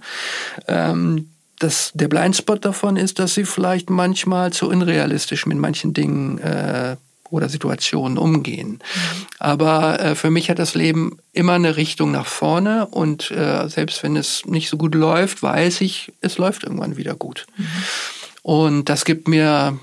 Ähm, 0.66 1.28
das, 1.58 1.92
der 1.94 2.08
Blindspot 2.08 2.64
davon 2.64 2.96
ist, 2.96 3.18
dass 3.18 3.34
sie 3.34 3.44
vielleicht 3.44 3.90
manchmal 3.90 4.52
zu 4.52 4.68
unrealistisch 4.68 5.44
mit 5.44 5.58
manchen 5.58 5.92
Dingen 5.92 6.38
äh, 6.38 6.96
oder 7.30 7.48
Situationen 7.48 8.18
umgehen. 8.18 8.80
Aber 9.38 10.00
äh, 10.00 10.14
für 10.14 10.30
mich 10.30 10.50
hat 10.50 10.58
das 10.58 10.74
Leben 10.74 11.18
immer 11.32 11.54
eine 11.54 11.76
Richtung 11.76 12.10
nach 12.10 12.26
vorne 12.26 12.86
und 12.86 13.30
äh, 13.30 13.68
selbst 13.68 14.02
wenn 14.02 14.16
es 14.16 14.44
nicht 14.46 14.68
so 14.68 14.76
gut 14.76 14.94
läuft, 14.94 15.42
weiß 15.42 15.80
ich, 15.80 16.12
es 16.20 16.38
läuft 16.38 16.64
irgendwann 16.64 16.96
wieder 16.96 17.14
gut. 17.14 17.46
Mhm. 17.56 17.66
Und 18.42 18.88
das 18.88 19.04
gibt 19.04 19.28
mir 19.28 19.78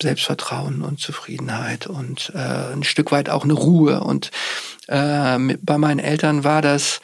Selbstvertrauen 0.00 0.82
und 0.82 1.00
Zufriedenheit 1.00 1.86
und 1.86 2.32
äh, 2.34 2.72
ein 2.72 2.84
Stück 2.84 3.10
weit 3.10 3.30
auch 3.30 3.44
eine 3.44 3.54
Ruhe. 3.54 4.00
Und 4.00 4.30
äh, 4.86 5.38
bei 5.60 5.78
meinen 5.78 5.98
Eltern 5.98 6.44
war 6.44 6.62
das 6.62 7.00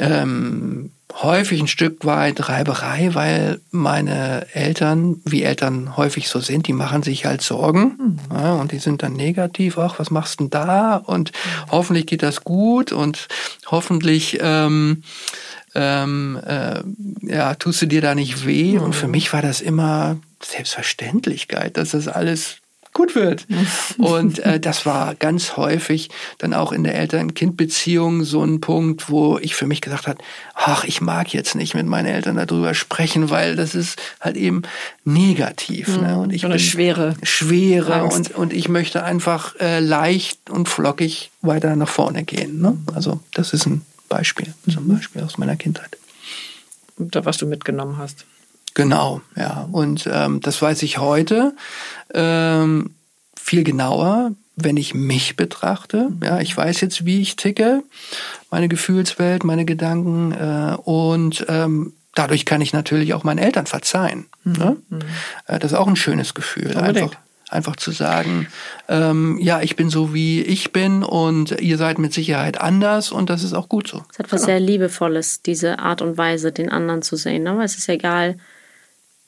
ähm, 0.00 0.90
häufig 1.12 1.60
ein 1.60 1.68
Stück 1.68 2.04
weit 2.04 2.48
Reiberei, 2.48 3.10
weil 3.12 3.60
meine 3.70 4.46
Eltern, 4.54 5.20
wie 5.24 5.42
Eltern 5.42 5.96
häufig 5.96 6.28
so 6.28 6.40
sind, 6.40 6.66
die 6.66 6.72
machen 6.72 7.02
sich 7.02 7.26
halt 7.26 7.42
Sorgen 7.42 7.96
mhm. 7.98 8.18
ja, 8.36 8.54
und 8.54 8.72
die 8.72 8.78
sind 8.78 9.02
dann 9.02 9.14
negativ, 9.14 9.78
ach, 9.78 9.98
was 9.98 10.10
machst 10.10 10.40
du 10.40 10.44
denn 10.44 10.50
da? 10.50 10.96
Und 10.96 11.32
hoffentlich 11.70 12.06
geht 12.06 12.22
das 12.22 12.44
gut 12.44 12.92
und 12.92 13.28
hoffentlich 13.70 14.38
ähm, 14.40 15.02
ähm, 15.74 16.40
äh, 16.46 16.80
ja, 17.22 17.54
tust 17.54 17.82
du 17.82 17.86
dir 17.86 18.00
da 18.00 18.14
nicht 18.14 18.46
weh. 18.46 18.78
Mhm. 18.78 18.82
Und 18.82 18.94
für 18.94 19.08
mich 19.08 19.32
war 19.32 19.42
das 19.42 19.60
immer 19.60 20.16
Selbstverständlichkeit, 20.42 21.76
dass 21.76 21.90
das 21.90 22.08
alles 22.08 22.59
gut 23.00 23.14
wird. 23.14 23.46
Und 23.98 24.40
äh, 24.40 24.60
das 24.60 24.84
war 24.84 25.14
ganz 25.14 25.56
häufig 25.56 26.10
dann 26.38 26.52
auch 26.52 26.72
in 26.72 26.84
der 26.84 26.94
Eltern-Kind-Beziehung 26.96 28.24
so 28.24 28.44
ein 28.44 28.60
Punkt, 28.60 29.08
wo 29.08 29.38
ich 29.38 29.54
für 29.54 29.66
mich 29.66 29.80
gesagt 29.80 30.06
habe, 30.06 30.18
ach, 30.54 30.84
ich 30.84 31.00
mag 31.00 31.32
jetzt 31.32 31.54
nicht 31.54 31.74
mit 31.74 31.86
meinen 31.86 32.06
Eltern 32.06 32.36
darüber 32.36 32.74
sprechen, 32.74 33.30
weil 33.30 33.56
das 33.56 33.74
ist 33.74 33.98
halt 34.20 34.36
eben 34.36 34.62
negativ. 35.04 35.88
Mhm. 35.88 36.02
Ne? 36.02 36.18
Und 36.18 36.32
ich 36.32 36.44
Oder 36.44 36.58
schwere. 36.58 37.14
Schwere 37.22 38.04
und, 38.04 38.32
und 38.32 38.52
ich 38.52 38.68
möchte 38.68 39.02
einfach 39.02 39.58
äh, 39.60 39.80
leicht 39.80 40.50
und 40.50 40.68
flockig 40.68 41.30
weiter 41.40 41.74
nach 41.76 41.88
vorne 41.88 42.24
gehen. 42.24 42.60
Ne? 42.60 42.76
Also 42.94 43.20
das 43.32 43.54
ist 43.54 43.66
ein 43.66 43.82
Beispiel, 44.08 44.52
zum 44.70 44.86
mhm. 44.86 44.96
Beispiel 44.96 45.22
aus 45.22 45.38
meiner 45.38 45.56
Kindheit. 45.56 45.96
Da, 46.98 47.24
was 47.24 47.38
du 47.38 47.46
mitgenommen 47.46 47.96
hast. 47.96 48.26
Genau, 48.80 49.20
ja. 49.36 49.68
Und 49.72 50.08
ähm, 50.10 50.40
das 50.40 50.62
weiß 50.62 50.82
ich 50.84 50.96
heute 50.96 51.54
ähm, 52.14 52.94
viel 53.38 53.62
genauer, 53.62 54.32
wenn 54.56 54.78
ich 54.78 54.94
mich 54.94 55.36
betrachte. 55.36 56.08
Ja, 56.24 56.40
ich 56.40 56.56
weiß 56.56 56.80
jetzt, 56.80 57.04
wie 57.04 57.20
ich 57.20 57.36
ticke, 57.36 57.82
meine 58.50 58.68
Gefühlswelt, 58.68 59.44
meine 59.44 59.66
Gedanken 59.66 60.32
äh, 60.32 60.76
und 60.82 61.44
ähm, 61.48 61.92
dadurch 62.14 62.46
kann 62.46 62.62
ich 62.62 62.72
natürlich 62.72 63.12
auch 63.12 63.22
meinen 63.22 63.36
Eltern 63.36 63.66
verzeihen. 63.66 64.28
Mhm. 64.44 64.52
Ne? 64.54 64.76
Mhm. 64.88 64.98
Äh, 65.46 65.58
das 65.58 65.72
ist 65.72 65.78
auch 65.78 65.86
ein 65.86 65.96
schönes 65.96 66.32
Gefühl. 66.32 66.74
Einfach, 66.78 67.10
einfach 67.50 67.76
zu 67.76 67.90
sagen, 67.90 68.48
ähm, 68.88 69.38
ja, 69.42 69.60
ich 69.60 69.76
bin 69.76 69.90
so, 69.90 70.14
wie 70.14 70.40
ich 70.40 70.72
bin 70.72 71.04
und 71.04 71.60
ihr 71.60 71.76
seid 71.76 71.98
mit 71.98 72.14
Sicherheit 72.14 72.58
anders 72.58 73.12
und 73.12 73.28
das 73.28 73.44
ist 73.44 73.52
auch 73.52 73.68
gut 73.68 73.88
so. 73.88 74.06
Es 74.10 74.18
hat 74.18 74.32
was 74.32 74.40
genau. 74.40 74.46
sehr 74.46 74.60
Liebevolles, 74.60 75.42
diese 75.42 75.80
Art 75.80 76.00
und 76.00 76.16
Weise, 76.16 76.50
den 76.50 76.70
anderen 76.70 77.02
zu 77.02 77.16
sehen. 77.16 77.42
Ne? 77.42 77.62
Es 77.62 77.76
ist 77.76 77.86
egal, 77.90 78.36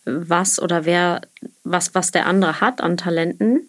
was 0.04 0.60
oder 0.60 0.84
wer, 0.84 1.22
was, 1.64 1.94
was 1.94 2.10
der 2.10 2.26
andere 2.26 2.60
hat 2.60 2.80
an 2.80 2.96
Talenten. 2.96 3.68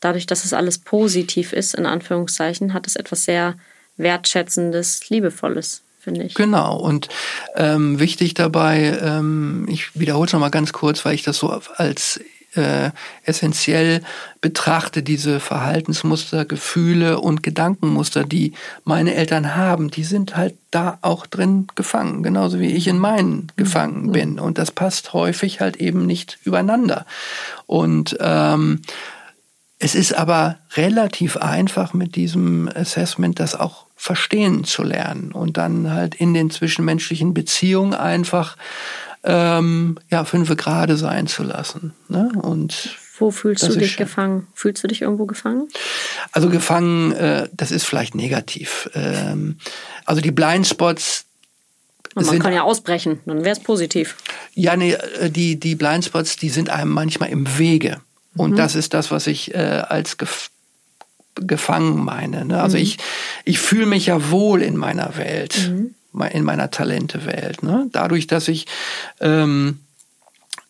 Dadurch, 0.00 0.26
dass 0.26 0.44
es 0.44 0.52
alles 0.52 0.78
positiv 0.78 1.52
ist, 1.52 1.74
in 1.74 1.86
Anführungszeichen, 1.86 2.74
hat 2.74 2.86
es 2.86 2.96
etwas 2.96 3.24
sehr 3.24 3.54
Wertschätzendes, 3.96 5.08
Liebevolles, 5.08 5.82
finde 6.00 6.24
ich. 6.24 6.34
Genau. 6.34 6.78
Und 6.78 7.08
ähm, 7.54 7.98
wichtig 7.98 8.34
dabei, 8.34 8.98
ähm, 9.00 9.66
ich 9.68 9.98
wiederhole 9.98 10.26
es 10.26 10.32
nochmal 10.32 10.50
ganz 10.50 10.72
kurz, 10.72 11.04
weil 11.04 11.14
ich 11.14 11.22
das 11.22 11.38
so 11.38 11.48
als 11.76 12.20
äh, 12.56 12.90
essentiell 13.24 14.02
betrachte, 14.40 15.02
diese 15.02 15.40
Verhaltensmuster, 15.40 16.44
Gefühle 16.44 17.20
und 17.20 17.42
Gedankenmuster, 17.42 18.24
die 18.24 18.52
meine 18.84 19.14
Eltern 19.14 19.54
haben, 19.54 19.90
die 19.90 20.04
sind 20.04 20.36
halt 20.36 20.54
da 20.70 20.98
auch 21.02 21.26
drin 21.26 21.66
gefangen, 21.74 22.22
genauso 22.22 22.60
wie 22.60 22.72
ich 22.72 22.88
in 22.88 22.98
meinen 22.98 23.52
gefangen 23.56 24.06
mhm. 24.06 24.12
bin. 24.12 24.38
Und 24.38 24.58
das 24.58 24.70
passt 24.70 25.12
häufig 25.12 25.60
halt 25.60 25.76
eben 25.76 26.06
nicht 26.06 26.38
übereinander. 26.44 27.06
Und 27.66 28.16
ähm, 28.20 28.82
es 29.78 29.94
ist 29.94 30.14
aber 30.14 30.56
relativ 30.76 31.36
einfach 31.36 31.94
mit 31.94 32.16
diesem 32.16 32.70
Assessment 32.74 33.38
das 33.40 33.54
auch 33.54 33.86
verstehen 33.96 34.64
zu 34.64 34.82
lernen 34.82 35.32
und 35.32 35.56
dann 35.56 35.90
halt 35.90 36.14
in 36.14 36.34
den 36.34 36.50
zwischenmenschlichen 36.50 37.34
Beziehungen 37.34 37.94
einfach 37.94 38.56
ähm, 39.24 39.98
ja, 40.10 40.24
fünf 40.24 40.54
Grade 40.56 40.96
sein 40.96 41.26
zu 41.26 41.42
lassen. 41.42 41.94
Ne? 42.08 42.30
Und 42.40 42.96
Wo 43.18 43.30
fühlst 43.30 43.66
du 43.66 43.76
dich 43.76 43.96
gefangen? 43.96 44.46
Fühlst 44.54 44.84
du 44.84 44.88
dich 44.88 45.02
irgendwo 45.02 45.26
gefangen? 45.26 45.68
Also 46.32 46.50
gefangen, 46.50 47.12
äh, 47.12 47.48
das 47.52 47.70
ist 47.70 47.84
vielleicht 47.84 48.14
negativ. 48.14 48.90
Ähm, 48.94 49.58
also 50.04 50.20
die 50.20 50.30
Blindspots. 50.30 51.24
Und 52.14 52.26
man 52.26 52.38
kann 52.38 52.52
ja 52.52 52.62
ausbrechen, 52.62 53.20
dann 53.24 53.44
wäre 53.44 53.56
es 53.56 53.60
positiv. 53.60 54.16
Ja, 54.54 54.76
nee, 54.76 54.92
äh, 54.92 55.30
die, 55.30 55.58
die 55.58 55.74
Blindspots, 55.74 56.36
die 56.36 56.50
sind 56.50 56.70
einem 56.70 56.90
manchmal 56.90 57.30
im 57.30 57.58
Wege. 57.58 58.00
Und 58.36 58.52
mhm. 58.52 58.56
das 58.56 58.74
ist 58.74 58.94
das, 58.94 59.10
was 59.10 59.26
ich 59.26 59.54
äh, 59.54 59.82
als 59.88 60.18
gef 60.18 60.50
gefangen 61.36 62.04
meine. 62.04 62.44
Ne? 62.44 62.62
Also 62.62 62.76
mhm. 62.76 62.84
ich, 62.84 62.98
ich 63.44 63.58
fühle 63.58 63.86
mich 63.86 64.06
ja 64.06 64.30
wohl 64.30 64.62
in 64.62 64.76
meiner 64.76 65.16
Welt, 65.16 65.68
mhm. 65.68 65.94
In 66.32 66.44
meiner 66.44 66.70
Talentewelt. 66.70 67.62
Ne? 67.62 67.88
Dadurch, 67.92 68.26
dass 68.26 68.48
ich 68.48 68.66
ähm, 69.20 69.80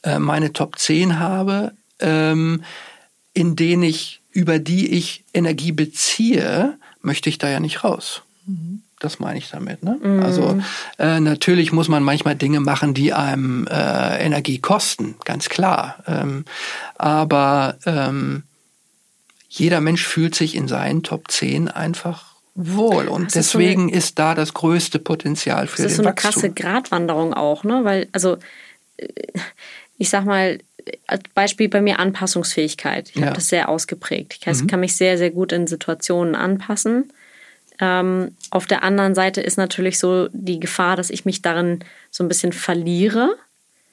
äh, 0.02 0.18
meine 0.18 0.52
Top 0.52 0.78
10 0.78 1.18
habe, 1.18 1.72
ähm, 2.00 2.62
in 3.32 3.56
denen 3.56 3.82
ich, 3.82 4.20
über 4.32 4.58
die 4.58 4.92
ich 4.92 5.24
Energie 5.32 5.72
beziehe, 5.72 6.78
möchte 7.02 7.28
ich 7.28 7.38
da 7.38 7.48
ja 7.48 7.60
nicht 7.60 7.84
raus. 7.84 8.22
Mhm. 8.46 8.82
Das 9.00 9.18
meine 9.18 9.38
ich 9.38 9.50
damit. 9.50 9.82
Ne? 9.82 9.98
Mhm. 10.02 10.22
Also 10.22 10.60
äh, 10.98 11.20
natürlich 11.20 11.72
muss 11.72 11.88
man 11.88 12.02
manchmal 12.02 12.36
Dinge 12.36 12.60
machen, 12.60 12.94
die 12.94 13.12
einem 13.12 13.66
äh, 13.66 14.24
Energie 14.24 14.58
kosten, 14.58 15.16
ganz 15.24 15.48
klar. 15.48 15.96
Ähm, 16.06 16.44
aber 16.96 17.76
ähm, 17.84 18.44
jeder 19.48 19.80
Mensch 19.80 20.04
fühlt 20.04 20.34
sich 20.34 20.54
in 20.54 20.68
seinen 20.68 21.02
Top 21.02 21.30
10 21.30 21.68
einfach 21.68 22.33
wohl. 22.54 23.08
Und 23.08 23.34
deswegen 23.34 23.88
ist, 23.88 23.90
so 23.90 23.92
eine, 23.92 23.98
ist, 23.98 24.18
da 24.18 24.34
das 24.34 24.54
größte 24.54 24.98
Potenzial 24.98 25.66
für 25.66 25.82
den 25.82 25.84
Wachstum. 25.84 25.84
Das 25.84 25.92
ist 25.92 25.96
so 25.96 26.02
eine 26.02 26.14
krasse 26.14 26.50
Gratwanderung 26.50 27.34
auch, 27.34 27.64
ne? 27.64 27.80
Weil, 27.84 28.08
also, 28.12 28.36
äh, 28.96 29.08
ich 29.98 30.08
sag 30.08 30.24
mal, 30.24 30.58
als 31.06 31.22
Beispiel 31.34 31.68
bei 31.68 31.80
mir 31.80 31.98
Anpassungsfähigkeit. 31.98 33.10
Ich 33.10 33.16
ja. 33.16 33.26
habe 33.26 33.36
das 33.36 33.48
sehr 33.48 33.68
ausgeprägt. 33.68 34.38
Ich 34.38 34.46
mhm. 34.46 34.66
kann 34.66 34.80
mich 34.80 34.96
sehr, 34.96 35.18
sehr 35.18 35.30
gut 35.30 35.52
in 35.52 35.66
Situationen 35.66 36.34
anpassen. 36.34 37.10
Ähm, 37.80 38.36
auf 38.50 38.66
der 38.66 38.82
anderen 38.82 39.14
Seite 39.14 39.40
ist 39.40 39.56
natürlich 39.56 39.98
so 39.98 40.28
die 40.32 40.60
Gefahr, 40.60 40.96
dass 40.96 41.10
ich 41.10 41.24
mich 41.24 41.42
darin 41.42 41.80
so 42.10 42.22
ein 42.22 42.28
bisschen 42.28 42.52
verliere. 42.52 43.36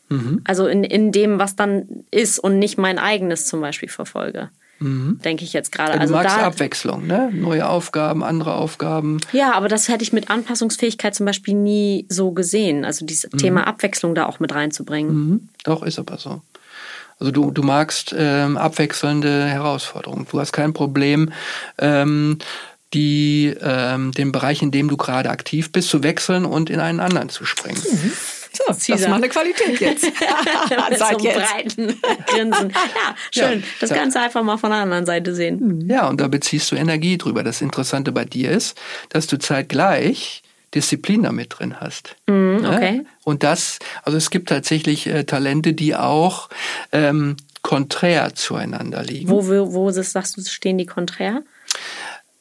Mhm. 0.09 0.41
Also 0.43 0.67
in, 0.67 0.83
in 0.83 1.11
dem, 1.11 1.39
was 1.39 1.55
dann 1.55 1.87
ist 2.11 2.39
und 2.39 2.59
nicht 2.59 2.77
mein 2.77 2.99
eigenes 2.99 3.47
zum 3.47 3.61
Beispiel 3.61 3.89
verfolge. 3.89 4.49
Mhm. 4.81 5.19
Denke 5.23 5.43
ich 5.43 5.53
jetzt 5.53 5.71
gerade. 5.71 5.93
Du 5.93 5.99
also 5.99 6.13
magst 6.13 6.35
da, 6.35 6.41
Abwechslung, 6.41 7.05
ne? 7.05 7.29
Neue 7.31 7.69
Aufgaben, 7.69 8.23
andere 8.23 8.55
Aufgaben. 8.55 9.19
Ja, 9.31 9.53
aber 9.53 9.67
das 9.67 9.87
hätte 9.87 10.03
ich 10.03 10.11
mit 10.11 10.29
Anpassungsfähigkeit 10.29 11.13
zum 11.13 11.25
Beispiel 11.25 11.53
nie 11.53 12.05
so 12.09 12.31
gesehen. 12.31 12.83
Also 12.83 13.05
dieses 13.05 13.31
mhm. 13.31 13.37
Thema 13.37 13.67
Abwechslung 13.67 14.15
da 14.15 14.25
auch 14.25 14.39
mit 14.39 14.53
reinzubringen. 14.53 15.13
Mhm. 15.13 15.49
Doch, 15.63 15.83
ist 15.83 15.99
aber 15.99 16.17
so. 16.17 16.41
Also 17.19 17.31
du, 17.31 17.51
du 17.51 17.61
magst 17.61 18.15
ähm, 18.17 18.57
abwechselnde 18.57 19.45
Herausforderungen. 19.45 20.25
Du 20.31 20.39
hast 20.39 20.51
kein 20.53 20.73
Problem, 20.73 21.31
ähm, 21.77 22.39
die, 22.95 23.55
ähm, 23.61 24.11
den 24.11 24.31
Bereich, 24.31 24.63
in 24.63 24.71
dem 24.71 24.89
du 24.89 24.97
gerade 24.97 25.29
aktiv 25.29 25.71
bist, 25.71 25.89
zu 25.89 26.01
wechseln 26.01 26.45
und 26.45 26.71
in 26.71 26.79
einen 26.79 26.99
anderen 26.99 27.29
zu 27.29 27.45
springen. 27.45 27.81
Mhm. 27.89 28.11
So, 28.53 28.63
das 28.67 28.89
ist 28.89 29.07
mal 29.07 29.15
eine 29.15 29.29
Qualität 29.29 29.79
jetzt. 29.79 30.03
Seit 30.97 31.19
so 31.19 31.25
jetzt. 31.25 31.37
breiten 31.37 31.99
Grinsen. 32.27 32.73
Ja, 32.95 33.15
schön. 33.31 33.59
Ja, 33.59 33.65
das 33.79 33.89
Ganze 33.91 34.19
einfach 34.19 34.43
mal 34.43 34.57
von 34.57 34.71
der 34.71 34.79
anderen 34.79 35.05
Seite 35.05 35.33
sehen. 35.33 35.59
Mhm. 35.59 35.89
Ja, 35.89 36.09
und 36.09 36.19
da 36.19 36.27
beziehst 36.27 36.71
du 36.71 36.75
Energie 36.75 37.17
drüber. 37.17 37.43
Das 37.43 37.61
Interessante 37.61 38.11
bei 38.11 38.25
dir 38.25 38.51
ist, 38.51 38.77
dass 39.09 39.27
du 39.27 39.37
zeitgleich 39.37 40.43
Disziplin 40.73 41.23
damit 41.23 41.59
drin 41.59 41.79
hast. 41.79 42.15
Mm, 42.27 42.65
okay. 42.65 42.95
Ja? 42.97 43.09
Und 43.23 43.43
das, 43.43 43.79
also 44.03 44.17
es 44.17 44.29
gibt 44.29 44.49
tatsächlich 44.49 45.07
äh, 45.07 45.23
Talente, 45.23 45.73
die 45.73 45.95
auch 45.95 46.49
ähm, 46.91 47.37
konträr 47.61 48.33
zueinander 48.35 49.03
liegen. 49.03 49.29
Wo, 49.29 49.47
wo, 49.47 49.73
wo 49.73 49.91
sagst 49.91 50.37
du, 50.37 50.41
stehen 50.41 50.77
die 50.77 50.85
konträr? 50.85 51.43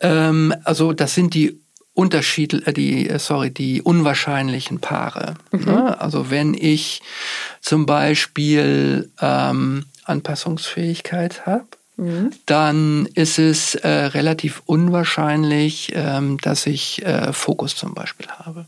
Ähm, 0.00 0.54
also 0.64 0.92
das 0.92 1.14
sind 1.14 1.34
die 1.34 1.60
Unterschied, 2.00 2.54
äh, 2.66 2.72
die, 2.72 3.08
äh, 3.08 3.18
sorry, 3.18 3.50
die 3.50 3.82
unwahrscheinlichen 3.82 4.80
Paare. 4.80 5.34
Mhm. 5.52 5.64
Ne? 5.64 6.00
Also 6.00 6.30
wenn 6.30 6.54
ich 6.54 7.02
zum 7.60 7.84
Beispiel 7.84 9.10
ähm, 9.20 9.84
Anpassungsfähigkeit 10.04 11.44
habe, 11.44 11.66
mhm. 11.98 12.30
dann 12.46 13.06
ist 13.14 13.38
es 13.38 13.74
äh, 13.74 13.88
relativ 13.88 14.62
unwahrscheinlich, 14.64 15.92
ähm, 15.94 16.38
dass 16.38 16.66
ich 16.66 17.04
äh, 17.04 17.34
Fokus 17.34 17.76
zum 17.76 17.92
Beispiel 17.92 18.28
habe. 18.28 18.64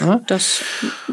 Ne? 0.00 0.22
Das 0.26 0.64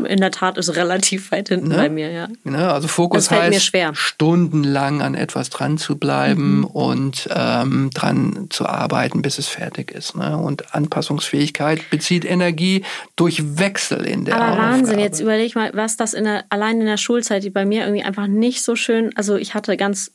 in 0.08 0.20
der 0.20 0.32
Tat 0.32 0.58
ist 0.58 0.76
relativ 0.76 1.32
weit 1.32 1.50
hinten 1.50 1.70
ne? 1.70 1.76
bei 1.76 1.90
mir, 1.90 2.12
ja. 2.12 2.28
Ne? 2.44 2.72
Also 2.72 2.88
Fokus 2.88 3.30
heißt, 3.30 3.72
stundenlang 3.94 5.02
an 5.02 5.16
etwas 5.16 5.50
dran 5.50 5.78
zu 5.78 5.98
bleiben 5.98 6.60
mhm. 6.60 6.66
und 6.66 7.30
ähm, 7.34 7.90
dran 7.94 8.48
zu 8.50 8.66
arbeiten, 8.66 9.22
bis 9.22 9.38
es 9.40 9.48
fertig 9.48 9.92
ist. 9.92 10.16
Ne? 10.16 10.38
Und 10.38 10.74
Anpassungsfähigkeit 10.74 11.90
bezieht 11.90 12.26
Energie 12.26 12.84
durch 13.16 13.58
Wechsel 13.58 14.06
in 14.06 14.26
der 14.26 14.36
Aber 14.36 14.58
Wahnsinn, 14.58 14.86
Aufgabe. 14.86 15.02
jetzt 15.02 15.20
überleg 15.20 15.56
mal, 15.56 15.72
was 15.74 15.98
das 15.98 16.14
in 16.14 16.24
der, 16.24 16.46
allein 16.50 16.80
in 16.80 16.88
der 16.88 16.98
Schulzeit, 16.98 17.44
die 17.44 17.50
bei 17.50 17.66
mir 17.66 17.84
irgendwie 17.84 18.04
einfach 18.04 18.28
nicht 18.28 18.64
so 18.64 18.76
schön, 18.76 19.12
also 19.16 19.36
ich 19.36 19.54
hatte 19.54 19.78
ganz 19.78 20.12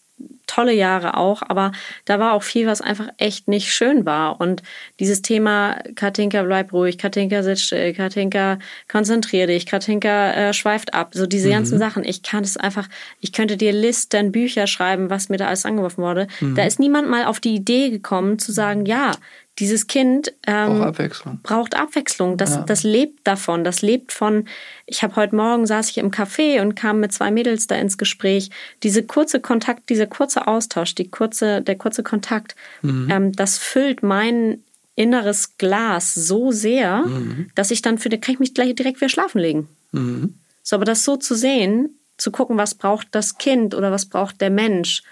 tolle 0.46 0.72
Jahre 0.72 1.16
auch, 1.16 1.42
aber 1.42 1.72
da 2.04 2.18
war 2.18 2.32
auch 2.32 2.42
viel, 2.42 2.66
was 2.66 2.80
einfach 2.80 3.08
echt 3.18 3.48
nicht 3.48 3.72
schön 3.72 4.06
war. 4.06 4.40
Und 4.40 4.62
dieses 5.00 5.20
Thema 5.20 5.78
Katinka 5.94 6.42
bleib 6.42 6.72
ruhig, 6.72 6.98
Katinka 6.98 7.42
sitzt 7.42 7.64
still, 7.64 7.92
Katinka 7.92 8.58
konzentrier 8.88 9.46
dich, 9.46 9.66
Katinka 9.66 10.32
äh, 10.32 10.52
schweift 10.54 10.94
ab, 10.94 11.10
so 11.12 11.26
diese 11.26 11.48
mhm. 11.48 11.52
ganzen 11.52 11.78
Sachen. 11.78 12.04
Ich 12.04 12.22
kann 12.22 12.44
es 12.44 12.56
einfach, 12.56 12.88
ich 13.20 13.32
könnte 13.32 13.56
dir 13.56 13.72
Listen, 13.72 14.32
Bücher 14.32 14.66
schreiben, 14.66 15.10
was 15.10 15.28
mir 15.28 15.36
da 15.36 15.48
alles 15.48 15.66
angeworfen 15.66 16.02
wurde. 16.02 16.28
Mhm. 16.40 16.54
Da 16.54 16.64
ist 16.64 16.78
niemand 16.80 17.10
mal 17.10 17.26
auf 17.26 17.40
die 17.40 17.54
Idee 17.54 17.90
gekommen 17.90 18.38
zu 18.38 18.52
sagen, 18.52 18.86
ja, 18.86 19.12
dieses 19.58 19.86
Kind 19.86 20.32
ähm, 20.46 20.82
Abwechslung. 20.82 21.40
braucht 21.42 21.74
Abwechslung. 21.74 22.36
Das, 22.36 22.56
ja. 22.56 22.62
das 22.62 22.82
lebt 22.82 23.26
davon. 23.26 23.64
Das 23.64 23.80
lebt 23.80 24.12
von, 24.12 24.46
ich 24.84 25.02
habe 25.02 25.16
heute 25.16 25.34
Morgen 25.34 25.66
saß 25.66 25.90
ich 25.90 25.98
im 25.98 26.10
Café 26.10 26.60
und 26.60 26.74
kam 26.74 27.00
mit 27.00 27.12
zwei 27.12 27.30
Mädels 27.30 27.66
da 27.66 27.76
ins 27.76 27.96
Gespräch. 27.96 28.50
Diese 28.82 29.02
kurze 29.02 29.40
Kontakt, 29.40 29.88
dieser 29.88 30.06
kurze 30.06 30.46
Austausch, 30.46 30.94
die 30.94 31.08
kurze, 31.08 31.62
der 31.62 31.76
kurze 31.76 32.02
Kontakt, 32.02 32.54
mhm. 32.82 33.08
ähm, 33.10 33.32
das 33.32 33.56
füllt 33.56 34.02
mein 34.02 34.62
inneres 34.94 35.56
Glas 35.58 36.14
so 36.14 36.52
sehr, 36.52 36.98
mhm. 37.06 37.50
dass 37.54 37.70
ich 37.70 37.82
dann 37.82 37.98
für 37.98 38.10
kann 38.10 38.34
ich 38.34 38.38
mich 38.40 38.54
gleich 38.54 38.74
direkt 38.74 39.00
wieder 39.00 39.08
schlafen 39.08 39.38
legen. 39.38 39.68
Mhm. 39.92 40.34
So, 40.62 40.76
aber 40.76 40.84
das 40.84 41.04
so 41.04 41.16
zu 41.16 41.34
sehen, 41.34 41.90
zu 42.18 42.30
gucken, 42.30 42.56
was 42.56 42.74
braucht 42.74 43.08
das 43.12 43.38
Kind 43.38 43.74
oder 43.74 43.92
was 43.92 44.06
braucht 44.06 44.40
der 44.40 44.50
Mensch, 44.50 45.02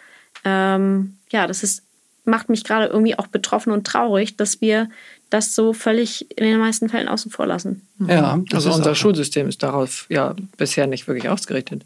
ähm, 0.45 1.17
ja, 1.31 1.47
das 1.47 1.63
ist 1.63 1.83
macht 2.25 2.49
mich 2.49 2.65
gerade 2.65 2.87
irgendwie 2.87 3.19
auch 3.19 3.27
betroffen 3.27 3.73
und 3.73 3.87
traurig, 3.87 4.37
dass 4.37 4.61
wir 4.61 4.89
das 5.31 5.55
so 5.55 5.73
völlig 5.73 6.31
in 6.39 6.45
den 6.45 6.59
meisten 6.59 6.89
Fällen 6.89 7.09
außen 7.09 7.31
vor 7.31 7.47
lassen. 7.47 7.83
Mhm. 7.99 8.09
Ja, 8.09 8.41
also 8.53 8.73
unser 8.73 8.95
Schulsystem 8.95 9.49
ist 9.49 9.63
darauf 9.63 10.07
ja 10.09 10.35
bisher 10.57 10.87
nicht 10.87 11.09
wirklich 11.09 11.29
ausgerichtet. 11.29 11.83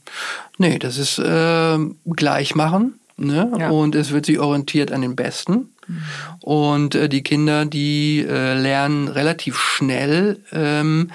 Nee, 0.58 0.78
das 0.78 0.98
ist 0.98 1.18
äh, 1.18 1.78
Gleichmachen. 2.06 2.94
Ne? 3.16 3.50
Ja. 3.58 3.70
Und 3.70 3.96
es 3.96 4.12
wird 4.12 4.26
sich 4.26 4.38
orientiert 4.38 4.92
an 4.92 5.02
den 5.02 5.16
Besten. 5.16 5.70
Mhm. 5.88 6.02
Und 6.40 6.94
äh, 6.94 7.08
die 7.08 7.22
Kinder, 7.22 7.64
die 7.66 8.24
äh, 8.28 8.54
lernen 8.54 9.08
relativ 9.08 9.58
schnell, 9.58 10.40
ähm, 10.52 11.10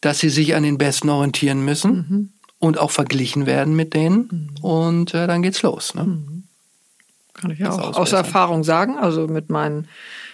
dass 0.00 0.18
sie 0.18 0.30
sich 0.30 0.56
an 0.56 0.64
den 0.64 0.78
Besten 0.78 1.08
orientieren 1.10 1.64
müssen 1.64 1.92
mhm. 1.92 2.28
und 2.58 2.78
auch 2.78 2.90
verglichen 2.90 3.46
werden 3.46 3.76
mit 3.76 3.94
denen. 3.94 4.50
Mhm. 4.60 4.64
Und 4.64 5.14
äh, 5.14 5.26
dann 5.28 5.42
geht's 5.42 5.62
los. 5.62 5.94
Ne? 5.94 6.18
Kann 7.44 7.52
ich 7.52 7.58
ja 7.60 7.70
auch 7.70 7.96
aus 7.96 8.12
Erfahrung 8.12 8.64
sagen. 8.64 8.96
Also 8.98 9.28
mit 9.28 9.50
meinen 9.50 9.86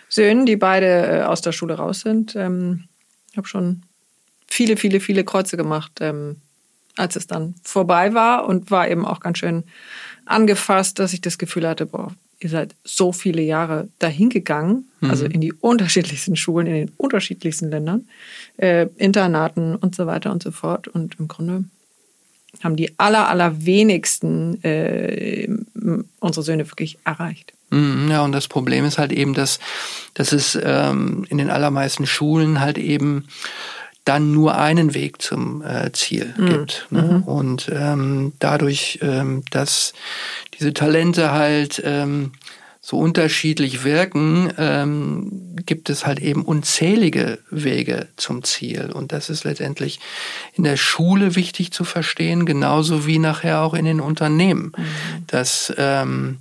Söhnen, 0.08 0.46
die 0.46 0.56
beide 0.56 0.86
äh, 0.86 1.22
aus 1.22 1.40
der 1.40 1.52
Schule 1.52 1.74
raus 1.74 2.00
sind. 2.00 2.36
Ähm, 2.36 2.84
ich 3.30 3.36
habe 3.36 3.48
schon 3.48 3.82
viele, 4.46 4.76
viele, 4.76 5.00
viele 5.00 5.24
Kreuze 5.24 5.56
gemacht, 5.56 5.92
ähm, 6.00 6.36
als 6.96 7.16
es 7.16 7.26
dann 7.26 7.54
vorbei 7.62 8.14
war 8.14 8.46
und 8.46 8.70
war 8.70 8.88
eben 8.88 9.06
auch 9.06 9.20
ganz 9.20 9.38
schön 9.38 9.64
angefasst, 10.26 10.98
dass 10.98 11.12
ich 11.12 11.20
das 11.20 11.38
Gefühl 11.38 11.66
hatte, 11.66 11.86
boah, 11.86 12.14
ihr 12.40 12.48
seid 12.48 12.74
so 12.84 13.12
viele 13.12 13.42
Jahre 13.42 13.88
dahin 13.98 14.30
gegangen, 14.30 14.88
mhm. 15.00 15.10
also 15.10 15.26
in 15.26 15.40
die 15.40 15.52
unterschiedlichsten 15.52 16.36
Schulen, 16.36 16.66
in 16.66 16.74
den 16.74 16.92
unterschiedlichsten 16.96 17.70
Ländern, 17.70 18.08
äh, 18.56 18.86
Internaten 18.96 19.76
und 19.76 19.94
so 19.94 20.06
weiter 20.06 20.32
und 20.32 20.42
so 20.42 20.50
fort. 20.50 20.88
Und 20.88 21.18
im 21.18 21.28
Grunde 21.28 21.64
haben 22.62 22.76
die 22.76 22.98
aller, 22.98 23.28
allerwenigsten 23.28 24.62
äh, 24.62 25.48
unsere 26.20 26.44
Söhne 26.44 26.70
wirklich 26.70 26.98
erreicht. 27.04 27.52
Mhm, 27.70 28.08
ja, 28.10 28.22
und 28.22 28.32
das 28.32 28.48
Problem 28.48 28.84
ist 28.84 28.98
halt 28.98 29.12
eben, 29.12 29.34
dass, 29.34 29.60
dass 30.14 30.32
es 30.32 30.58
ähm, 30.62 31.24
in 31.28 31.38
den 31.38 31.50
allermeisten 31.50 32.06
Schulen 32.06 32.60
halt 32.60 32.78
eben 32.78 33.26
dann 34.04 34.32
nur 34.32 34.56
einen 34.56 34.94
Weg 34.94 35.22
zum 35.22 35.62
äh, 35.62 35.92
Ziel 35.92 36.34
mhm. 36.36 36.46
gibt. 36.46 36.86
Ne? 36.90 37.02
Mhm. 37.02 37.22
Und 37.22 37.70
ähm, 37.72 38.32
dadurch, 38.38 38.98
ähm, 39.02 39.44
dass 39.50 39.92
diese 40.58 40.72
Talente 40.72 41.32
halt 41.32 41.80
ähm, 41.84 42.32
so 42.82 42.98
unterschiedlich 42.98 43.84
wirken, 43.84 44.52
ähm, 44.56 45.56
gibt 45.66 45.90
es 45.90 46.06
halt 46.06 46.18
eben 46.18 46.42
unzählige 46.42 47.38
Wege 47.50 48.08
zum 48.16 48.42
Ziel. 48.42 48.90
Und 48.90 49.12
das 49.12 49.28
ist 49.28 49.44
letztendlich 49.44 50.00
in 50.54 50.64
der 50.64 50.78
Schule 50.78 51.36
wichtig 51.36 51.72
zu 51.72 51.84
verstehen, 51.84 52.46
genauso 52.46 53.06
wie 53.06 53.18
nachher 53.18 53.60
auch 53.60 53.74
in 53.74 53.84
den 53.84 54.00
Unternehmen. 54.00 54.72
Mhm. 54.76 55.26
Dass 55.26 55.72
ähm, 55.76 56.38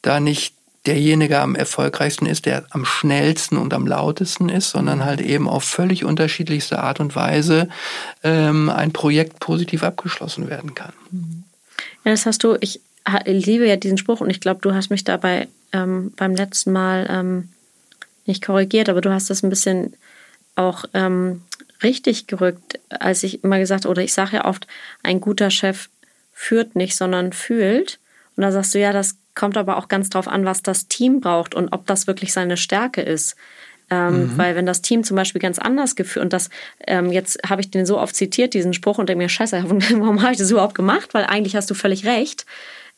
da 0.00 0.18
nicht 0.18 0.54
derjenige 0.86 1.40
am 1.40 1.54
erfolgreichsten 1.54 2.26
ist, 2.26 2.46
der 2.46 2.64
am 2.70 2.84
schnellsten 2.84 3.58
und 3.58 3.74
am 3.74 3.86
lautesten 3.86 4.48
ist, 4.48 4.70
sondern 4.70 5.04
halt 5.04 5.20
eben 5.20 5.48
auf 5.48 5.64
völlig 5.64 6.04
unterschiedlichste 6.04 6.78
Art 6.78 7.00
und 7.00 7.16
Weise 7.16 7.68
ähm, 8.22 8.70
ein 8.70 8.92
Projekt 8.92 9.40
positiv 9.40 9.82
abgeschlossen 9.82 10.48
werden 10.48 10.74
kann. 10.74 10.92
Ja, 12.04 12.12
das 12.12 12.24
hast 12.24 12.44
du, 12.44 12.56
ich 12.60 12.80
liebe 13.26 13.66
ja 13.66 13.76
diesen 13.76 13.98
Spruch 13.98 14.20
und 14.20 14.30
ich 14.30 14.40
glaube, 14.40 14.60
du 14.62 14.74
hast 14.74 14.90
mich 14.90 15.04
dabei 15.04 15.48
ähm, 15.72 16.12
beim 16.16 16.34
letzten 16.34 16.72
Mal 16.72 17.06
ähm, 17.10 17.48
nicht 18.26 18.44
korrigiert, 18.44 18.88
aber 18.88 19.00
du 19.00 19.10
hast 19.10 19.30
das 19.30 19.42
ein 19.42 19.50
bisschen 19.50 19.94
auch 20.54 20.84
ähm, 20.94 21.42
richtig 21.82 22.26
gerückt, 22.26 22.80
als 22.88 23.22
ich 23.22 23.44
immer 23.44 23.58
gesagt, 23.58 23.86
oder 23.86 24.02
ich 24.02 24.14
sage 24.14 24.36
ja 24.36 24.44
oft, 24.44 24.66
ein 25.02 25.20
guter 25.20 25.50
Chef 25.50 25.88
führt 26.32 26.76
nicht, 26.76 26.96
sondern 26.96 27.32
fühlt. 27.32 27.98
Und 28.36 28.42
da 28.42 28.52
sagst 28.52 28.74
du, 28.74 28.78
ja, 28.78 28.92
das 28.92 29.16
kommt 29.34 29.56
aber 29.56 29.76
auch 29.76 29.88
ganz 29.88 30.10
drauf 30.10 30.28
an, 30.28 30.44
was 30.44 30.62
das 30.62 30.88
Team 30.88 31.20
braucht 31.20 31.54
und 31.54 31.68
ob 31.72 31.86
das 31.86 32.06
wirklich 32.06 32.32
seine 32.32 32.56
Stärke 32.56 33.02
ist. 33.02 33.36
Ähm, 33.88 34.32
mhm. 34.32 34.38
Weil 34.38 34.56
wenn 34.56 34.66
das 34.66 34.82
Team 34.82 35.04
zum 35.04 35.16
Beispiel 35.16 35.40
ganz 35.40 35.58
anders 35.58 35.94
geführt 35.94 36.24
und 36.24 36.32
das 36.32 36.50
ähm, 36.86 37.12
jetzt 37.12 37.38
habe 37.48 37.60
ich 37.60 37.70
den 37.70 37.86
so 37.86 38.00
oft 38.00 38.16
zitiert, 38.16 38.52
diesen 38.52 38.74
Spruch 38.74 38.98
und 38.98 39.08
denke 39.08 39.22
mir, 39.22 39.28
scheiße, 39.28 39.64
warum 39.68 40.22
habe 40.22 40.32
ich 40.32 40.38
das 40.38 40.50
überhaupt 40.50 40.74
gemacht? 40.74 41.14
Weil 41.14 41.24
eigentlich 41.24 41.54
hast 41.54 41.70
du 41.70 41.74
völlig 41.74 42.04
recht. 42.04 42.46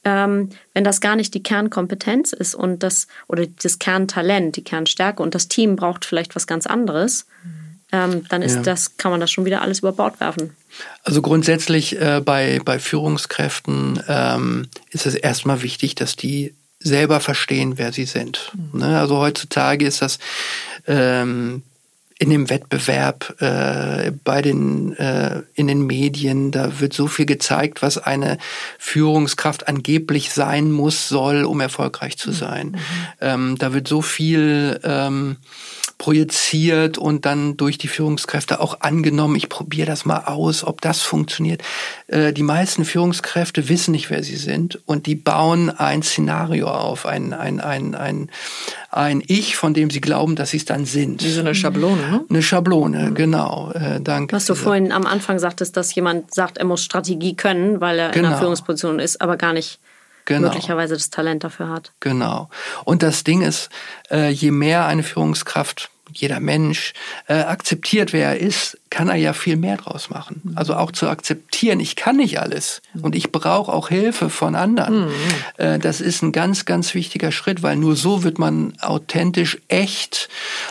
Ähm, 0.04 0.50
wenn 0.74 0.84
das 0.84 1.00
gar 1.00 1.16
nicht 1.16 1.34
die 1.34 1.42
Kernkompetenz 1.42 2.32
ist 2.32 2.54
und 2.54 2.82
das 2.82 3.08
oder 3.26 3.46
das 3.46 3.78
Kerntalent, 3.78 4.56
die 4.56 4.64
Kernstärke 4.64 5.22
und 5.22 5.34
das 5.34 5.48
Team 5.48 5.76
braucht 5.76 6.04
vielleicht 6.04 6.36
was 6.36 6.46
ganz 6.46 6.66
anderes, 6.66 7.26
ähm, 7.90 8.24
dann 8.28 8.42
ist 8.42 8.56
ja. 8.56 8.62
das, 8.62 8.96
kann 8.96 9.10
man 9.10 9.20
das 9.20 9.30
schon 9.30 9.44
wieder 9.44 9.62
alles 9.62 9.78
über 9.80 9.92
Bord 9.92 10.20
werfen. 10.20 10.54
Also 11.04 11.22
grundsätzlich 11.22 11.98
äh, 12.00 12.20
bei, 12.24 12.60
bei 12.64 12.78
Führungskräften 12.78 14.02
ähm, 14.08 14.68
ist 14.90 15.06
es 15.06 15.14
erstmal 15.14 15.62
wichtig, 15.62 15.94
dass 15.94 16.14
die 16.14 16.54
selber 16.80 17.20
verstehen, 17.20 17.78
wer 17.78 17.92
sie 17.92 18.04
sind. 18.04 18.52
Mhm. 18.54 18.80
Ne? 18.80 18.98
Also 18.98 19.18
heutzutage 19.18 19.86
ist 19.86 20.02
das 20.02 20.18
ähm, 20.86 21.62
in 22.20 22.30
dem 22.30 22.50
Wettbewerb, 22.50 23.40
äh, 23.40 24.10
bei 24.24 24.42
den, 24.42 24.96
äh, 24.96 25.42
in 25.54 25.68
den 25.68 25.86
Medien, 25.86 26.50
da 26.50 26.80
wird 26.80 26.92
so 26.92 27.06
viel 27.06 27.26
gezeigt, 27.26 27.80
was 27.80 27.96
eine 27.96 28.38
Führungskraft 28.78 29.68
angeblich 29.68 30.32
sein 30.32 30.72
muss, 30.72 31.08
soll, 31.08 31.44
um 31.44 31.60
erfolgreich 31.60 32.18
zu 32.18 32.32
sein. 32.32 32.70
Mhm. 32.70 32.78
Ähm, 33.20 33.58
da 33.58 33.72
wird 33.72 33.86
so 33.86 34.02
viel 34.02 34.80
ähm, 34.82 35.36
projiziert 35.98 36.96
und 36.96 37.26
dann 37.26 37.56
durch 37.56 37.76
die 37.76 37.88
Führungskräfte 37.88 38.60
auch 38.60 38.80
angenommen, 38.80 39.34
ich 39.34 39.48
probiere 39.48 39.88
das 39.88 40.04
mal 40.04 40.22
aus, 40.26 40.64
ob 40.64 40.80
das 40.80 41.02
funktioniert. 41.02 41.62
Äh, 42.06 42.32
die 42.32 42.44
meisten 42.44 42.84
Führungskräfte 42.84 43.68
wissen 43.68 43.90
nicht, 43.90 44.08
wer 44.08 44.22
sie 44.22 44.36
sind 44.36 44.80
und 44.86 45.06
die 45.06 45.16
bauen 45.16 45.70
ein 45.70 46.04
Szenario 46.04 46.68
auf, 46.68 47.04
ein, 47.04 47.32
ein, 47.32 47.58
ein, 47.58 47.96
ein, 47.96 48.30
ein 48.90 49.22
Ich, 49.26 49.56
von 49.56 49.74
dem 49.74 49.90
sie 49.90 50.00
glauben, 50.00 50.36
dass 50.36 50.50
sie 50.50 50.58
es 50.58 50.64
dann 50.64 50.86
sind. 50.86 51.24
Wie 51.24 51.30
so 51.30 51.40
eine 51.40 51.56
Schablone, 51.56 52.08
ne? 52.08 52.24
Eine 52.30 52.42
Schablone, 52.42 53.10
mhm. 53.10 53.14
genau. 53.14 53.72
Äh, 53.72 54.00
danke. 54.00 54.36
Was 54.36 54.46
du 54.46 54.54
vorhin 54.54 54.92
am 54.92 55.04
Anfang 55.04 55.40
sagtest, 55.40 55.76
dass 55.76 55.92
jemand 55.96 56.32
sagt, 56.32 56.58
er 56.58 56.64
muss 56.64 56.84
Strategie 56.84 57.34
können, 57.34 57.80
weil 57.80 57.98
er 57.98 58.10
genau. 58.10 58.18
in 58.18 58.18
einer 58.18 58.28
genau. 58.28 58.38
Führungsposition 58.38 59.00
ist, 59.00 59.20
aber 59.20 59.36
gar 59.36 59.52
nicht 59.52 59.80
genau. 60.28 60.48
möglicherweise 60.48 60.94
das 60.94 61.10
Talent 61.10 61.44
dafür 61.44 61.68
hat. 61.68 61.92
Genau. 62.00 62.48
Und 62.84 63.02
das 63.02 63.24
Ding 63.24 63.42
ist, 63.42 63.70
äh, 64.10 64.30
je 64.30 64.50
mehr 64.50 64.86
eine 64.86 65.02
Führungskraft 65.02 65.90
jeder 66.12 66.40
Mensch 66.40 66.94
äh, 67.26 67.34
akzeptiert, 67.34 68.12
wer 68.12 68.30
er 68.30 68.38
ist, 68.38 68.78
kann 68.90 69.08
er 69.08 69.16
ja 69.16 69.34
viel 69.34 69.56
mehr 69.56 69.76
draus 69.76 70.08
machen. 70.08 70.40
Mhm. 70.42 70.58
Also 70.58 70.74
auch 70.74 70.90
zu 70.90 71.08
akzeptieren, 71.08 71.80
ich 71.80 71.96
kann 71.96 72.16
nicht 72.16 72.40
alles 72.40 72.80
und 73.02 73.14
ich 73.14 73.30
brauche 73.30 73.72
auch 73.72 73.88
Hilfe 73.88 74.30
von 74.30 74.54
anderen. 74.54 75.06
Mhm. 75.06 75.12
Äh, 75.58 75.78
das 75.78 76.00
ist 76.00 76.22
ein 76.22 76.32
ganz, 76.32 76.64
ganz 76.64 76.94
wichtiger 76.94 77.30
Schritt, 77.30 77.62
weil 77.62 77.76
nur 77.76 77.94
so 77.94 78.22
wird 78.24 78.38
man 78.38 78.72
authentisch 78.80 79.58
echt 79.68 80.28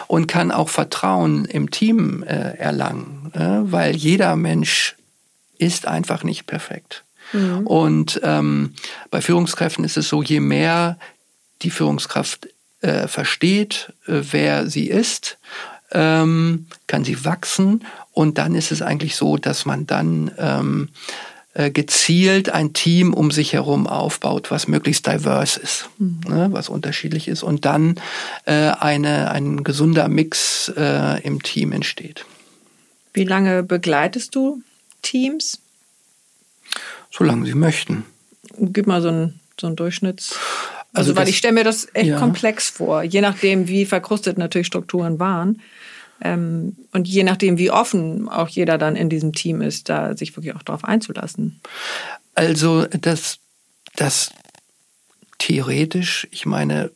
und 0.08 0.28
kann 0.28 0.52
auch 0.52 0.70
Vertrauen 0.70 1.46
im 1.46 1.70
Team 1.70 2.24
äh, 2.24 2.58
erlangen, 2.58 3.32
weil 3.34 3.96
jeder 3.96 4.36
Mensch 4.36 4.96
ist 5.58 5.88
einfach 5.88 6.24
nicht 6.24 6.48
perfekt. 6.48 7.04
Mhm. 7.34 7.68
Und 7.68 8.22
ähm, 8.24 8.74
bei 9.12 9.22
Führungskräften 9.22 9.84
ist 9.84 9.98
es 9.98 10.10
so, 10.10 10.22
je 10.22 10.40
mehr 10.40 10.98
die 11.62 11.72
Führungskraft 11.72 12.48
äh, 12.82 13.08
versteht, 13.08 13.94
äh, 14.08 14.22
wer 14.32 14.68
sie 14.70 14.88
ist, 14.88 15.38
ähm, 15.92 16.68
kann 16.88 17.04
sie 17.04 17.24
wachsen 17.26 17.86
und 18.12 18.38
dann 18.38 18.56
ist 18.56 18.72
es 18.72 18.82
eigentlich 18.82 19.16
so, 19.16 19.38
dass 19.38 19.66
man 19.66 19.88
dann 19.88 20.32
ähm, 20.38 20.90
äh, 21.54 21.72
gezielt 21.72 22.50
ein 22.50 22.74
Team 22.74 23.14
um 23.14 23.32
sich 23.32 23.54
herum 23.54 23.88
aufbaut, 23.88 24.52
was 24.52 24.68
möglichst 24.68 25.08
diverse 25.08 25.60
ist, 25.60 25.90
mhm. 25.98 26.20
ne, 26.28 26.48
was 26.52 26.70
unterschiedlich 26.70 27.28
ist 27.28 27.42
und 27.42 27.66
dann 27.66 27.96
äh, 28.46 28.72
eine, 28.72 29.32
ein 29.32 29.64
gesunder 29.64 30.08
Mix 30.08 30.72
äh, 30.78 31.22
im 31.24 31.42
Team 31.42 31.72
entsteht. 31.72 32.26
Wie 33.14 33.24
lange 33.24 33.64
begleitest 33.64 34.36
du 34.36 34.62
Teams? 35.02 35.60
Solange 37.18 37.46
sie 37.46 37.56
möchten. 37.56 38.04
Gib 38.60 38.88
mal 38.88 39.02
so 39.02 39.10
einen, 39.10 39.40
so 39.60 39.68
einen 39.68 39.76
Durchschnitts. 39.76 40.38
Also, 40.94 41.12
also 41.12 41.16
weil 41.16 41.30
ich 41.30 41.38
stelle 41.38 41.54
mir 41.54 41.64
das 41.64 41.88
echt 41.94 42.08
ja. 42.08 42.20
komplex 42.20 42.70
vor, 42.70 43.04
je 43.04 43.22
nachdem, 43.22 43.68
wie 43.68 43.86
verkrustet 43.86 44.38
natürlich 44.38 44.68
Strukturen 44.68 45.20
waren. 45.20 45.62
Ähm, 46.22 46.76
und 46.94 47.08
je 47.08 47.24
nachdem, 47.24 47.58
wie 47.58 47.70
offen 47.70 48.28
auch 48.28 48.48
jeder 48.48 48.78
dann 48.78 48.96
in 48.96 49.10
diesem 49.10 49.34
Team 49.34 49.62
ist, 49.62 49.90
da 49.90 50.18
sich 50.18 50.36
wirklich 50.36 50.56
auch 50.56 50.64
darauf 50.64 50.84
einzulassen. 50.84 51.60
Also 52.34 52.86
das, 52.86 53.38
das 53.96 54.32
theoretisch, 55.38 56.28
ich 56.32 56.48
meine, 56.48 56.90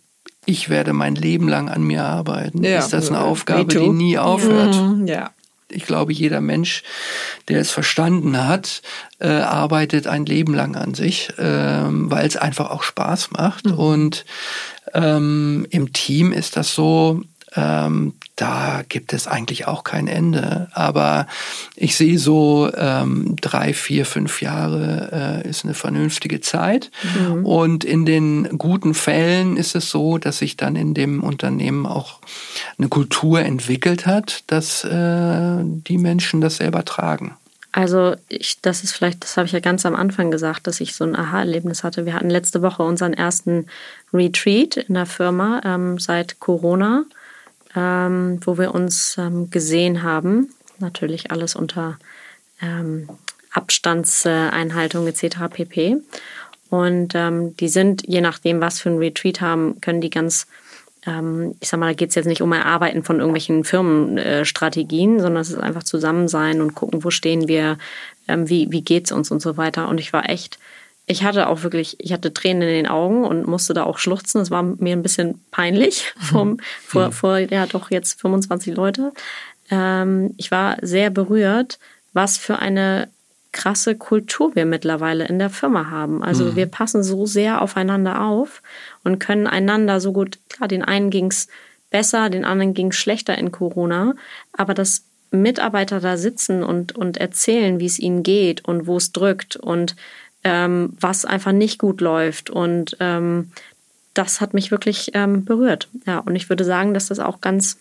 ich 0.48 0.70
werde 0.70 0.94
mein 0.94 1.14
Leben 1.14 1.48
lang 1.48 1.70
an 1.70 1.84
mir 1.84 2.04
arbeiten. 2.04 2.64
Ja, 2.64 2.80
ist 2.80 2.94
das 2.94 3.10
eine 3.10 3.22
Aufgabe, 3.22 3.66
die 3.66 3.90
nie 3.90 4.18
aufhört? 4.18 4.76
Ja 5.08 5.32
ich 5.72 5.86
glaube, 5.86 6.14
jeder 6.14 6.42
Mensch, 6.42 6.84
der 7.48 7.60
es 7.60 7.72
verstanden 7.72 8.46
hat, 8.46 8.82
äh, 9.20 9.28
arbeitet 9.28 10.08
ein 10.08 10.26
Leben 10.26 10.54
lang 10.54 10.76
an 10.76 10.94
sich, 10.94 11.30
ähm, 11.38 12.12
weil 12.12 12.26
es 12.26 12.38
einfach 12.38 12.70
auch 12.70 12.84
Spaß 12.84 13.32
macht. 13.32 13.66
Mhm. 13.66 13.74
Und 13.74 14.26
ähm, 14.94 15.66
im 15.70 15.94
Team 15.94 16.32
ist 16.32 16.58
das 16.58 16.74
so, 16.74 17.22
ähm, 17.56 18.14
da 18.36 18.82
gibt 18.88 19.14
es 19.14 19.28
eigentlich 19.28 19.68
auch 19.68 19.84
kein 19.84 20.08
Ende. 20.08 20.70
Aber 20.74 21.28
ich 21.76 21.96
sehe 21.96 22.18
so, 22.18 22.72
ähm, 22.76 23.36
drei, 23.42 23.74
vier, 23.74 24.06
fünf 24.06 24.42
Jahre 24.42 25.44
äh, 25.44 25.50
ist 25.50 25.66
eine 25.66 25.74
vernünftige 25.74 26.40
Zeit. 26.40 26.92
Mhm. 27.18 27.46
Und 27.46 27.84
in 27.84 28.06
den 28.06 28.58
guten 28.58 28.94
Fällen 28.94 29.58
ist 29.58 29.76
es 29.76 29.90
so, 29.90 30.18
dass 30.18 30.38
sich 30.38 30.56
dann 30.56 30.76
in 30.76 30.94
dem 30.94 31.24
Unternehmen 31.24 31.86
auch 31.86 32.20
eine 32.78 32.88
Kultur 32.88 33.42
entwickelt 33.42 34.06
hat, 34.06 34.44
dass 34.48 34.84
äh, 34.84 35.58
die 35.64 35.98
Menschen 35.98 36.42
das 36.42 36.58
selber 36.58 36.86
tragen. 36.86 37.36
Also 37.74 38.16
ich, 38.28 38.60
das 38.62 38.84
ist 38.84 38.92
vielleicht, 38.92 39.24
das 39.24 39.38
habe 39.38 39.46
ich 39.46 39.54
ja 39.54 39.62
ganz 39.62 39.86
am 39.86 39.96
Anfang 39.96 40.30
gesagt, 40.30 40.68
dass 40.68 40.82
ich 40.82 40.94
so 40.94 41.06
ein 41.06 41.16
Aha-Erlebnis 41.16 41.84
hatte. 41.84 42.06
Wir 42.06 42.14
hatten 42.14 42.30
letzte 42.30 42.62
Woche 42.62 42.84
unseren 42.84 43.14
ersten 43.14 43.68
Retreat 44.14 44.76
in 44.76 44.96
der 44.96 45.06
Firma 45.06 45.62
ähm, 45.64 45.98
seit 45.98 46.40
Corona 46.40 47.06
ähm, 47.76 48.40
wo 48.46 48.58
wir 48.58 48.74
uns 48.74 49.16
ähm, 49.18 49.50
gesehen 49.50 50.04
haben. 50.04 50.54
Natürlich 50.80 51.32
alles 51.32 51.56
unter 51.56 51.98
ähm, 52.62 53.10
Abstandseinhaltung 53.52 55.08
etc. 55.08 55.38
pp. 55.52 55.98
Und 56.70 57.16
ähm, 57.16 57.56
die 57.58 57.68
sind, 57.68 58.04
je 58.08 58.22
nachdem, 58.22 58.62
was 58.62 58.80
für 58.80 58.90
ein 58.90 58.98
Retreat 58.98 59.42
haben, 59.42 59.82
können 59.82 60.00
die 60.00 60.10
ganz, 60.10 60.48
ähm, 61.06 61.56
ich 61.60 61.68
sag 61.68 61.80
mal, 61.80 61.88
da 61.88 61.94
geht 61.94 62.10
es 62.10 62.16
jetzt 62.16 62.28
nicht 62.28 62.42
um 62.42 62.54
Erarbeiten 62.54 63.04
von 63.04 63.18
irgendwelchen 63.18 63.66
Firmenstrategien, 63.66 65.20
sondern 65.20 65.42
es 65.42 65.50
ist 65.50 65.60
einfach 65.60 65.84
zusammen 65.84 66.30
sein 66.30 66.62
und 66.62 66.74
gucken, 66.74 67.04
wo 67.04 67.10
stehen 67.10 67.50
wir, 67.50 67.78
ähm, 68.30 68.48
wie, 68.48 68.72
wie 68.72 68.86
es 68.98 69.12
uns 69.12 69.32
und 69.32 69.42
so 69.42 69.58
weiter. 69.58 69.90
Und 69.90 70.00
ich 70.00 70.14
war 70.14 70.30
echt 70.30 70.60
ich 71.06 71.24
hatte 71.24 71.48
auch 71.48 71.64
wirklich, 71.64 71.98
ich 72.00 72.14
hatte 72.14 72.34
Tränen 72.34 72.64
in 72.64 72.76
den 72.76 72.88
Augen 72.88 73.26
und 73.26 73.48
musste 73.48 73.74
da 73.74 73.84
auch 73.84 73.98
schluchzen. 73.98 74.42
Es 74.42 74.52
war 74.52 74.64
mir 74.64 74.96
ein 74.96 75.04
bisschen 75.04 75.44
peinlich 75.52 76.14
vom, 76.18 76.52
mhm. 76.52 76.62
vor, 76.86 77.08
mhm. 77.08 77.12
vor, 77.12 77.38
ja 77.38 77.66
doch 77.66 77.92
jetzt 77.92 78.22
25 78.22 78.76
Leute. 78.76 79.12
Ähm, 79.70 80.34
ich 80.38 80.52
war 80.52 80.78
sehr 80.82 81.10
berührt, 81.10 81.80
was 82.14 82.38
für 82.38 82.60
eine 82.60 83.10
krasse 83.52 83.96
Kultur 83.96 84.56
wir 84.56 84.66
mittlerweile 84.66 85.26
in 85.26 85.40
der 85.40 85.50
Firma 85.50 85.90
haben. 85.90 86.24
Also 86.24 86.46
mhm. 86.46 86.56
wir 86.56 86.66
passen 86.68 87.04
so 87.04 87.26
sehr 87.26 87.62
aufeinander 87.62 88.22
auf 88.22 88.62
und 89.04 89.20
können 89.20 89.48
einander 89.48 90.00
so 90.00 90.14
gut, 90.14 90.40
klar, 90.50 90.68
den 90.68 90.84
einen 90.84 91.10
ging's 91.10 91.48
besser, 91.90 92.30
den 92.30 92.46
anderen 92.46 92.74
ging's 92.74 92.96
schlechter 92.96 93.38
in 93.38 93.52
Corona, 93.52 94.16
aber 94.54 94.74
dass 94.74 95.04
Mitarbeiter 95.32 96.00
da 96.00 96.18
sitzen 96.18 96.64
und, 96.64 96.96
und 96.96 97.18
erzählen, 97.18 97.80
wie 97.80 97.86
es 97.86 98.00
ihnen 98.00 98.24
geht 98.24 98.64
und 98.66 98.88
wo 98.88 98.98
es 98.98 99.12
drückt 99.12 99.56
und 99.56 99.96
ähm, 100.44 100.94
was 101.00 101.26
einfach 101.26 101.52
nicht 101.52 101.80
gut 101.80 102.02
läuft. 102.02 102.50
Und 102.50 102.98
ähm, 103.00 103.52
das 104.14 104.42
hat 104.42 104.54
mich 104.54 104.72
wirklich 104.72 105.12
ähm, 105.14 105.46
berührt. 105.46 105.88
Ja, 106.06 106.20
und 106.20 106.36
ich 106.36 106.50
würde 106.50 106.64
sagen, 106.64 106.94
dass 106.94 107.08
das 107.08 107.20
auch 107.20 107.42
ganz, 107.42 107.78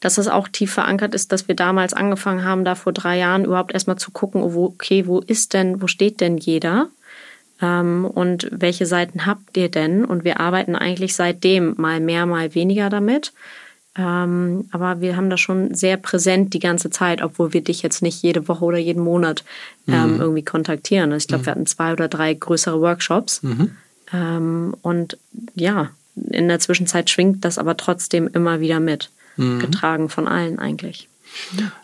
dass 0.00 0.14
das 0.14 0.28
auch 0.28 0.48
tief 0.48 0.72
verankert 0.72 1.14
ist, 1.14 1.32
dass 1.32 1.48
wir 1.48 1.54
damals 1.54 1.92
angefangen 1.92 2.44
haben, 2.44 2.64
da 2.64 2.74
vor 2.74 2.92
drei 2.92 3.18
Jahren 3.18 3.44
überhaupt 3.44 3.72
erstmal 3.72 3.98
zu 3.98 4.10
gucken, 4.10 4.42
okay, 4.42 5.06
wo 5.06 5.20
ist 5.20 5.54
denn, 5.54 5.82
wo 5.82 5.86
steht 5.86 6.20
denn 6.20 6.38
jeder? 6.38 6.88
Ähm, 7.60 8.04
und 8.06 8.48
welche 8.52 8.86
Seiten 8.86 9.26
habt 9.26 9.56
ihr 9.56 9.70
denn? 9.70 10.04
Und 10.04 10.24
wir 10.24 10.40
arbeiten 10.40 10.76
eigentlich 10.76 11.14
seitdem 11.14 11.74
mal 11.76 12.00
mehr, 12.00 12.26
mal 12.26 12.54
weniger 12.54 12.88
damit. 12.88 13.32
Ähm, 13.98 14.66
aber 14.70 15.00
wir 15.00 15.16
haben 15.16 15.28
das 15.28 15.40
schon 15.40 15.74
sehr 15.74 15.96
präsent 15.96 16.54
die 16.54 16.60
ganze 16.60 16.88
Zeit, 16.88 17.20
obwohl 17.20 17.52
wir 17.52 17.62
dich 17.62 17.82
jetzt 17.82 18.00
nicht 18.00 18.22
jede 18.22 18.46
Woche 18.46 18.64
oder 18.64 18.78
jeden 18.78 19.02
Monat 19.02 19.44
ähm, 19.88 20.14
mhm. 20.14 20.20
irgendwie 20.20 20.44
kontaktieren. 20.44 21.12
Also 21.12 21.24
ich 21.24 21.28
glaube, 21.28 21.42
mhm. 21.42 21.46
wir 21.46 21.50
hatten 21.50 21.66
zwei 21.66 21.92
oder 21.92 22.06
drei 22.06 22.32
größere 22.32 22.80
Workshops. 22.80 23.42
Mhm. 23.42 23.72
Ähm, 24.12 24.74
und 24.82 25.18
ja, 25.54 25.90
in 26.30 26.46
der 26.46 26.60
Zwischenzeit 26.60 27.10
schwingt 27.10 27.44
das 27.44 27.58
aber 27.58 27.76
trotzdem 27.76 28.28
immer 28.28 28.60
wieder 28.60 28.78
mit, 28.78 29.10
mhm. 29.36 29.58
getragen 29.58 30.08
von 30.08 30.28
allen 30.28 30.60
eigentlich. 30.60 31.08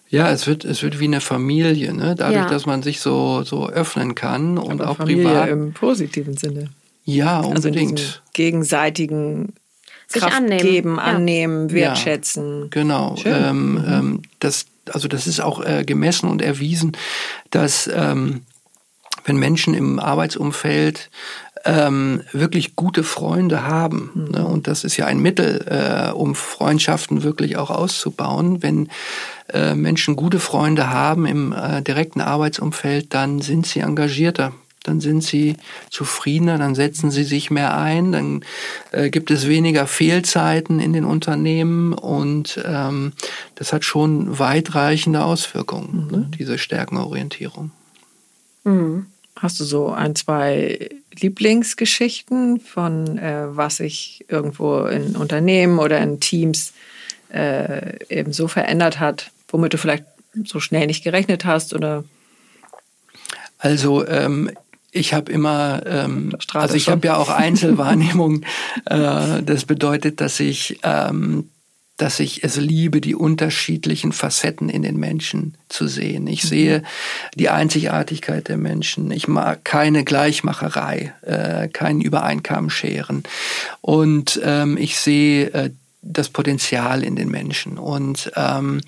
Ja, 0.09 0.31
es 0.31 0.47
wird, 0.47 0.65
es 0.65 0.83
wird 0.83 1.01
wie 1.01 1.05
eine 1.05 1.21
Familie, 1.21 1.93
ne? 1.93 2.15
dadurch, 2.17 2.45
ja. 2.45 2.49
dass 2.49 2.65
man 2.65 2.83
sich 2.83 3.01
so, 3.01 3.43
so 3.43 3.69
öffnen 3.69 4.15
kann 4.15 4.57
und 4.57 4.81
aber 4.81 4.91
auch 4.91 4.97
Familie 4.99 5.25
privat. 5.25 5.49
im 5.49 5.73
positiven 5.73 6.37
Sinne. 6.37 6.69
Ja, 7.05 7.41
unbedingt. 7.41 8.01
Also 8.01 8.19
gegenseitigen 8.33 9.53
Kraft 10.21 10.37
annehmen. 10.37 10.59
geben, 10.63 10.97
ja. 10.97 11.03
annehmen, 11.03 11.73
wertschätzen. 11.73 12.63
Ja, 12.63 12.67
genau. 12.71 13.17
Ähm, 13.25 13.73
mhm. 13.73 13.85
ähm, 13.87 14.23
das, 14.41 14.67
also 14.91 15.09
das 15.09 15.27
ist 15.27 15.41
auch 15.41 15.65
äh, 15.65 15.85
gemessen 15.85 16.29
und 16.29 16.43
erwiesen, 16.43 16.97
dass 17.51 17.91
ähm, 17.93 18.43
wenn 19.25 19.37
Menschen 19.37 19.75
im 19.75 19.99
Arbeitsumfeld 19.99 21.11
ähm, 21.65 22.23
wirklich 22.33 22.77
gute 22.77 23.03
Freunde 23.03 23.65
haben. 23.65 24.11
Mhm. 24.15 24.31
Ne? 24.31 24.47
Und 24.47 24.67
das 24.67 24.85
ist 24.85 24.97
ja 24.97 25.07
ein 25.07 25.19
Mittel, 25.19 25.65
äh, 25.67 26.13
um 26.13 26.35
Freundschaften 26.35 27.23
wirklich 27.23 27.57
auch 27.57 27.71
auszubauen. 27.71 28.63
Wenn 28.63 28.91
äh, 29.53 29.75
Menschen 29.75 30.17
gute 30.17 30.41
Freunde 30.41 30.91
haben 30.91 31.27
im 31.27 31.53
äh, 31.53 31.83
direkten 31.83 32.21
Arbeitsumfeld, 32.21 33.15
dann 33.15 33.41
sind 33.41 33.67
sie 33.67 33.81
engagierter. 33.81 34.53
Dann 34.85 35.01
sind 35.01 35.25
sie 35.25 35.57
zufriedener, 35.91 36.59
dann 36.59 36.75
setzen 36.75 37.11
sie 37.11 37.25
sich 37.25 37.51
mehr 37.51 37.77
ein, 37.77 38.13
dann 38.13 38.45
äh, 38.93 39.11
gibt 39.11 39.31
es 39.31 39.49
weniger 39.49 39.87
Fehlzeiten 39.87 40.79
in 40.79 40.93
den 40.93 41.05
Unternehmen 41.05 41.95
und 41.95 42.63
ähm, 42.65 43.13
das 43.57 43.73
hat 43.73 43.85
schon 43.85 44.39
weitreichende 44.39 45.25
Auswirkungen, 45.25 46.07
mhm. 46.07 46.11
ne? 46.11 46.31
diese 46.39 46.59
Stärkenorientierung. 46.59 47.73
Mhm. 48.65 49.07
Hast 49.37 49.59
du 49.59 49.65
so 49.65 49.91
ein, 49.91 50.15
zwei 50.15 50.91
Lieblingsgeschichten 51.19 52.61
von 52.61 53.19
äh, 53.19 53.47
was 53.49 53.79
sich 53.79 54.25
irgendwo 54.29 54.85
in 54.85 55.17
Unternehmen 55.17 55.79
oder 55.79 55.99
in 55.99 56.21
Teams 56.21 56.73
äh, 57.33 57.99
eben 58.09 58.33
so 58.33 58.49
verändert 58.49 59.01
hat, 59.01 59.31
womit 59.49 59.73
du 59.73 59.79
vielleicht 59.79 60.05
so 60.45 60.61
schnell 60.61 60.87
nicht 60.87 61.05
gerechnet 61.05 61.45
hast 61.45 61.75
oder? 61.75 62.05
Also 63.59 64.07
ähm, 64.07 64.51
ich 64.95 65.13
habe 65.13 65.31
immer, 65.31 65.83
ähm, 65.87 66.37
also 66.53 66.75
ich 66.75 66.89
habe 66.89 67.07
ja 67.07 67.17
auch 67.17 67.29
Einzelwahrnehmung. 67.29 68.43
äh, 68.87 69.43
das 69.43 69.65
bedeutet, 69.65 70.21
dass 70.21 70.41
ich 70.41 70.79
ähm, 70.83 71.51
dass 71.97 72.19
ich 72.19 72.43
es 72.43 72.57
liebe, 72.57 73.01
die 73.01 73.15
unterschiedlichen 73.15 74.13
Facetten 74.13 74.69
in 74.69 74.83
den 74.83 74.97
Menschen 74.97 75.57
zu 75.69 75.87
sehen. 75.87 76.27
Ich 76.27 76.43
mhm. 76.45 76.49
sehe 76.49 76.83
die 77.37 77.51
Einzigartigkeit 77.51 78.49
der 78.49 78.57
Menschen. 78.57 79.13
Ich 79.13 79.29
mag 79.29 79.65
keine 79.65 80.03
Gleichmacherei, 80.03 81.15
äh, 81.23 81.69
keinen 81.69 82.01
Übereinkamm 82.01 82.69
scheren. 82.69 83.23
Und 83.81 84.41
ähm, 84.43 84.77
ich 84.77 84.99
sehe 84.99 85.53
äh, 85.53 85.71
das 86.03 86.31
Potenzial 86.31 87.05
in 87.05 87.15
den 87.15 87.31
Menschen. 87.31 87.79
Und 87.79 88.33
ähm, 88.35 88.81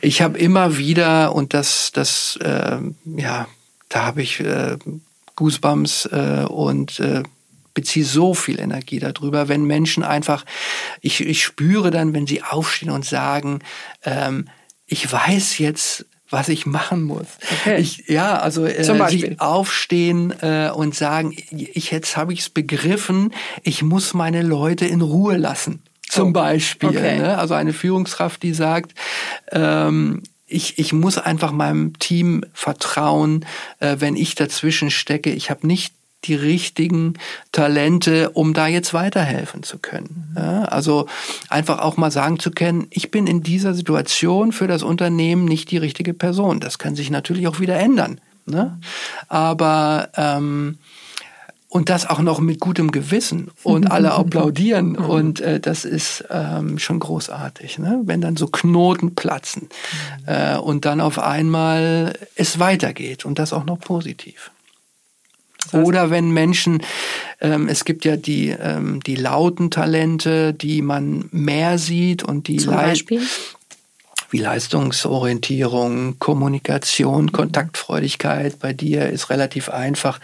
ich 0.00 0.22
habe 0.22 0.38
immer 0.38 0.78
wieder, 0.78 1.34
und 1.34 1.54
das, 1.54 1.90
das, 1.92 2.38
äh, 2.40 2.78
ja, 3.16 3.48
da 3.88 4.06
habe 4.06 4.22
ich 4.22 4.38
äh, 4.38 4.76
Goosebumps 5.36 6.06
äh, 6.06 6.46
und 6.48 7.00
äh, 7.00 7.22
beziehe 7.74 8.04
so 8.04 8.34
viel 8.34 8.60
Energie 8.60 9.00
darüber, 9.00 9.48
wenn 9.48 9.64
Menschen 9.64 10.04
einfach, 10.04 10.44
ich, 11.00 11.20
ich 11.20 11.42
spüre 11.42 11.90
dann, 11.90 12.14
wenn 12.14 12.26
sie 12.26 12.42
aufstehen 12.42 12.90
und 12.90 13.04
sagen, 13.04 13.60
ähm, 14.04 14.48
ich 14.86 15.10
weiß 15.10 15.58
jetzt, 15.58 16.06
was 16.30 16.48
ich 16.48 16.66
machen 16.66 17.02
muss. 17.02 17.26
Okay. 17.60 17.80
Ich, 17.80 18.08
ja, 18.08 18.38
also 18.38 18.64
äh, 18.64 18.82
sie 18.82 19.38
aufstehen 19.38 20.32
äh, 20.40 20.70
und 20.74 20.94
sagen, 20.94 21.36
ich 21.50 21.90
jetzt 21.90 22.16
habe 22.16 22.32
ich 22.32 22.40
es 22.40 22.50
begriffen, 22.50 23.32
ich 23.62 23.82
muss 23.82 24.14
meine 24.14 24.42
Leute 24.42 24.86
in 24.86 25.00
Ruhe 25.00 25.36
lassen. 25.36 25.82
Zum 26.08 26.28
oh. 26.28 26.32
Beispiel. 26.32 26.90
Okay. 26.90 27.18
Ne? 27.18 27.38
Also 27.38 27.54
eine 27.54 27.72
Führungskraft, 27.72 28.42
die 28.42 28.54
sagt, 28.54 28.94
ähm, 29.50 30.22
ich, 30.46 30.78
ich 30.78 30.92
muss 30.92 31.18
einfach 31.18 31.52
meinem 31.52 31.98
Team 31.98 32.44
vertrauen, 32.52 33.44
äh, 33.80 33.96
wenn 33.98 34.16
ich 34.16 34.34
dazwischen 34.34 34.90
stecke. 34.90 35.30
Ich 35.30 35.50
habe 35.50 35.66
nicht 35.66 35.94
die 36.24 36.34
richtigen 36.34 37.14
Talente, 37.52 38.30
um 38.30 38.54
da 38.54 38.66
jetzt 38.66 38.94
weiterhelfen 38.94 39.62
zu 39.62 39.78
können. 39.78 40.32
Ja, 40.36 40.62
also 40.64 41.06
einfach 41.48 41.80
auch 41.80 41.96
mal 41.96 42.10
sagen 42.10 42.38
zu 42.38 42.50
können, 42.50 42.86
ich 42.90 43.10
bin 43.10 43.26
in 43.26 43.42
dieser 43.42 43.74
Situation 43.74 44.52
für 44.52 44.66
das 44.66 44.82
Unternehmen 44.82 45.44
nicht 45.44 45.70
die 45.70 45.76
richtige 45.76 46.14
Person. 46.14 46.60
Das 46.60 46.78
kann 46.78 46.94
sich 46.94 47.10
natürlich 47.10 47.46
auch 47.46 47.60
wieder 47.60 47.76
ändern. 47.76 48.20
Ne? 48.46 48.78
Aber 49.28 50.10
ähm, 50.16 50.78
und 51.74 51.88
das 51.88 52.08
auch 52.08 52.20
noch 52.20 52.38
mit 52.38 52.60
gutem 52.60 52.92
Gewissen 52.92 53.50
und 53.64 53.86
alle 53.90 54.12
applaudieren 54.12 54.96
und 54.96 55.40
äh, 55.40 55.58
das 55.58 55.84
ist 55.84 56.24
ähm, 56.30 56.78
schon 56.78 57.00
großartig, 57.00 57.80
ne? 57.80 58.00
wenn 58.04 58.20
dann 58.20 58.36
so 58.36 58.46
Knoten 58.46 59.16
platzen 59.16 59.68
äh, 60.24 60.56
und 60.56 60.84
dann 60.84 61.00
auf 61.00 61.18
einmal 61.18 62.16
es 62.36 62.60
weitergeht 62.60 63.24
und 63.24 63.40
das 63.40 63.52
auch 63.52 63.64
noch 63.64 63.80
positiv. 63.80 64.52
Oder 65.72 66.10
wenn 66.10 66.30
Menschen, 66.30 66.80
ähm, 67.40 67.66
es 67.66 67.84
gibt 67.84 68.04
ja 68.04 68.16
die, 68.16 68.50
ähm, 68.50 69.02
die 69.02 69.16
lauten 69.16 69.72
Talente, 69.72 70.54
die 70.54 70.80
man 70.80 71.24
mehr 71.32 71.78
sieht 71.78 72.22
und 72.22 72.46
die 72.46 72.58
Zum 72.58 72.74
Beispiel? 72.74 73.20
Wie 74.34 74.38
Leistungsorientierung, 74.38 76.18
Kommunikation, 76.18 77.30
Kontaktfreudigkeit. 77.30 78.58
Bei 78.58 78.72
dir 78.72 79.08
ist 79.08 79.30
relativ 79.30 79.68
einfach 79.68 80.18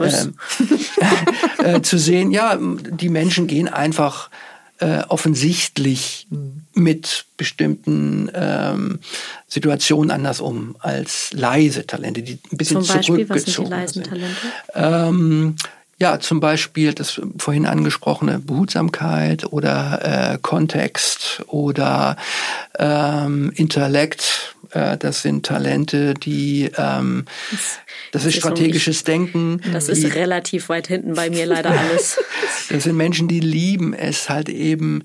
ähm, 0.00 0.34
äh, 1.64 1.82
zu 1.82 1.98
sehen. 1.98 2.30
Ja, 2.30 2.56
die 2.56 3.08
Menschen 3.08 3.48
gehen 3.48 3.66
einfach 3.66 4.30
äh, 4.78 5.00
offensichtlich 5.08 6.28
mhm. 6.30 6.66
mit 6.74 7.24
bestimmten 7.36 8.30
ähm, 8.32 9.00
Situationen 9.48 10.12
anders 10.12 10.40
um 10.40 10.76
als 10.78 11.32
leise 11.32 11.84
Talente, 11.84 12.22
die 12.22 12.38
ein 12.52 12.58
bisschen 12.58 12.84
Zum 12.84 12.94
Beispiel, 12.94 13.26
zurückgezogen 13.26 13.70
was 13.72 13.92
sind 13.92 14.06
die 14.06 14.10
leisen 14.10 14.34
Talente? 14.74 15.08
Ähm, 15.08 15.56
ja, 16.00 16.20
zum 16.20 16.38
Beispiel 16.38 16.94
das 16.94 17.20
vorhin 17.38 17.66
angesprochene 17.66 18.38
Behutsamkeit 18.38 19.44
oder 19.52 20.34
äh, 20.34 20.38
Kontext 20.40 21.42
oder 21.48 22.16
ähm, 22.78 23.50
Intellekt. 23.56 24.54
Äh, 24.70 24.96
das 24.96 25.22
sind 25.22 25.44
Talente, 25.44 26.14
die 26.14 26.70
ähm, 26.76 27.24
das, 27.50 27.78
das 28.12 28.24
ist 28.26 28.36
strategisches 28.36 29.02
Denken. 29.02 29.60
Das 29.72 29.88
ist 29.88 30.14
relativ 30.14 30.68
weit 30.68 30.86
hinten 30.86 31.14
bei 31.14 31.30
mir 31.30 31.46
leider 31.46 31.70
alles. 31.78 32.20
das 32.70 32.84
sind 32.84 32.96
Menschen, 32.96 33.26
die 33.26 33.40
lieben 33.40 33.92
es 33.92 34.28
halt 34.28 34.48
eben 34.48 35.02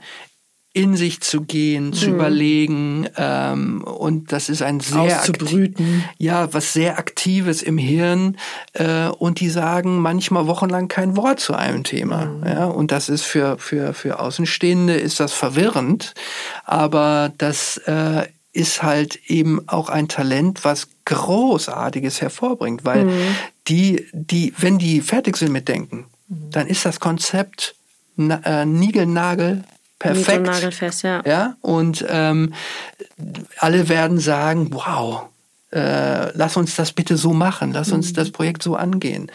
in 0.73 0.95
sich 0.95 1.21
zu 1.21 1.41
gehen, 1.41 1.87
mhm. 1.87 1.93
zu 1.93 2.09
überlegen 2.09 3.07
ähm, 3.15 3.83
und 3.83 4.31
das 4.31 4.49
ist 4.49 4.63
ein 4.63 4.79
sehr 4.79 5.19
auszubrüten. 5.19 6.03
ja 6.17 6.51
was 6.51 6.73
sehr 6.73 6.97
aktives 6.97 7.61
im 7.61 7.77
Hirn 7.77 8.37
äh, 8.73 9.07
und 9.07 9.39
die 9.39 9.49
sagen 9.49 9.99
manchmal 9.99 10.47
wochenlang 10.47 10.87
kein 10.87 11.15
Wort 11.15 11.39
zu 11.39 11.53
einem 11.53 11.83
Thema 11.83 12.25
mhm. 12.25 12.47
ja 12.47 12.65
und 12.65 12.91
das 12.91 13.07
ist 13.07 13.21
für 13.21 13.59
für 13.59 13.93
für 13.93 14.19
Außenstehende 14.19 14.95
ist 14.95 15.19
das 15.19 15.31
verwirrend, 15.33 16.15
aber 16.65 17.31
das 17.37 17.77
äh, 17.85 18.23
ist 18.51 18.81
halt 18.81 19.19
eben 19.27 19.67
auch 19.67 19.89
ein 19.89 20.07
Talent, 20.07 20.63
was 20.65 20.87
Großartiges 21.05 22.21
hervorbringt, 22.21 22.83
weil 22.83 23.05
mhm. 23.05 23.35
die 23.67 24.07
die 24.11 24.53
wenn 24.57 24.79
die 24.79 25.01
fertig 25.01 25.37
sind 25.37 25.51
mit 25.51 25.67
Denken, 25.67 26.05
mhm. 26.27 26.49
dann 26.51 26.65
ist 26.65 26.83
das 26.83 26.99
Konzept 26.99 27.75
na, 28.15 28.41
äh, 28.43 28.65
Nigelnagel 28.65 29.63
perfekt. 30.03 30.45
Nagelfest, 30.45 31.03
ja. 31.03 31.21
ja? 31.25 31.55
Und 31.61 32.05
ähm, 32.07 32.53
alle 33.59 33.89
werden 33.89 34.19
sagen, 34.19 34.69
wow, 34.71 35.23
äh, 35.71 36.31
lass 36.37 36.55
uns 36.55 36.75
das 36.75 36.91
bitte 36.91 37.17
so 37.17 37.33
machen, 37.33 37.73
lass 37.73 37.91
uns 37.91 38.11
mhm. 38.11 38.15
das 38.15 38.31
Projekt 38.31 38.63
so 38.63 38.75
angehen. 38.75 39.31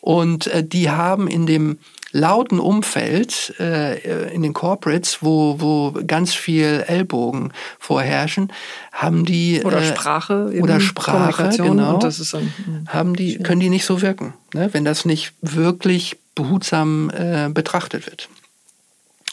Und 0.00 0.46
äh, 0.46 0.64
die 0.64 0.90
haben 0.90 1.28
in 1.28 1.46
dem 1.46 1.78
lauten 2.12 2.58
Umfeld, 2.58 3.54
äh, 3.58 4.32
in 4.32 4.42
den 4.42 4.52
Corporates, 4.52 5.18
wo, 5.22 5.60
wo 5.60 5.94
ganz 6.06 6.34
viel 6.34 6.84
Ellbogen 6.86 7.52
vorherrschen, 7.78 8.52
haben 8.92 9.24
die 9.24 9.62
oder 9.64 9.78
äh, 9.78 9.84
Sprache 9.84 10.52
oder 10.60 10.80
Sprache 10.80 11.50
genau, 11.56 11.98
das 11.98 12.20
ist 12.20 12.34
ein, 12.34 12.52
hm, 12.64 12.88
haben 12.88 13.16
die 13.16 13.38
können 13.38 13.60
die 13.60 13.70
nicht 13.70 13.86
so 13.86 14.02
wirken, 14.02 14.34
ne, 14.52 14.68
wenn 14.72 14.84
das 14.84 15.06
nicht 15.06 15.32
wirklich 15.40 16.18
behutsam 16.34 17.10
äh, 17.10 17.48
betrachtet 17.48 18.06
wird 18.06 18.28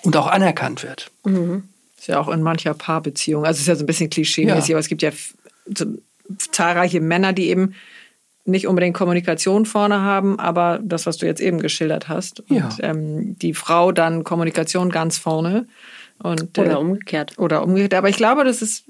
und 0.04 0.16
auch 0.16 0.28
anerkannt 0.28 0.84
wird. 0.84 1.12
Mhm. 1.26 1.64
Ist 1.97 2.08
ja 2.08 2.20
auch 2.20 2.30
in 2.30 2.41
mancher 2.41 2.74
Paarbeziehung. 2.74 3.45
Also 3.45 3.58
es 3.58 3.62
ist 3.62 3.68
ja 3.68 3.76
so 3.76 3.84
ein 3.84 3.88
bisschen 3.88 4.10
klischee-mäßig, 4.10 4.70
ja. 4.70 4.76
aber 4.76 4.80
es 4.80 4.88
gibt 4.88 5.02
ja 5.02 5.12
so 5.76 5.86
zahlreiche 6.38 7.02
Männer, 7.02 7.34
die 7.34 7.50
eben 7.50 7.74
nicht 8.45 8.68
unbedingt 8.68 8.95
Kommunikation 8.95 9.66
vorne 9.66 10.02
haben, 10.02 10.39
aber 10.39 10.80
das, 10.82 11.06
was 11.06 11.18
du 11.18 11.26
jetzt 11.26 11.41
eben 11.41 11.60
geschildert 11.60 12.08
hast. 12.08 12.39
Und 12.50 12.58
Ja. 12.58 12.70
ähm, 12.82 13.38
die 13.39 13.54
Frau 13.54 13.91
dann 13.91 14.24
Kommunikation 14.24 14.89
ganz 14.89 15.18
vorne. 15.18 15.68
Und, 16.22 16.58
äh, 16.58 16.62
Oder 16.62 16.80
umgekehrt. 16.80 17.38
Oder 17.38 17.64
umgekehrt. 17.64 17.93
Aber 17.93 18.10
ich 18.10 18.18
glaube, 18.18 18.43
dass 18.43 18.62
es 18.62 18.84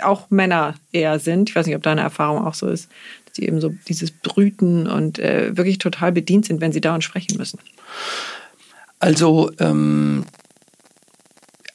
auch 0.00 0.30
Männer 0.30 0.74
eher 0.92 1.18
sind. 1.18 1.48
Ich 1.50 1.56
weiß 1.56 1.66
nicht, 1.66 1.76
ob 1.76 1.82
deine 1.82 2.00
Erfahrung 2.00 2.44
auch 2.44 2.54
so 2.54 2.68
ist, 2.68 2.88
dass 3.26 3.36
sie 3.36 3.46
eben 3.46 3.60
so 3.60 3.72
dieses 3.88 4.10
Brüten 4.10 4.86
und 4.86 5.18
äh, 5.18 5.56
wirklich 5.56 5.78
total 5.78 6.12
bedient 6.12 6.46
sind, 6.46 6.60
wenn 6.60 6.72
sie 6.72 6.80
dauernd 6.80 7.04
sprechen 7.04 7.36
müssen. 7.36 7.58
Also, 8.98 9.50
ähm, 9.58 10.24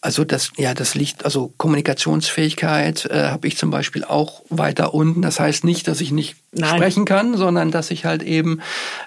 also 0.02 0.24
das, 0.24 0.52
ja, 0.58 0.74
das 0.74 0.96
liegt, 0.96 1.26
also 1.26 1.54
Kommunikationsfähigkeit 1.58 3.06
äh, 3.06 3.28
habe 3.28 3.48
ich 3.48 3.58
zum 3.58 3.70
Beispiel 3.70 4.04
auch 4.04 4.42
weiter 4.50 4.96
unten. 4.96 5.22
Das 5.22 5.40
heißt 5.40 5.64
nicht, 5.64 5.88
dass 5.88 6.02
ich 6.02 6.12
nicht 6.12 6.38
Nein. 6.52 6.76
sprechen 6.76 7.06
kann, 7.06 7.38
sondern 7.38 7.70
dass 7.70 7.92
ich 7.92 8.06
halt 8.06 8.24
eben 8.24 8.62